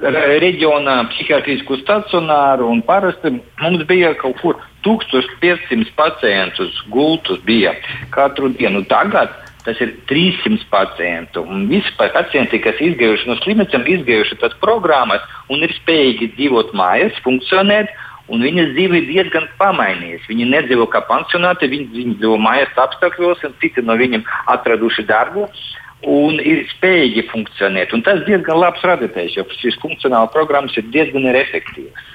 reģionā 0.00 1.08
psihiatrisku 1.12 1.78
stacionāru 1.82 2.68
un 2.70 2.82
parasti 2.82 3.32
mums 3.60 3.84
bija 3.88 4.14
kaut 4.18 4.38
kur 4.42 4.56
1500 4.86 5.92
pacientus 5.96 6.82
gultus 6.88 7.40
bija 7.44 7.74
katru 8.10 8.48
dienu. 8.48 8.84
Tagad 8.84 9.30
tas 9.64 9.80
ir 9.80 9.96
300 10.08 10.66
pacientu. 10.70 11.42
Un 11.42 11.66
visi 11.68 11.90
pacienti, 11.98 12.60
kas 12.62 12.78
izgājuši 12.80 13.28
no 13.28 13.36
slimnīcām, 13.42 13.86
izgājuši 13.86 14.38
tās 14.40 14.54
programmas 14.62 15.24
un 15.50 15.62
ir 15.62 15.74
spējīgi 15.82 16.32
dzīvot 16.36 16.72
mājās, 16.78 17.18
funkcionēt. 17.24 17.90
Un 18.28 18.42
viņas 18.44 18.74
dzīve 18.76 18.98
ir 18.98 19.06
diezgan 19.08 19.46
pamainījusies. 19.56 20.28
Viņi 20.28 20.50
nedzīvo 20.50 20.84
kā 20.92 21.00
pansionāti, 21.08 21.70
viņi, 21.72 21.86
viņi 21.94 22.16
dzīvo 22.20 22.36
mājas 22.44 22.74
apstākļos, 22.76 23.40
un 23.48 23.54
citi 23.62 23.80
no 23.80 23.96
viņiem 23.96 24.26
atraduši 24.52 25.06
darbu. 25.08 25.46
Uh, 25.48 25.78
un 26.06 26.38
ir 26.38 26.62
spējīgi 26.76 27.26
funkcionēt. 27.32 27.94
Un 27.96 28.04
tas 28.06 28.22
diezgan 28.28 28.60
labs 28.60 28.84
radītājs, 28.86 29.34
jo 29.38 29.46
šīs 29.58 29.80
funkcionālās 29.82 30.34
programmas 30.34 30.76
ir 30.78 30.86
diezgan 30.94 31.26
efektīvas. 31.32 32.06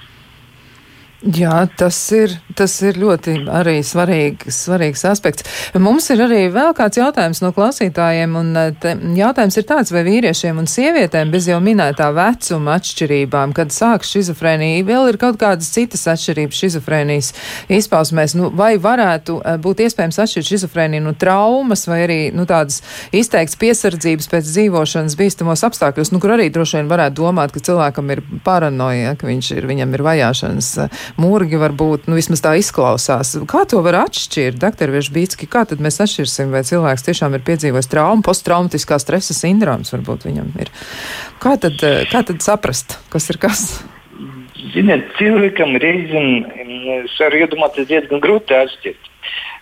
Jā, 1.23 1.69
tas 1.79 1.95
ir, 2.11 2.33
tas 2.51 2.73
ir 2.83 2.97
ļoti 2.99 3.37
arī 3.47 3.77
svarīgs, 3.87 4.57
svarīgs 4.65 5.05
aspekts. 5.07 5.45
Mums 5.79 6.09
ir 6.11 6.19
arī 6.25 6.49
vēl 6.51 6.73
kāds 6.75 6.99
jautājums 6.99 7.39
no 7.39 7.53
klausītājiem, 7.55 8.33
un 8.35 8.49
eh, 8.59 8.89
jautājums 9.15 9.55
ir 9.55 9.63
tāds, 9.69 9.93
vai 9.95 10.01
vīriešiem 10.03 10.59
un 10.59 10.67
sievietēm 10.67 11.31
bez 11.31 11.47
jau 11.47 11.61
minētā 11.63 12.09
vecuma 12.11 12.75
atšķirībām, 12.75 13.53
kad 13.55 13.71
sāk 13.71 14.03
šizofrēnija, 14.03 14.81
vēl 14.89 15.13
ir 15.13 15.19
kaut 15.21 15.39
kādas 15.39 15.69
citas 15.71 16.03
atšķirības 16.11 16.59
šizofrēnijas 16.65 17.31
izpausmēs, 17.71 18.35
nu, 18.35 18.51
vai 18.51 18.73
varētu 18.83 19.37
eh, 19.39 19.55
būt 19.63 19.85
iespējams 19.87 20.19
atšķirt 20.25 20.51
šizofrēniju 20.51 21.07
no 21.07 21.15
traumas, 21.15 21.85
vai 21.87 22.01
arī, 22.03 22.19
nu, 22.35 22.43
tādas 22.51 22.81
izteikts 23.15 23.55
piesardzības 23.63 24.27
pēc 24.33 24.51
dzīvošanas 24.51 25.15
bīstamos 25.23 25.63
apstākļos, 25.69 26.11
nu, 26.11 26.19
kur 26.19 26.35
arī 26.35 26.51
droši 26.51 26.81
vien 26.81 26.91
varētu 26.91 27.21
domāt, 27.23 27.55
ka 27.55 27.63
cilvēkam 27.63 28.11
ir 28.11 28.25
paranoja, 28.43 29.15
ka 29.15 29.31
viņš 29.31 29.55
ir, 29.55 29.71
viņam 29.71 29.95
ir 29.95 30.07
vajāšanas 30.11 30.75
murgi 31.19 31.59
varbūt, 31.61 32.07
nu, 32.09 32.17
vismaz 32.17 32.41
tā 32.43 32.55
izklausās. 32.59 33.35
Kā 33.49 33.63
to 33.69 33.81
var 33.85 33.99
atšķirt, 34.03 34.59
doktor 34.61 34.93
Viešbītski, 34.93 35.49
kā 35.51 35.65
tad 35.69 35.83
mēs 35.83 36.01
atšķirsim, 36.03 36.53
vai 36.53 36.63
cilvēks 36.67 37.07
tiešām 37.07 37.37
ir 37.37 37.45
piedzīvojis 37.45 37.89
traumu, 37.91 38.25
posttraumatiskā 38.25 38.99
stresa 39.01 39.35
sindroms 39.37 39.93
varbūt 39.93 40.27
viņam 40.29 40.51
ir. 40.63 40.73
Kā 41.43 41.55
tad, 41.61 41.79
kā 42.11 42.23
tad 42.25 42.43
saprast, 42.45 42.97
kas 43.13 43.29
ir 43.33 43.41
kas? 43.41 43.65
Ziniet, 44.73 45.09
cilvēkam 45.19 45.75
reizēm, 45.81 46.29
es 47.03 47.17
varu 47.19 47.43
iedomāties, 47.43 47.89
diezgan 47.89 48.23
grūti 48.23 48.55
atšķirt. 48.57 49.09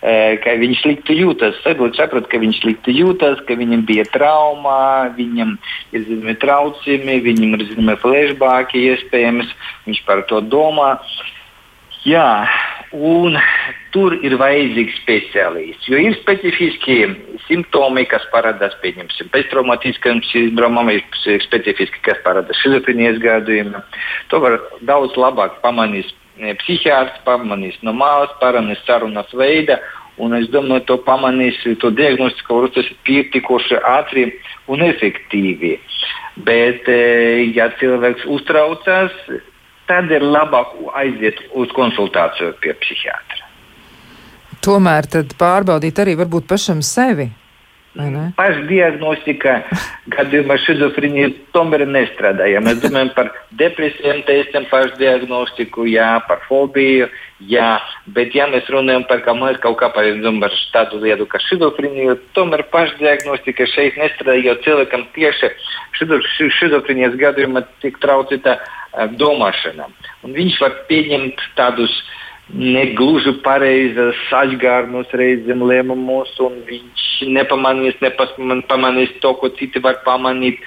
Eh, 0.02 0.40
ka 0.42 0.56
viņš 0.58 0.80
slikti 0.82 1.14
jūtas. 1.20 1.60
Varbūt 1.62 1.94
saprot, 1.94 2.24
ka 2.26 2.40
viņš 2.42 2.56
slikti 2.58 2.94
jūtas, 2.96 3.38
ka 3.46 3.54
viņam 3.54 3.84
bija 3.86 4.02
trauma, 4.10 5.12
viņam 5.14 5.52
ir 5.94 6.02
zināmi 6.08 6.34
traucījumi, 6.42 7.20
viņam 7.22 7.54
ir 7.54 7.62
zināmi 7.68 7.94
flashbacki 8.02 8.82
iespējams, 8.90 9.52
viņš 9.86 10.00
par 10.08 10.24
to 10.26 10.40
domā. 10.42 10.96
Uh, 10.96 11.20
Jā, 12.02 12.48
un 12.90 13.36
tur 13.94 14.16
ir 14.26 14.34
vajadzīgs 14.40 14.96
speciālists. 15.04 15.86
Jo 15.86 16.00
ir 16.02 16.16
specifiski 16.18 16.96
simptomi, 17.44 18.02
kas 18.10 18.24
parādās 18.32 18.74
pieņemsim 18.82 19.30
pēctraumatiskam 19.30 20.18
sindromam, 20.26 20.90
ir 20.90 21.04
specifiski, 21.44 22.02
kas 22.02 22.18
parādās 22.24 22.58
šizofrēnijas 22.64 23.20
gadījumā. 23.22 23.84
To 24.32 24.42
var 24.42 24.58
daudz 24.88 25.14
labāk 25.14 25.60
pamanīt 25.62 26.10
e, 26.40 26.56
psihiātrs, 26.64 27.22
pamanīs 27.28 27.78
no 27.86 27.94
malas, 27.94 28.34
pamanīs 28.42 28.82
sarunas 28.88 29.30
veida. 29.38 29.78
Un 30.18 30.34
es 30.36 30.50
domāju, 30.52 30.82
to 30.90 30.98
pamanīs, 31.06 31.62
to 31.80 31.92
diagnostiku 31.94 32.58
var 32.58 32.68
uztaisīt 32.68 32.98
pietiekoši 33.06 33.78
ātri 33.94 34.26
un 34.66 34.82
efektīvi. 34.90 35.76
Bet, 36.42 36.90
e, 36.90 37.46
ja 37.54 37.70
cilvēks 37.78 38.26
uztraucas, 38.26 39.14
tad 39.92 40.12
ir 40.14 40.24
labāk 40.24 40.72
aiziet 41.02 41.40
uz 41.58 41.72
konsultāciju 41.76 42.54
pie 42.64 42.72
psihiatra. 42.80 43.48
Tomēr 44.62 45.08
pārbaudīt 45.38 45.98
arī 45.98 46.14
varbūt 46.20 46.46
pašam 46.48 46.82
sevi. 46.86 47.28
Pašdiagnostika 47.92 49.58
gadījumā 50.14 50.54
šizofrēnija 50.64 51.28
tomēr 51.52 51.84
nestrādā. 51.84 52.46
Ja 52.48 52.62
mēs 52.64 52.78
domājam 52.80 53.10
par 53.12 53.28
depresijām, 53.60 54.22
testiem, 54.24 54.64
pašdiagnostiku, 54.70 55.84
jā, 55.92 56.06
par 56.24 56.40
fobiju, 56.46 57.10
jā, 57.52 57.74
bet 58.16 58.32
ja 58.32 58.46
mēs 58.48 58.70
runājam 58.72 59.04
par 59.10 59.20
kā 59.26 59.34
mēs 59.36 59.60
kaut 59.60 59.76
kā 59.82 59.90
par, 59.92 60.08
par 60.40 60.56
tādu 60.72 61.02
lietu 61.04 61.28
kā 61.28 61.42
šizofrēniju, 61.50 62.16
tomēr 62.38 62.64
pašdiagnostika 62.72 63.68
šeit 63.74 64.00
nestrādā, 64.00 64.40
jo 64.40 64.56
cilvēkam 64.64 65.04
tieši 65.12 65.52
šizofrēnijas 66.00 67.20
gadījumā 67.20 67.66
tiek 67.84 68.00
traucīta 68.00 68.56
domāšana. 69.20 69.92
Un 70.24 70.32
viņš 70.36 70.58
var 70.64 70.80
pieņemt 70.88 71.44
tādus 71.60 71.92
uh, 71.92 72.21
negluži 72.50 73.36
pareizas 73.44 74.18
aizgārnus 74.36 75.12
reizēm 75.16 75.62
lēmumus, 75.68 76.32
un 76.42 76.58
viņš 76.66 77.04
nepamanīs, 77.32 77.98
nepamanīs 78.02 79.14
to, 79.22 79.34
ko 79.38 79.52
citi 79.58 79.82
var 79.82 80.02
pamanīt. 80.06 80.60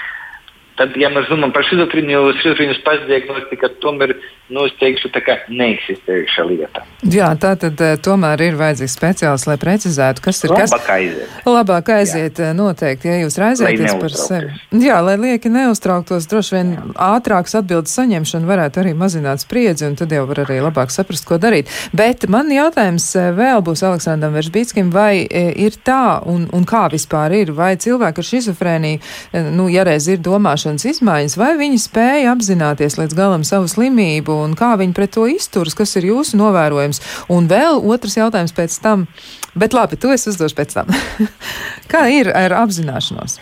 Tad, 0.76 0.96
ja 1.00 1.12
mēs 1.14 1.30
runājam 1.32 1.54
par 1.56 1.64
šizofrēniju, 1.70 2.34
šizofrēnijas 2.42 2.82
pašdiagnostika 2.84 3.70
tomēr 3.84 4.16
nu, 4.50 4.66
es 4.68 4.76
teikšu, 4.78 5.10
tā 5.14 5.22
kā 5.26 5.36
neeksistējuša 5.50 6.44
lieta. 6.46 6.84
Jā, 7.10 7.32
tā 7.42 7.56
tad 7.60 7.80
eh, 7.82 7.96
tomēr 8.02 8.44
ir 8.46 8.58
vajadzīgs 8.60 8.94
speciāls, 8.94 9.46
lai 9.50 9.56
precizētu, 9.62 10.22
kas 10.26 10.44
ir 10.44 10.54
labāk 10.54 10.76
kas. 10.76 10.90
Aiziet. 10.96 11.38
Labāk 11.50 11.92
aiziet. 11.96 12.42
Jā. 12.42 12.52
Eh, 12.52 12.58
noteikti, 12.58 13.10
ja 13.10 13.24
jūs 13.24 13.40
raizēties 13.42 13.96
par 14.02 14.14
sevi. 14.14 14.52
Jā, 14.86 15.00
lai 15.06 15.16
lieki 15.22 15.50
neuztrauktos, 15.54 16.28
droši 16.30 16.58
vien 16.58 16.74
Jā. 16.76 16.86
ātrāks 17.08 17.58
atbildes 17.58 17.96
saņemšana 17.98 18.50
varētu 18.50 18.84
arī 18.84 18.94
mazināt 18.98 19.42
spriedzi, 19.42 19.88
un 19.90 19.98
tad 19.98 20.14
jau 20.14 20.28
var 20.30 20.44
arī 20.46 20.60
labāk 20.62 20.94
saprast, 20.94 21.26
ko 21.30 21.40
darīt. 21.42 21.72
Bet 21.96 22.28
man 22.30 22.54
jautājums 22.54 23.08
eh, 23.18 23.32
vēl 23.38 23.66
būs 23.66 23.86
Aleksandram 23.88 24.38
Veržbītskim, 24.38 24.94
vai 24.94 25.26
ir 25.26 25.80
tā, 25.86 26.20
un, 26.30 26.46
un 26.54 26.68
kā 26.70 26.86
vispār 26.94 27.34
ir, 27.40 27.54
vai 27.56 27.74
cilvēki 27.82 28.22
ar 28.22 28.30
šizofrēniju, 28.30 29.02
nu, 29.56 29.68
ja 29.74 29.86
reiz 29.88 30.06
ir 30.12 30.22
domāšana, 30.24 30.65
domāšanas 30.66 30.86
izmaiņas, 30.90 31.36
vai 31.38 31.56
viņi 31.60 31.78
spēja 31.78 32.32
apzināties 32.34 32.98
līdz 32.98 33.14
galam 33.16 33.44
savu 33.46 33.68
slimību 33.70 34.34
un 34.34 34.56
kā 34.58 34.76
viņi 34.78 34.96
pret 34.98 35.14
to 35.14 35.28
izturas, 35.30 35.76
kas 35.78 35.96
ir 35.96 36.10
jūsu 36.10 36.38
novērojums. 36.38 37.02
Un 37.30 37.48
vēl 37.48 37.82
otrs 37.86 38.18
jautājums 38.18 38.54
pēc 38.56 38.74
tam, 38.82 39.06
bet 39.54 39.74
labi, 39.74 39.98
to 39.98 40.12
es 40.12 40.26
uzdošu 40.28 40.56
pēc 40.58 40.74
tam. 40.74 40.90
kā 41.92 42.08
ir 42.10 42.32
ar 42.34 42.58
apzināšanos? 42.64 43.38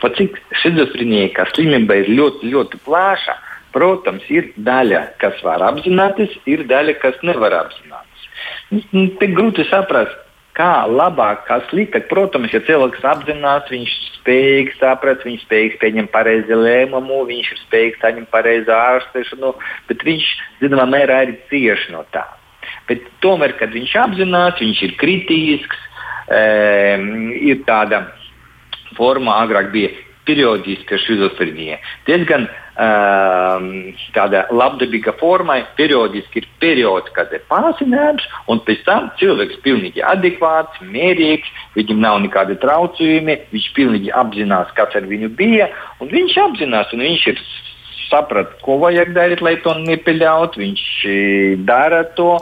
Pat 0.00 0.16
cik 0.16 0.40
šizofrēnija, 0.62 1.34
kā 1.36 1.44
slimība, 1.52 2.00
ir 2.00 2.08
ļoti, 2.16 2.48
ļoti 2.52 2.80
plaša, 2.86 3.36
protams, 3.76 4.24
ir 4.32 4.54
daļa, 4.56 5.02
kas 5.20 5.36
var 5.44 5.64
apzināties, 5.68 6.32
ir 6.48 6.64
daļa, 6.68 6.96
kas 7.02 7.20
nevar 7.26 7.60
apzināties. 7.60 8.30
Nu, 8.72 9.08
te 9.20 9.28
grūti 9.30 9.68
saprast, 9.68 10.16
kā 10.56 10.86
labāk, 10.88 11.44
kā 11.48 11.60
sliktāk. 11.70 12.08
Protams, 12.10 12.52
ja 12.54 12.62
cilvēks 12.64 13.04
apzinās, 13.06 13.68
viņš 13.72 13.92
spējīgs 14.16 14.80
saprast, 14.80 15.26
viņš 15.28 15.44
spējīgs 15.44 15.80
pieņemt 15.82 16.12
pareizi 16.14 16.56
lēmumu, 16.56 17.24
viņš 17.28 17.52
ir 17.52 17.62
spējīgs 17.64 18.02
saņemt 18.04 18.32
pareizi 18.32 18.72
ārstēšanu, 18.72 19.52
bet 19.90 20.06
viņš 20.06 20.30
zināmā 20.62 20.88
mērā 20.96 21.20
arī 21.26 21.36
cieš 21.50 21.88
no 21.94 22.04
tā. 22.14 22.24
Bet 22.88 23.04
tomēr, 23.22 23.56
kad 23.60 23.74
viņš 23.74 23.94
apzinās, 24.06 24.58
viņš 24.62 24.82
ir 24.88 24.96
kritisks, 25.00 25.84
e, 26.30 26.42
ir 27.52 27.62
tāda 27.68 28.06
forma, 28.96 29.38
agrāk 29.44 29.72
bija 29.74 29.92
periodiska 30.26 30.98
šizofrēnija. 31.00 31.78
Diezgan 32.08 32.46
um, 32.48 33.68
tāda 34.16 34.44
labdabīga 34.50 35.14
forma, 35.20 35.58
periodiski 35.78 36.42
ir 36.42 36.48
periods, 36.62 37.12
kad 37.16 37.32
ir 37.34 37.44
pārsinājums, 37.50 38.26
un 38.52 38.62
pēc 38.66 38.82
tam 38.88 39.10
cilvēks 39.20 39.58
ir 39.58 39.64
pilnīgi 39.66 40.04
adekvāts, 40.04 40.82
mierīgs, 40.82 41.52
viņam 41.78 42.02
nav 42.04 42.20
nekādi 42.26 42.58
traucējumi, 42.62 43.38
viņš 43.54 43.70
pilnīgi 43.78 44.12
apzinās, 44.22 44.74
kas 44.76 44.98
ar 44.98 45.08
viņu 45.08 45.32
bija, 45.38 45.70
un 46.00 46.12
viņš 46.12 46.38
apzinās, 46.48 46.92
un 46.96 47.06
viņš 47.06 47.26
ir 47.32 47.42
saprat, 48.10 48.54
ko 48.62 48.78
vajag 48.82 49.12
darīt, 49.16 49.42
lai 49.42 49.56
to 49.64 49.74
nepieļautu. 49.82 50.62
Viņš 50.62 50.84
eh, 51.10 51.56
dara 51.68 52.04
to, 52.18 52.36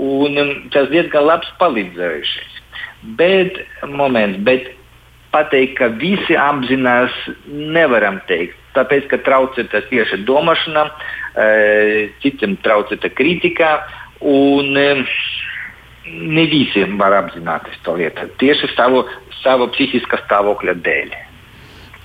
un 0.00 0.40
um, 0.40 0.52
tas 0.74 0.88
diezgan 0.92 1.26
labs 1.28 1.50
palīdzējušies. 1.60 2.58
Bet, 3.16 3.56
moments, 3.88 4.40
bet 4.44 4.68
pateikt, 5.34 5.78
ka 5.78 5.90
visi 6.00 6.36
apzinās, 6.38 7.14
nevaram 7.46 8.20
teikt. 8.28 8.58
Tāpēc, 8.76 9.08
ka 9.10 9.18
traucē 9.26 9.64
tas 9.70 9.86
tieši 9.90 10.20
domāšana, 10.28 10.84
e, 11.34 12.10
citiem 12.22 12.54
traucē 12.62 12.98
kritika, 13.14 13.80
un 14.20 14.76
e, 14.78 14.90
ne 16.06 16.44
visiem 16.50 16.98
var 17.00 17.16
apzināties 17.24 17.82
to 17.86 17.96
lietu. 17.98 18.28
Tieši 18.38 18.70
savu, 18.76 19.02
savu 19.42 19.70
psihiskā 19.74 20.22
stāvokļa 20.26 20.76
dēļ. 20.86 21.18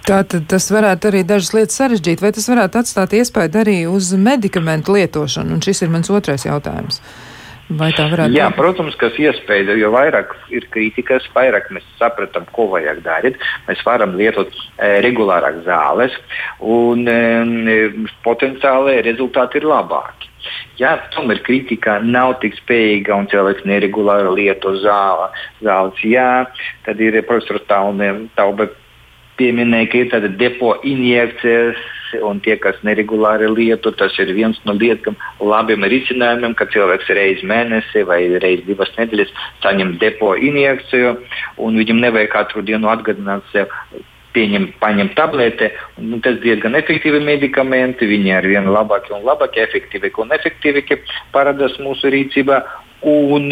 Tātad 0.06 0.46
tas 0.50 0.68
varētu 0.70 1.10
arī 1.10 1.24
dažas 1.26 1.54
lietas 1.58 1.78
sarežģīt, 1.82 2.22
vai 2.22 2.34
tas 2.34 2.50
varētu 2.50 2.82
atstāt 2.82 3.14
iespēju 3.18 3.62
arī 3.62 3.78
uz 3.90 4.12
medikamentu 4.14 4.94
lietošanu? 4.98 5.58
Un 5.58 5.64
šis 5.66 5.82
ir 5.82 5.94
mans 5.94 6.12
otrais 6.14 6.46
jautājums. 6.46 7.02
Uh, 7.02 7.35
Vai 7.66 7.90
tā 7.98 8.06
varētu 8.12 8.36
Jā, 8.38 8.52
būt? 8.52 8.60
protams, 8.60 8.96
kas 9.02 9.16
iespēja, 9.18 9.74
jo 9.80 9.90
vairāk 9.96 10.36
ir 10.54 10.68
kritikas, 10.70 11.26
vairāk 11.34 11.72
mēs 11.74 11.88
saprotam, 11.98 12.46
ko 12.54 12.68
vajag 12.76 13.02
darīt. 13.02 13.40
Mēs 13.66 13.82
varam 13.88 14.14
lietot 14.20 14.54
e, 14.54 15.00
regulārāk 15.02 15.64
zāles, 15.66 16.14
un 16.62 17.10
e, 17.10 17.90
potenciāli 18.26 19.00
rezultāti 19.08 19.58
ir 19.58 19.66
labāki. 19.72 20.30
Ja 20.78 20.94
tomēr 21.16 21.42
kritika 21.42 21.98
nav 22.06 22.36
tik 22.44 22.54
spējīga 22.60 23.18
un 23.18 23.30
cilvēks 23.32 23.66
neregulāri 23.66 24.36
lieto 24.44 24.76
zāle, 24.84 25.32
zāles, 25.66 26.06
jā, 26.06 26.46
tad 26.86 27.02
ir 27.02 27.18
profesors 27.26 27.66
Taube 27.66 28.70
pieminēja, 29.40 29.90
ka 29.90 29.98
ir 30.04 30.12
tāda 30.14 30.30
depo 30.38 30.76
injekcijas 30.86 31.82
un 32.24 32.40
tie, 32.44 32.56
kas 32.62 32.78
neregulāri 32.88 33.48
lieto, 33.52 33.92
tas 33.92 34.16
ir 34.22 34.32
viens 34.38 34.60
no 34.68 34.76
lietām, 34.78 35.18
labiem 35.40 35.86
risinājumiem, 35.92 36.56
ka 36.58 36.68
cilvēks 36.74 37.12
reizi 37.18 37.48
mēnesī 37.50 38.06
vai 38.08 38.20
reizi 38.44 38.66
divas 38.70 38.92
nedēļas 38.98 39.34
saņem 39.64 39.96
depo 40.02 40.34
injekciju, 40.36 41.16
un 41.62 41.80
viņam 41.82 42.04
nevajag 42.04 42.34
katru 42.34 42.66
dienu 42.66 42.92
atgādināt 42.94 43.48
sev. 43.54 43.72
Pieņem, 44.36 44.66
paņem 44.82 45.14
tableti, 45.16 45.70
un 45.96 46.20
tas 46.20 46.42
diezgan 46.44 46.74
efektīvi 46.76 47.22
medikamenti. 47.24 48.04
Viņi 48.10 48.34
ar 48.36 48.48
vien 48.52 48.66
labāki 48.68 49.14
un 49.16 49.24
labāki, 49.24 49.62
efektīvāki 49.64 50.20
un 50.20 50.36
efektīvāki 50.36 50.98
parādās 51.32 51.78
mūsu 51.80 52.12
rīcībā. 52.12 52.58
Un, 53.08 53.48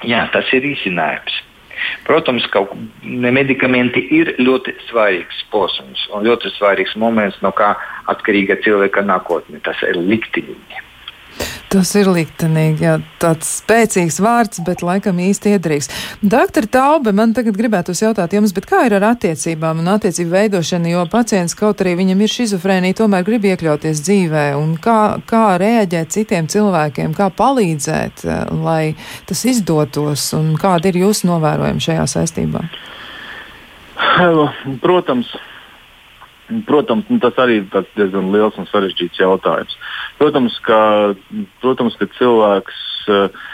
jā, 0.00 0.22
tas 0.32 0.48
ir 0.56 0.64
risinājums. 0.64 1.42
Protams, 2.06 2.46
ka 2.52 2.64
medikamenti 3.02 4.02
ir 4.18 4.34
ļoti 4.40 4.76
svarīgs 4.88 5.44
posms 5.52 6.06
un 6.14 6.26
ļoti 6.28 6.52
svarīgs 6.56 6.96
moments, 7.00 7.38
no 7.44 7.52
kā 7.56 7.74
atkarīga 8.12 8.58
cilvēka 8.64 9.04
nākotne. 9.06 9.60
Tas 9.66 9.80
ir 9.88 9.98
likteņi. 10.00 10.85
Tas 11.72 11.90
ir 11.98 12.06
liktenīgi, 12.08 12.84
jā, 12.86 12.92
tāds 13.20 13.48
spēcīgs 13.58 14.20
vārds, 14.22 14.60
bet 14.64 14.84
laikam 14.86 15.18
īsti 15.20 15.56
iedrīgs. 15.56 15.88
Doktor 16.22 16.68
Taube, 16.70 17.10
man 17.16 17.34
tagad 17.36 17.58
gribētu 17.58 17.92
jautāt 17.96 18.36
jums, 18.36 18.54
kā 18.64 18.84
ir 18.86 18.94
ar 18.96 19.08
attiecībām 19.10 19.82
un 19.82 19.90
attiecību 19.96 20.30
veidošanu, 20.30 20.92
jo 20.92 21.02
pacients, 21.10 21.56
kaut 21.58 21.82
arī 21.82 21.96
viņam 21.98 22.22
ir 22.22 22.32
šizofrēnija, 22.32 22.98
tomēr 23.02 23.26
grib 23.26 23.48
iekļauties 23.50 24.04
dzīvē, 24.06 24.46
un 24.60 24.76
kā, 24.82 25.18
kā 25.26 25.44
rēģēt 25.60 26.14
citiem 26.14 26.48
cilvēkiem, 26.52 27.16
kā 27.18 27.28
palīdzēt, 27.34 28.24
eh, 28.24 28.46
lai 28.62 28.94
tas 29.26 29.44
izdotos, 29.44 30.30
un 30.38 30.54
kāda 30.60 30.92
ir 30.92 31.02
jūsu 31.02 31.28
novērojuma 31.32 31.82
šajā 31.82 32.06
saistībā? 32.14 32.62
Protams, 34.80 35.34
Protams, 36.66 37.08
nu, 37.10 37.18
tas 37.18 37.34
arī 37.42 37.60
ir 37.60 37.86
diezgan 37.96 38.30
liels 38.30 38.54
un 38.60 38.68
sarežģīts 38.70 39.18
jautājums. 39.18 39.74
Protams, 40.20 40.54
ka, 40.62 40.78
protams, 41.62 41.96
ka 41.98 42.06
cilvēks 42.18 42.82
uh, 43.10 43.48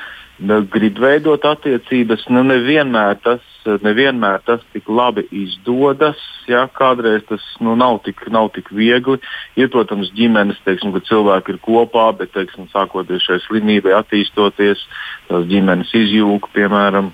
grib 0.73 1.01
veidot 1.01 1.45
attiecības, 1.47 2.27
nu, 2.35 2.43
nevienmēr, 2.51 3.17
tas, 3.25 3.47
nevienmēr 3.85 4.43
tas 4.45 4.61
tik 4.75 4.91
labi 4.93 5.25
izdodas. 5.31 6.21
Ja? 6.51 6.67
Kādreiz 6.69 7.25
tas 7.31 7.45
nu, 7.65 7.79
nav, 7.81 8.03
tik, 8.05 8.27
nav 8.29 8.51
tik 8.57 8.69
viegli. 8.77 9.17
Ir, 9.57 9.73
protams, 9.73 10.13
ģimenes, 10.19 10.61
teiksim, 10.67 10.93
kad 10.93 11.09
cilvēki 11.09 11.55
ir 11.55 11.63
kopā, 11.65 12.11
bet 12.19 12.35
teiksim, 12.37 12.69
sākoties 12.75 13.25
šai 13.25 13.41
slimībai, 13.47 13.97
attīstoties, 14.03 14.85
tās 15.31 15.49
ģimenes 15.49 15.97
izjūga, 15.97 16.53
piemēram. 16.59 17.13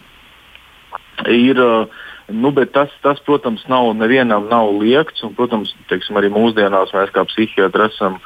Ir, 1.31 1.63
uh, 1.63 2.05
Nu, 2.29 2.53
tas, 2.53 2.93
tas, 3.01 3.21
protams, 3.25 3.63
nav 3.73 3.95
nevienam 3.97 4.49
nav 4.51 4.75
liekts. 4.77 5.23
Un, 5.25 5.33
protams, 5.37 5.73
teiksim, 5.89 6.19
arī 6.21 6.29
mūsdienās 6.33 6.93
mēs 6.93 7.13
kā 7.15 7.25
psihiatri 7.31 7.87
esam 7.89 8.19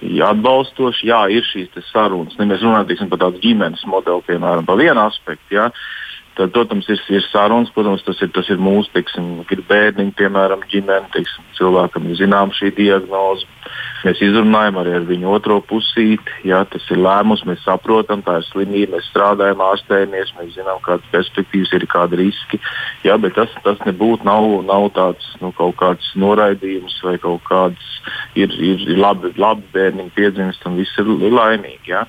atbalstoši. 0.00 1.10
Jā, 1.10 1.26
ir 1.28 1.44
šīs 1.44 1.76
sarunas. 1.90 2.38
Ne, 2.38 2.48
mēs 2.48 2.64
runājam 2.64 2.88
teiksim, 2.88 3.10
par 3.12 3.20
tādu 3.26 3.42
ģimenes 3.44 3.84
modeli, 3.90 4.24
piemēram, 4.30 4.64
par 4.68 4.80
vienu 4.80 5.04
aspektu. 5.04 5.58
Jā. 5.58 5.68
Tad, 6.40 6.54
protams, 6.56 6.86
ir, 6.88 7.00
ir 7.12 7.24
sarunas, 7.28 7.68
protams, 7.74 8.00
tas 8.06 8.16
ir, 8.24 8.30
tas 8.32 8.48
ir 8.48 8.60
mūsu 8.64 8.88
teiksim, 8.94 9.26
ir 9.44 9.60
bērniņi, 9.68 10.14
piemēram, 10.16 10.62
ģimene, 10.72 11.10
teiksim, 11.12 11.44
cilvēkam 11.58 12.06
ir 12.08 12.16
zināma 12.16 12.56
šī 12.56 12.70
diagnoze. 12.78 13.44
Mēs 14.00 14.22
izrunājam 14.24 14.78
arī 14.80 14.94
ar 14.96 15.04
viņu 15.04 15.28
otro 15.36 15.58
pusīti. 15.68 16.38
Jā, 16.48 16.62
tas 16.72 16.86
ir 16.88 17.02
lēmums, 17.04 17.44
mēs 17.44 17.60
saprotam, 17.66 18.22
tā 18.24 18.38
ir 18.40 18.46
slimība, 18.48 18.94
mēs 18.94 19.10
strādājam, 19.10 19.60
ārstējamies, 19.66 20.32
mēs 20.38 20.54
zinām, 20.56 20.80
kādas 20.86 21.12
perspektīvas 21.12 21.74
ir, 21.76 21.84
kādi 21.92 22.22
riski. 22.22 22.62
Jā, 23.04 23.18
bet 23.20 23.36
tas, 23.36 23.52
tas 23.66 23.84
nebūtu 23.84 24.24
nav, 24.24 24.48
nav 24.64 24.88
tāds 24.96 25.28
nu, 25.44 25.52
kaut 25.60 25.76
kāds 25.82 26.08
noraidījums 26.16 26.96
vai 27.04 27.18
kaut 27.20 27.44
kāds 27.50 27.92
ir, 28.40 28.56
ir 28.56 28.88
labi, 28.96 29.34
labi 29.36 29.68
bērniņi 29.76 30.16
piedzimst 30.16 30.64
un 30.64 30.80
viss 30.80 30.96
ir, 30.96 31.12
laimīgi. 31.28 31.92
Jā. 31.92 32.06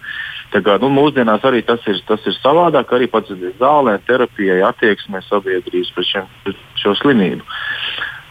Kā, 0.52 0.76
nu, 0.84 0.90
mūsdienās 0.92 1.46
arī 1.48 1.62
tas 1.64 1.80
ir, 1.88 2.02
tas 2.08 2.26
ir 2.28 2.36
savādāk, 2.42 2.90
arī 2.92 3.08
pats 3.08 3.32
zālē, 3.60 3.96
terapijai, 4.04 4.60
attieksmē 4.68 5.22
sabiedrības 5.30 5.92
pret 5.96 6.10
šiem, 6.10 6.58
šo 6.82 6.96
slimību. 7.00 7.46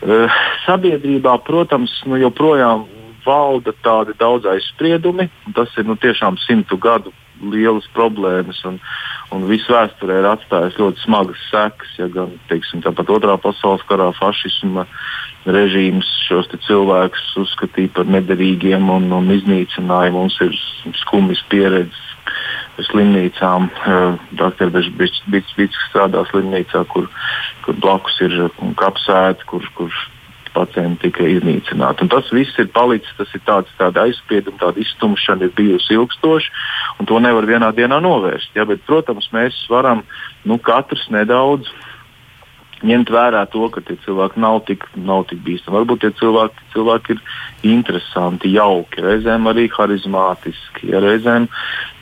Uh, 0.01 0.41
sabiedrībā, 0.67 1.39
protams, 1.47 1.95
nu, 2.09 2.21
joprojām 2.21 2.85
valda 3.25 3.73
tādi 3.85 4.17
daudz 4.21 4.49
aizspriedumi. 4.49 5.31
Tas 5.57 5.73
ir 5.81 5.89
nu, 5.89 5.97
tiešām 6.01 6.39
simtu 6.45 6.79
gadu 6.81 7.13
lielas 7.41 7.87
problēmas, 7.97 8.59
un, 8.69 8.77
un 9.33 9.47
visu 9.49 9.73
vēsturē 9.73 10.19
ir 10.21 10.29
atstājis 10.29 10.77
ļoti 10.81 11.05
smagas 11.07 11.41
sekas. 11.49 11.95
Ja 11.97 12.11
gan 12.13 12.35
teiksim, 12.51 12.83
tāpat 12.85 13.13
otrā 13.17 13.39
pasaules 13.41 13.85
karā 13.89 14.11
fašisma 14.19 14.85
režīms 15.49 16.09
šos 16.27 16.51
cilvēkus 16.67 17.33
uzskatīja 17.41 17.95
par 17.97 18.11
nederīgiem 18.13 18.93
un, 18.93 19.09
un 19.17 19.33
iznīcināja. 19.33 20.13
Mums 20.13 20.37
ir 20.45 20.53
skumjas 21.01 21.41
pieredzes 21.53 22.10
slimnīcām. 22.89 23.69
Dr. 24.39 24.73
Bits 24.73 25.83
strādā 25.89 26.25
slimnīcā, 26.31 26.85
kur, 26.93 27.11
kur 27.65 27.79
blakus 27.83 28.17
ir 28.25 28.37
kapsēta, 28.81 29.47
kur, 29.51 29.67
kur 29.77 29.95
pacienti 30.55 31.09
tika 31.09 31.27
iznīcināti. 31.31 32.05
Un 32.05 32.11
tas 32.13 32.31
viss 32.35 32.59
ir 32.59 32.71
palicis, 32.75 33.13
tas 33.19 33.31
ir 33.37 33.43
tāds, 33.47 33.71
tāda 33.79 34.07
aizspieduma, 34.09 34.59
tāda 34.61 34.83
iztumšana 34.83 35.47
ir 35.47 35.55
bijusi 35.57 35.95
ilgstoša, 35.95 36.65
un 36.99 37.11
to 37.11 37.21
nevar 37.23 37.47
vienā 37.49 37.71
dienā 37.77 38.01
novērst. 38.03 38.55
Ja? 38.59 38.67
Bet, 38.69 38.83
protams, 38.89 39.31
mēs 39.35 39.59
varam 39.71 40.03
nu, 40.49 40.59
katrs 40.59 41.07
nedaudz 41.15 41.71
ņemt 42.87 43.13
vērā 43.13 43.45
to, 43.53 43.67
ka 43.73 43.83
tie 43.85 43.97
cilvēki 44.05 44.41
nav 44.41 44.63
tik, 44.69 44.87
nav 44.97 45.27
tik 45.31 45.43
bīstami. 45.45 45.77
Varbūt 45.79 46.05
tie 46.05 46.11
cilvēki, 46.21 46.67
cilvēki 46.75 47.17
ir 47.17 47.23
interesanti, 47.75 48.53
jauki, 48.57 49.03
reizēm 49.05 49.49
arī 49.51 49.67
harizmātiski. 49.75 50.91
Ja 50.93 51.03
reizēm 51.05 51.49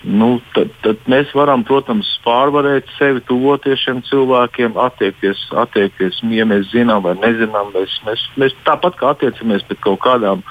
nu, 0.07 0.31
tad, 0.55 0.71
tad 0.85 1.03
mēs 1.11 1.33
varam, 1.35 1.65
protams, 1.67 2.11
pārvarēt 2.25 2.91
sevi, 2.99 3.23
tuvoties 3.27 3.83
šiem 3.83 4.03
cilvēkiem, 4.07 4.79
attiekties, 4.79 5.49
attiekties 5.59 6.23
ja 6.35 6.47
mēs 6.49 6.71
zinām 6.73 7.03
vai 7.07 7.17
nezinām. 7.19 7.73
Mēs, 7.75 7.99
mēs, 8.07 8.25
mēs 8.39 8.57
tāpat 8.69 8.99
kā 9.01 9.15
attiecamies 9.17 9.67
pret 9.69 9.83
kaut 9.85 10.01
kādām 10.07 10.45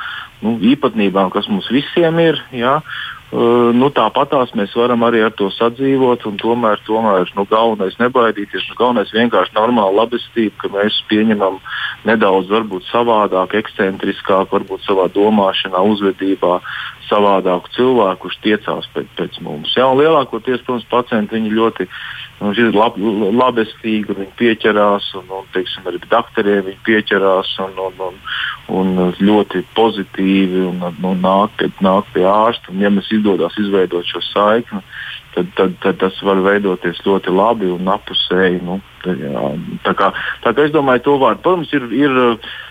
nu, 0.43 0.57
īpatnībām, 0.73 1.31
kas 1.33 1.47
mums 1.51 1.69
visiem 1.73 2.19
ir. 2.23 2.41
Ja, 2.55 2.79
nu, 3.31 3.89
Tāpatās 3.91 4.53
mēs 4.55 4.71
varam 4.77 5.03
arī 5.03 5.19
ar 5.25 5.33
to 5.35 5.49
sadzīvot, 5.51 6.23
tomēr, 6.39 6.79
tomēr 6.87 7.31
nu, 7.35 7.43
galvenais 7.49 7.97
nebaidīties. 7.99 8.69
Nu, 8.69 8.77
galvenais 8.79 9.11
vienkārši 9.11 9.55
normāla 9.57 10.03
labestība, 10.03 10.55
ka 10.61 10.71
mēs 10.71 11.01
pieņemam 11.09 11.59
nedaudz 12.07 12.47
varbūt 12.53 12.87
savādāk, 12.87 13.57
ekscentriskāk, 13.59 14.47
varbūt 14.53 14.87
savā 14.87 15.09
domāšanā, 15.11 15.83
uzvedībā 15.91 16.61
savādāku 17.07 17.71
cilvēku, 17.75 18.21
kurš 18.25 18.37
tiecās 18.43 18.87
pēc, 18.93 19.09
pēc 19.17 19.41
mums. 19.45 19.73
Jā, 19.77 19.87
lielākoties, 19.95 20.63
protams, 20.67 20.87
pacienti 20.91 21.41
ļoti 21.47 21.87
nu, 22.41 22.53
lab, 22.75 22.97
labestīgi, 23.33 24.15
viņi 24.17 24.33
pieķerās, 24.39 25.09
un, 25.19 25.29
un 25.39 25.47
teiksim, 25.55 25.87
arī 25.89 26.01
doktoriem 26.05 26.65
viņi 26.67 26.81
pieķerās, 26.85 27.53
un, 27.65 27.77
un, 27.87 28.01
un, 28.09 28.19
un 28.79 29.13
ļoti 29.19 29.63
pozitīvi 29.77 30.65
un, 30.67 30.83
un 30.91 31.23
nāk, 31.23 31.55
pie, 31.59 31.71
nāk 31.85 32.11
pie 32.13 32.27
ārsta. 32.29 32.73
Un, 32.73 32.83
ja 32.83 32.93
mums 32.93 33.11
izdodas 33.15 33.57
izveidot 33.61 34.05
šo 34.09 34.21
saikni, 34.29 34.83
tad, 35.37 35.51
tad, 35.57 35.75
tad 35.83 35.99
tas 36.03 36.21
var 36.25 36.41
veidoties 36.45 37.01
ļoti 37.05 37.33
labi 37.33 37.71
un 37.73 37.89
apusēji. 37.95 38.61
Nu, 38.67 38.79
jā, 39.07 39.51
tā, 39.87 39.97
kā, 39.97 40.11
tā 40.45 40.53
kā 40.53 40.67
es 40.67 40.75
domāju, 40.75 41.05
to 41.07 41.19
vārdu, 41.23 41.43
protams, 41.45 41.73
ir, 41.77 41.89
ir 41.95 42.17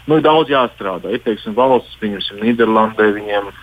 nu, 0.06 0.20
daudz 0.22 0.52
jāstrādā. 0.52 1.14
Ir 1.14 1.24
teiksim, 1.26 1.56
valsts, 1.58 1.98
piemēram, 2.02 2.42
Nīderlandē 2.42 3.14
viņiem 3.18 3.54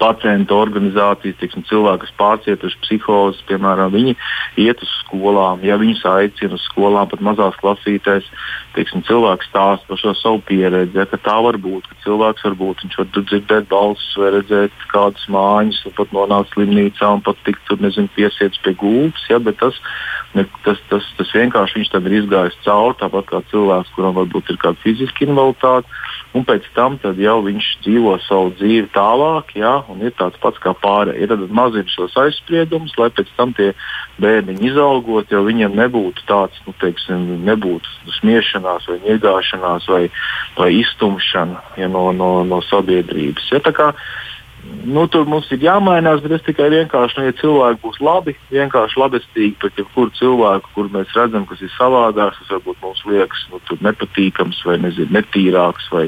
pacientu 0.00 0.56
organizācijas, 0.58 1.38
tiksim, 1.40 1.64
cilvēki, 1.68 2.04
kas 2.04 2.14
pārcietuši 2.20 2.80
psihozes, 2.84 3.42
piemēram, 3.48 3.92
viņi 3.94 4.14
iet 4.62 4.82
uz 4.82 4.92
skolām, 5.02 5.62
ja 5.66 5.78
viņus 5.80 6.04
aicina 6.10 6.58
uz 6.58 6.64
skolām, 6.68 7.08
pat 7.10 7.22
mazās 7.24 7.58
klasītēs, 7.62 8.28
tiksim, 8.76 9.04
cilvēks 9.08 9.48
stāsta 9.50 9.88
par 9.88 10.00
šo 10.00 10.14
savu 10.18 10.42
pieredzi, 10.48 10.98
ja, 10.98 11.06
ka 11.08 11.20
tā 11.22 11.36
var 11.44 11.58
būt, 11.62 11.88
ka 11.90 11.98
cilvēks 12.04 12.46
var 12.48 12.58
būt, 12.60 12.84
viņš 12.84 12.98
var 13.00 13.10
dzirdēt 13.16 13.70
balsis 13.70 14.18
vai 14.20 14.32
redzēt 14.36 14.84
kādas 14.92 15.28
mājas, 15.32 15.80
un 15.88 15.96
pat 15.96 16.12
nonākt 16.16 16.52
slimnīcā 16.54 17.12
un 17.18 17.24
pat 17.26 17.40
tikt, 17.46 17.62
tur, 17.68 17.80
nezinu, 17.84 18.12
piesiets 18.16 18.60
pie 18.64 18.74
gultas, 18.78 19.24
ja, 19.30 19.40
bet 19.42 19.60
tas, 19.62 19.78
ne, 20.36 20.46
tas, 20.66 20.80
tas, 20.90 21.06
tas 21.18 21.32
vienkārši 21.36 21.80
viņš 21.80 21.92
tam 21.94 22.10
ir 22.10 22.18
izgājis 22.20 22.60
cauri, 22.66 22.98
tāpat 23.00 23.30
kā 23.30 23.42
cilvēks, 23.52 23.94
kuram 23.96 24.16
varbūt 24.18 24.52
ir 24.52 24.60
kāda 24.62 24.80
fiziska 24.84 25.26
invaliditāte, 25.26 26.04
un 26.36 26.44
pēc 26.44 26.68
tam 26.76 26.98
jau 27.00 27.38
viņš 27.44 27.68
dzīvo 27.84 28.16
savu 28.26 28.52
dzīvi 28.58 28.90
tālāk, 28.94 29.54
ja, 29.58 29.75
un 29.92 30.02
ir 30.04 30.14
tāds 30.18 30.38
pats 30.42 30.60
kā 30.62 30.72
pārējie. 30.82 31.28
Tad 31.30 31.44
mazina 31.54 31.92
šos 31.92 32.16
aizspriedumus, 32.22 32.94
lai 33.00 33.08
pēc 33.14 33.32
tam 33.38 33.54
tie 33.56 33.72
bērni 34.22 34.56
izaugot, 34.68 35.30
jo 35.32 35.42
viņiem 35.46 35.76
nebūtu 35.78 36.26
tāds, 36.28 36.60
nu, 36.66 36.74
teiksim, 36.82 37.26
nebūtu 37.46 38.14
smiešanās 38.20 38.88
vai 38.90 39.00
iegāšanās 39.14 39.90
vai, 39.92 40.04
vai 40.56 40.70
iztumšana 40.80 41.76
ja, 41.80 41.90
no, 41.92 42.08
no, 42.16 42.30
no 42.48 42.62
sabiedrības. 42.70 43.50
Ja, 43.52 43.60
nu, 44.84 45.06
tur 45.10 45.26
mums 45.28 45.48
ir 45.54 45.62
jāmainās, 45.62 46.22
bet 46.24 46.36
es 46.38 46.44
tikai 46.46 46.68
vienkārši, 46.72 47.18
nu, 47.18 47.26
ja 47.28 47.34
cilvēki 47.40 47.82
būs 47.82 47.98
labi, 48.04 48.36
vienkārši 48.52 49.00
labestīgi 49.02 49.54
pret 49.62 49.80
jebkuru 49.80 50.12
cilvēku, 50.18 50.72
kur 50.74 50.90
mēs 50.94 51.12
redzam, 51.16 51.46
kas 51.48 51.62
ir 51.64 51.72
savādāks, 51.76 52.40
kas 52.42 52.54
varbūt 52.56 52.82
mums 52.84 53.02
liekas 53.08 53.46
nu, 53.52 53.60
nepatīkams 53.86 54.62
vai 54.66 54.78
nezinu, 54.82 55.12
netīrāks. 55.18 55.90
Vai, 55.94 56.06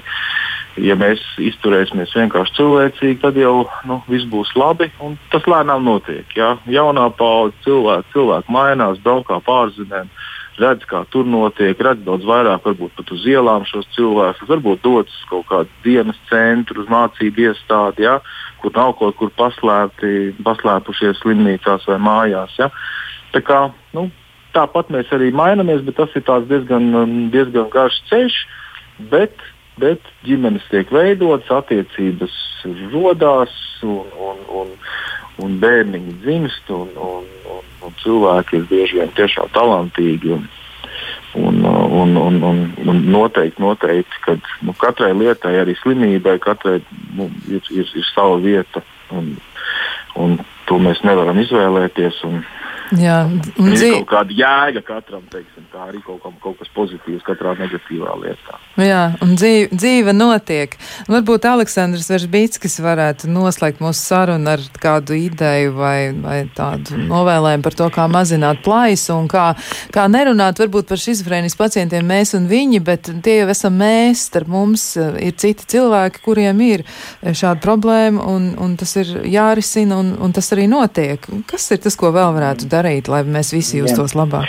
ja 0.82 0.96
mēs 0.98 1.22
izturēsimies 1.42 2.14
vienkārši 2.16 2.56
cilvēcīgi, 2.58 3.20
tad 3.22 3.38
jau 3.38 3.66
nu, 3.88 4.00
viss 4.10 4.28
būs 4.30 4.54
labi. 4.58 4.90
Tas 5.32 5.46
lēnām 5.50 5.86
notiek. 5.86 6.26
Ja? 6.36 6.56
Jaunā 6.70 7.08
paudze 7.18 7.56
cilvēki, 7.66 8.12
cilvēki 8.14 8.54
mainās, 8.54 9.00
braukā 9.04 9.40
pārzinēm, 9.46 10.10
redz, 10.58 10.86
kā 10.90 11.04
tur 11.12 11.26
notiek, 11.28 11.78
redz 11.82 12.04
daudz 12.06 12.26
vairāk, 12.28 12.64
varbūt 12.66 12.94
pat 12.98 13.12
uz 13.14 13.26
ielām 13.30 13.66
šos 13.68 13.86
cilvēkus, 13.96 14.48
varbūt 14.50 14.82
dodas 14.84 15.18
kaut 15.30 15.46
kādu 15.50 15.82
dienas 15.84 16.18
centru, 16.30 16.86
mācību 16.90 17.48
iestādi, 17.48 18.06
ja? 18.08 18.18
kur 18.62 18.74
nav 18.74 18.96
kaut 18.98 19.18
kur 19.20 19.30
paslēpti, 19.38 20.40
paslēpušies 20.46 21.20
slimnīcās 21.22 21.86
vai 21.90 22.00
mājās. 22.02 22.56
Ja? 22.58 22.72
Tā 23.34 23.42
kā, 23.44 23.60
nu, 23.94 24.08
tāpat 24.56 24.90
mēs 24.90 25.10
arī 25.14 25.30
mainamies, 25.34 25.84
bet 25.86 25.98
tas 26.00 26.16
ir 26.18 26.26
diezgan, 26.50 26.90
diezgan 27.34 27.70
garš 27.72 28.00
ceļš. 28.10 28.40
Bet 29.12 29.36
bet 29.80 30.12
ģimenes 30.26 30.66
tiek 30.72 30.90
veidotas, 30.94 31.50
attiecības 31.62 32.34
radās 32.92 33.54
un, 33.86 34.06
un, 34.18 34.44
un, 34.60 34.70
un 35.44 35.58
bērniņi 35.62 36.18
dzimst. 36.24 36.70
Un, 36.74 36.90
un, 36.96 37.26
un, 37.54 37.66
un 37.86 37.98
cilvēki 38.02 38.58
ir 38.58 38.68
bieži 38.70 39.00
vien 39.00 39.12
tiešām 39.16 39.50
talantīgi. 39.54 40.34
Un, 40.34 40.48
un, 41.38 41.64
un, 41.64 42.16
un, 42.16 42.42
un, 42.50 42.62
un 42.88 43.02
noteikti, 43.12 43.62
noteikti 43.62 44.22
ka 44.24 44.36
nu, 44.66 44.74
katrai 44.80 45.12
lietai, 45.14 45.54
arī 45.60 45.76
slimībai, 45.78 46.38
katrai 46.42 46.80
nu, 47.16 47.30
ir, 47.48 47.62
ir, 47.70 47.90
ir 47.94 48.06
sava 48.12 48.38
vieta. 48.42 48.82
Un, 49.14 49.36
un 50.18 50.38
to 50.68 50.80
mēs 50.82 51.04
nevaram 51.06 51.38
izvēlēties. 51.44 52.22
Un, 52.28 52.42
Jā, 52.96 53.18
un. 53.28 53.72
Ir 53.74 53.98
kaut 53.98 54.08
kāda 54.08 54.32
jēga 54.32 54.80
katram, 54.86 55.24
teiksim, 55.28 55.66
tā 55.72 55.88
arī 55.90 56.00
kaut, 56.00 56.22
kam, 56.22 56.36
kaut 56.40 56.56
kas 56.60 56.70
pozitīvs 56.72 57.24
katrā 57.26 57.52
negatīvā 57.58 58.14
lietā. 58.22 58.56
Jā, 58.80 59.02
un 59.24 59.34
dzīve, 59.36 59.68
dzīve 59.74 60.14
notiek. 60.16 60.76
Varbūt 61.10 61.44
Aleksandrs 61.50 62.08
Veržbītskis 62.08 62.78
varētu 62.80 63.28
noslēgt 63.28 63.82
mūsu 63.84 64.00
sarunu 64.00 64.54
ar 64.54 64.64
kādu 64.80 65.18
ideju 65.18 65.74
vai, 65.76 65.98
vai 66.16 66.38
tādu 66.56 66.96
novēlējumu 67.10 67.66
par 67.66 67.76
to, 67.82 67.90
kā 67.92 68.06
mazināt 68.08 68.62
plaisu 68.64 69.18
un 69.18 69.28
kā, 69.28 69.50
kā 69.92 70.06
nerunāt 70.08 70.62
varbūt 70.62 70.88
par 70.88 71.02
šizofrēnijas 71.02 71.58
pacientiem 71.60 72.08
mēs 72.08 72.32
un 72.38 72.48
viņi, 72.48 72.80
bet 72.84 73.12
tie 73.24 73.40
jau 73.42 73.50
esam 73.52 73.76
mēs, 73.82 74.24
starp 74.30 74.48
mums 74.48 74.94
ir 74.96 75.36
citi 75.36 75.68
cilvēki, 75.76 76.24
kuriem 76.24 76.64
ir 76.64 76.86
šāda 77.20 77.60
problēma 77.64 78.24
un, 78.32 78.54
un 78.56 78.78
tas 78.80 78.96
ir 78.96 79.12
jārisina 79.28 80.00
un, 80.00 80.14
un 80.24 80.32
tas 80.32 80.48
arī 80.56 80.64
notiek. 80.70 81.28
Kas 81.50 81.68
ir 81.74 81.84
tas, 81.84 81.98
ko 81.98 82.14
vēl 82.16 82.32
varētu 82.38 82.64
darīt? 82.64 82.77
Darīt, 82.78 83.10
lai 83.12 83.24
mēs 83.26 83.52
visi 83.56 83.82
justos 83.82 84.14
labāk? 84.18 84.48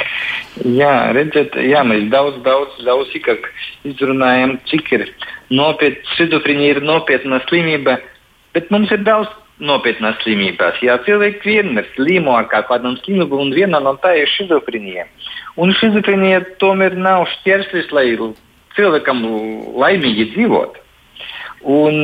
Jā, 0.66 1.12
redziet, 1.16 1.58
jā, 1.66 1.84
mēs 1.88 2.08
daudz, 2.14 2.40
daudz, 2.46 2.80
daudz 2.86 3.12
sīkāk 3.14 3.46
izrunājam, 3.88 4.58
cik 4.70 4.90
ir 4.98 5.06
nopietna, 5.50 6.16
schizofrēnija 6.16 6.78
ir 6.78 6.82
nopietna 6.86 7.40
slimība, 7.48 8.00
bet 8.56 8.72
mums 8.74 8.92
ir 8.96 9.06
daudz 9.08 9.32
nopietnās 9.60 10.20
slimībās. 10.24 10.80
Jā, 10.84 10.98
cilvēki 11.06 11.54
vienmēr 11.54 11.88
slimo 11.96 12.36
ar 12.38 12.48
kādām 12.52 12.98
slimībām, 13.04 13.48
un 13.48 13.56
viena 13.56 13.82
no 13.84 13.96
tā 14.04 14.16
ir 14.20 14.32
schizofrēnija. 14.34 15.06
Un 15.60 15.74
schizofrēnija 15.76 16.44
tomēr 16.64 16.96
nav 17.00 17.28
šķērslis, 17.36 17.92
lai 17.96 18.08
cilvēkam 18.78 19.24
laimīgi 19.80 20.30
dzīvot. 20.34 20.80
Un, 21.70 22.04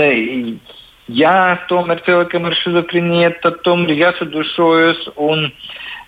ja 1.07 1.35
tomēr 1.71 2.03
cilvēkam 2.07 2.49
ir 2.49 2.57
šizofrēnija, 2.63 3.35
tad 3.43 3.61
tomēr 3.67 3.95
jāsadušojas 4.01 5.09
un 5.15 5.47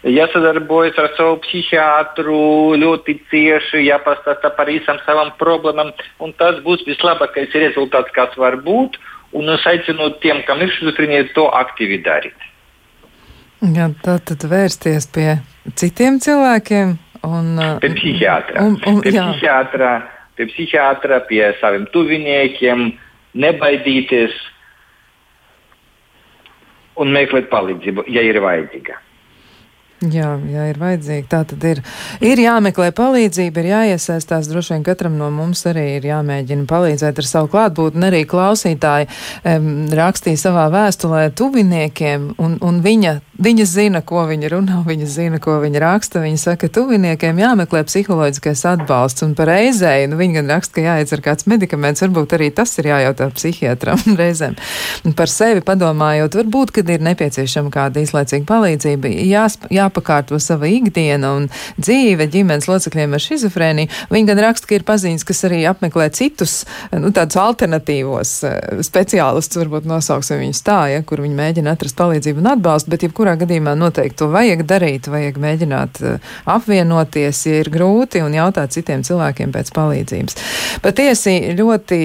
jāsadarbojas 0.06 0.98
ar 1.02 1.10
savu 1.18 1.40
psihiatru 1.46 2.76
ļoti 2.82 3.18
cieši, 3.32 3.86
jāpastāsta 3.88 4.52
par 4.58 4.70
visām 4.72 5.00
savām 5.06 5.34
problēmām, 5.40 5.94
un 6.22 6.36
tas 6.38 6.60
būs 6.66 6.86
vislabākais 6.88 7.56
rezultāts, 7.56 8.14
kas 8.16 8.36
var 8.38 8.60
būt. 8.66 9.00
Un 9.36 9.50
es 9.52 9.66
aicinu 9.68 10.14
tiem, 10.24 10.40
kam 10.48 10.62
ir 10.64 10.72
šizofrēnija, 10.72 11.32
to 11.36 11.50
aktīvi 11.52 12.00
darīt. 12.06 12.46
Jā, 13.60 13.90
tā 14.06 14.20
tad 14.24 14.46
vērsties 14.48 15.10
pie 15.12 15.42
citiem 15.76 16.22
cilvēkiem. 16.24 16.94
Un, 17.28 17.58
pie 17.82 17.90
psihiatra. 17.98 18.62
Un, 18.64 18.78
un, 18.88 19.02
pie, 19.04 19.12
psihiatra 19.18 19.98
pie 20.38 20.46
psihiatra, 20.46 21.20
pie 21.26 21.50
saviem 21.58 21.88
tuviniekiem, 21.92 22.92
nebaidīties 23.42 24.38
un 27.02 27.12
meklēt 27.14 27.50
palīdzību, 27.50 28.06
ja 28.14 28.24
ir 28.26 28.40
vajadzīga. 28.46 29.00
Jā, 29.98 30.36
jā, 30.46 30.68
ir 30.70 30.78
vajadzīga. 30.78 31.26
Tā 31.32 31.40
tad 31.50 31.64
ir, 31.66 31.80
ir 32.22 32.38
jāmeklē 32.38 32.92
palīdzība, 32.94 33.64
ir 33.64 33.70
jāiesaistās. 33.72 34.46
Droši 34.52 34.76
vien 34.76 34.84
katram 34.86 35.16
no 35.18 35.32
mums 35.34 35.64
arī 35.66 35.88
ir 35.96 36.06
jāmēģina 36.06 36.68
palīdzēt 36.70 37.18
ar 37.18 37.26
savu 37.26 37.50
klātbūtni. 37.56 38.06
Arī 38.06 38.20
klausītāji 38.30 39.10
um, 39.10 39.88
rakstīja 39.98 40.44
savā 40.44 40.68
vēstulē 40.76 41.24
tuviniekiem, 41.42 42.30
un, 42.38 42.60
un 42.62 42.78
viņa, 42.86 43.16
viņa 43.42 43.66
zina, 43.70 44.04
ko 44.06 44.26
viņa 44.30 44.52
runā, 44.54 44.84
viņa 44.86 45.10
zina, 45.10 45.42
ko 45.42 45.58
viņa 45.64 45.82
raksta. 45.82 46.22
Viņa 46.22 46.42
saka, 46.44 46.68
ka 46.68 46.74
tuviniekiem 46.80 47.42
jāmeklē 47.42 47.84
psiholoģiskais 47.88 48.64
atbalsts, 48.74 49.26
un 49.26 49.34
par 49.38 49.50
reizēju, 49.52 50.12
nu, 50.12 50.22
viņa 50.22 50.40
gan 50.40 50.54
raksta, 50.56 50.78
ka 50.78 50.86
jāiedzer 50.86 51.26
kāds 51.26 51.50
medikaments, 51.50 52.06
varbūt 52.06 52.38
arī 52.38 52.52
tas 52.54 52.78
ir 52.78 52.92
jājautā 52.92 53.32
psihiatram 53.34 54.06
reizēm. 54.22 54.58
Un 55.08 55.18
par 55.18 55.32
sevi 55.34 55.66
padomājot, 55.66 56.38
varbūt, 56.44 56.76
kad 56.78 56.94
ir 56.94 57.04
nepieciešama 57.10 57.74
kāda 57.74 58.06
īslaicīga 58.06 58.46
palīdzība, 58.50 59.16
jās, 59.26 59.58
jā, 59.74 59.88
jāpakārto 59.88 60.40
sava 60.40 60.68
ikdiena 60.72 61.34
un 61.38 61.48
dzīve 61.80 62.28
ģimenes 62.32 62.68
locekļiem 62.70 63.16
ar 63.16 63.24
šizofrēniju. 63.24 63.92
Viņi 64.12 64.30
gan 64.30 64.42
raksta, 64.44 64.70
ka 64.70 64.78
ir 64.78 64.86
paziņas, 64.88 65.26
kas 65.28 65.44
arī 65.48 65.64
apmeklē 65.70 66.10
citus, 66.16 66.60
nu, 66.92 67.12
tādus 67.16 67.40
alternatīvos 67.42 68.34
eh, 68.48 68.58
speciālistus, 68.86 69.62
varbūt 69.64 69.88
nosauksim 69.90 70.42
viņus 70.44 70.64
tā, 70.68 70.80
ja, 70.94 71.04
kur 71.08 71.24
viņi 71.24 71.38
mēģina 71.38 71.76
atrast 71.76 71.98
palīdzību 72.00 72.44
un 72.44 72.52
atbalstu, 72.56 72.92
bet 72.94 73.08
jebkurā 73.28 73.36
gadījumā 73.44 73.76
noteikti 73.76 74.18
to 74.22 74.30
vajag 74.32 74.64
darīt, 74.68 75.08
vajag 75.12 75.38
mēģināt 75.42 76.00
eh, 76.02 76.20
apvienoties, 76.48 77.46
ja 77.48 77.60
ir 77.62 77.70
grūti 77.70 78.24
un 78.24 78.34
jautāt 78.34 78.72
citiem 78.72 79.04
cilvēkiem 79.04 79.52
pēc 79.52 79.72
palīdzības. 79.76 80.38
Patiesi 80.82 81.54
ļoti 81.58 82.00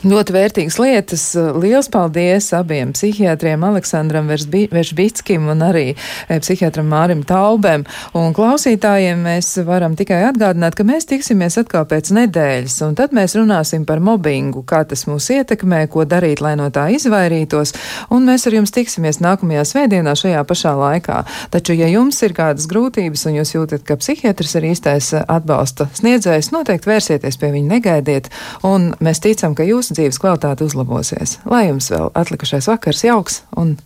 Ļoti 0.00 0.32
vērtīgas 0.32 0.76
lietas. 0.80 1.22
Liels 1.60 1.90
paldies 1.92 2.46
abiem 2.56 2.94
psihiatriem, 2.96 3.60
Aleksandram 3.68 4.30
Veržbickim 4.30 5.50
un 5.52 5.60
arī 5.66 5.90
eh, 5.92 6.38
psihiatram 6.40 6.86
Mārim 6.88 7.20
Taubem. 7.28 7.84
Un 8.16 8.32
klausītājiem 8.32 9.20
mēs 9.26 9.50
varam 9.68 9.92
tikai 9.98 10.22
atgādināt, 10.30 10.78
ka 10.78 10.86
mēs 10.88 11.04
tiksimies 11.10 11.58
atkal 11.60 11.84
pēc 11.90 12.14
nedēļas, 12.16 12.78
un 12.86 12.96
tad 12.96 13.12
mēs 13.16 13.36
runāsim 13.36 13.84
par 13.84 14.00
mobbingu, 14.00 14.62
kā 14.64 14.86
tas 14.88 15.04
mūs 15.10 15.28
ietekmē, 15.36 15.82
ko 15.92 16.06
darīt, 16.08 16.40
lai 16.40 16.54
no 16.56 16.70
tā 16.72 16.86
izvairītos, 16.96 17.74
un 18.08 18.24
mēs 18.30 18.48
ar 18.48 18.56
jums 18.56 18.72
tiksimies 18.72 19.20
nākamajā 19.20 19.66
svētdienā 19.68 20.16
šajā 20.16 20.46
pašā 20.48 20.74
laikā. 20.80 21.20
Taču, 21.52 21.76
ja 21.76 21.90
jums 21.92 22.22
ir 22.24 22.36
kādas 22.40 22.70
grūtības 22.72 23.26
un 23.28 23.36
jūs 23.42 23.54
jūtat, 23.58 23.84
ka 23.84 23.98
psihiatrs 24.00 24.56
ir 24.56 24.70
īstais 24.72 25.12
atbalsta 25.20 25.90
sniedzējs, 26.00 26.54
noteikti 26.56 26.94
vērsieties 26.94 27.36
pie 27.36 27.52
viņa, 27.58 27.72
negaidiet, 27.76 28.32
un 28.64 28.94
mēs 29.04 29.20
ticam, 29.28 29.52
ka 29.52 29.68
jūs 29.68 29.79
jūsu 29.80 29.96
dzīves 29.96 30.20
kvalitāte 30.20 30.66
uzlabosies. 30.68 31.38
Lai 31.48 31.66
jums 31.70 31.90
vēl 31.92 32.10
atlikušais 32.20 32.68
vakars 32.70 33.04
jauks 33.06 33.42
un 33.58 33.78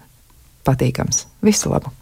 patīkams. 0.67 1.29
Visu 1.45 1.71
labu! 1.73 1.95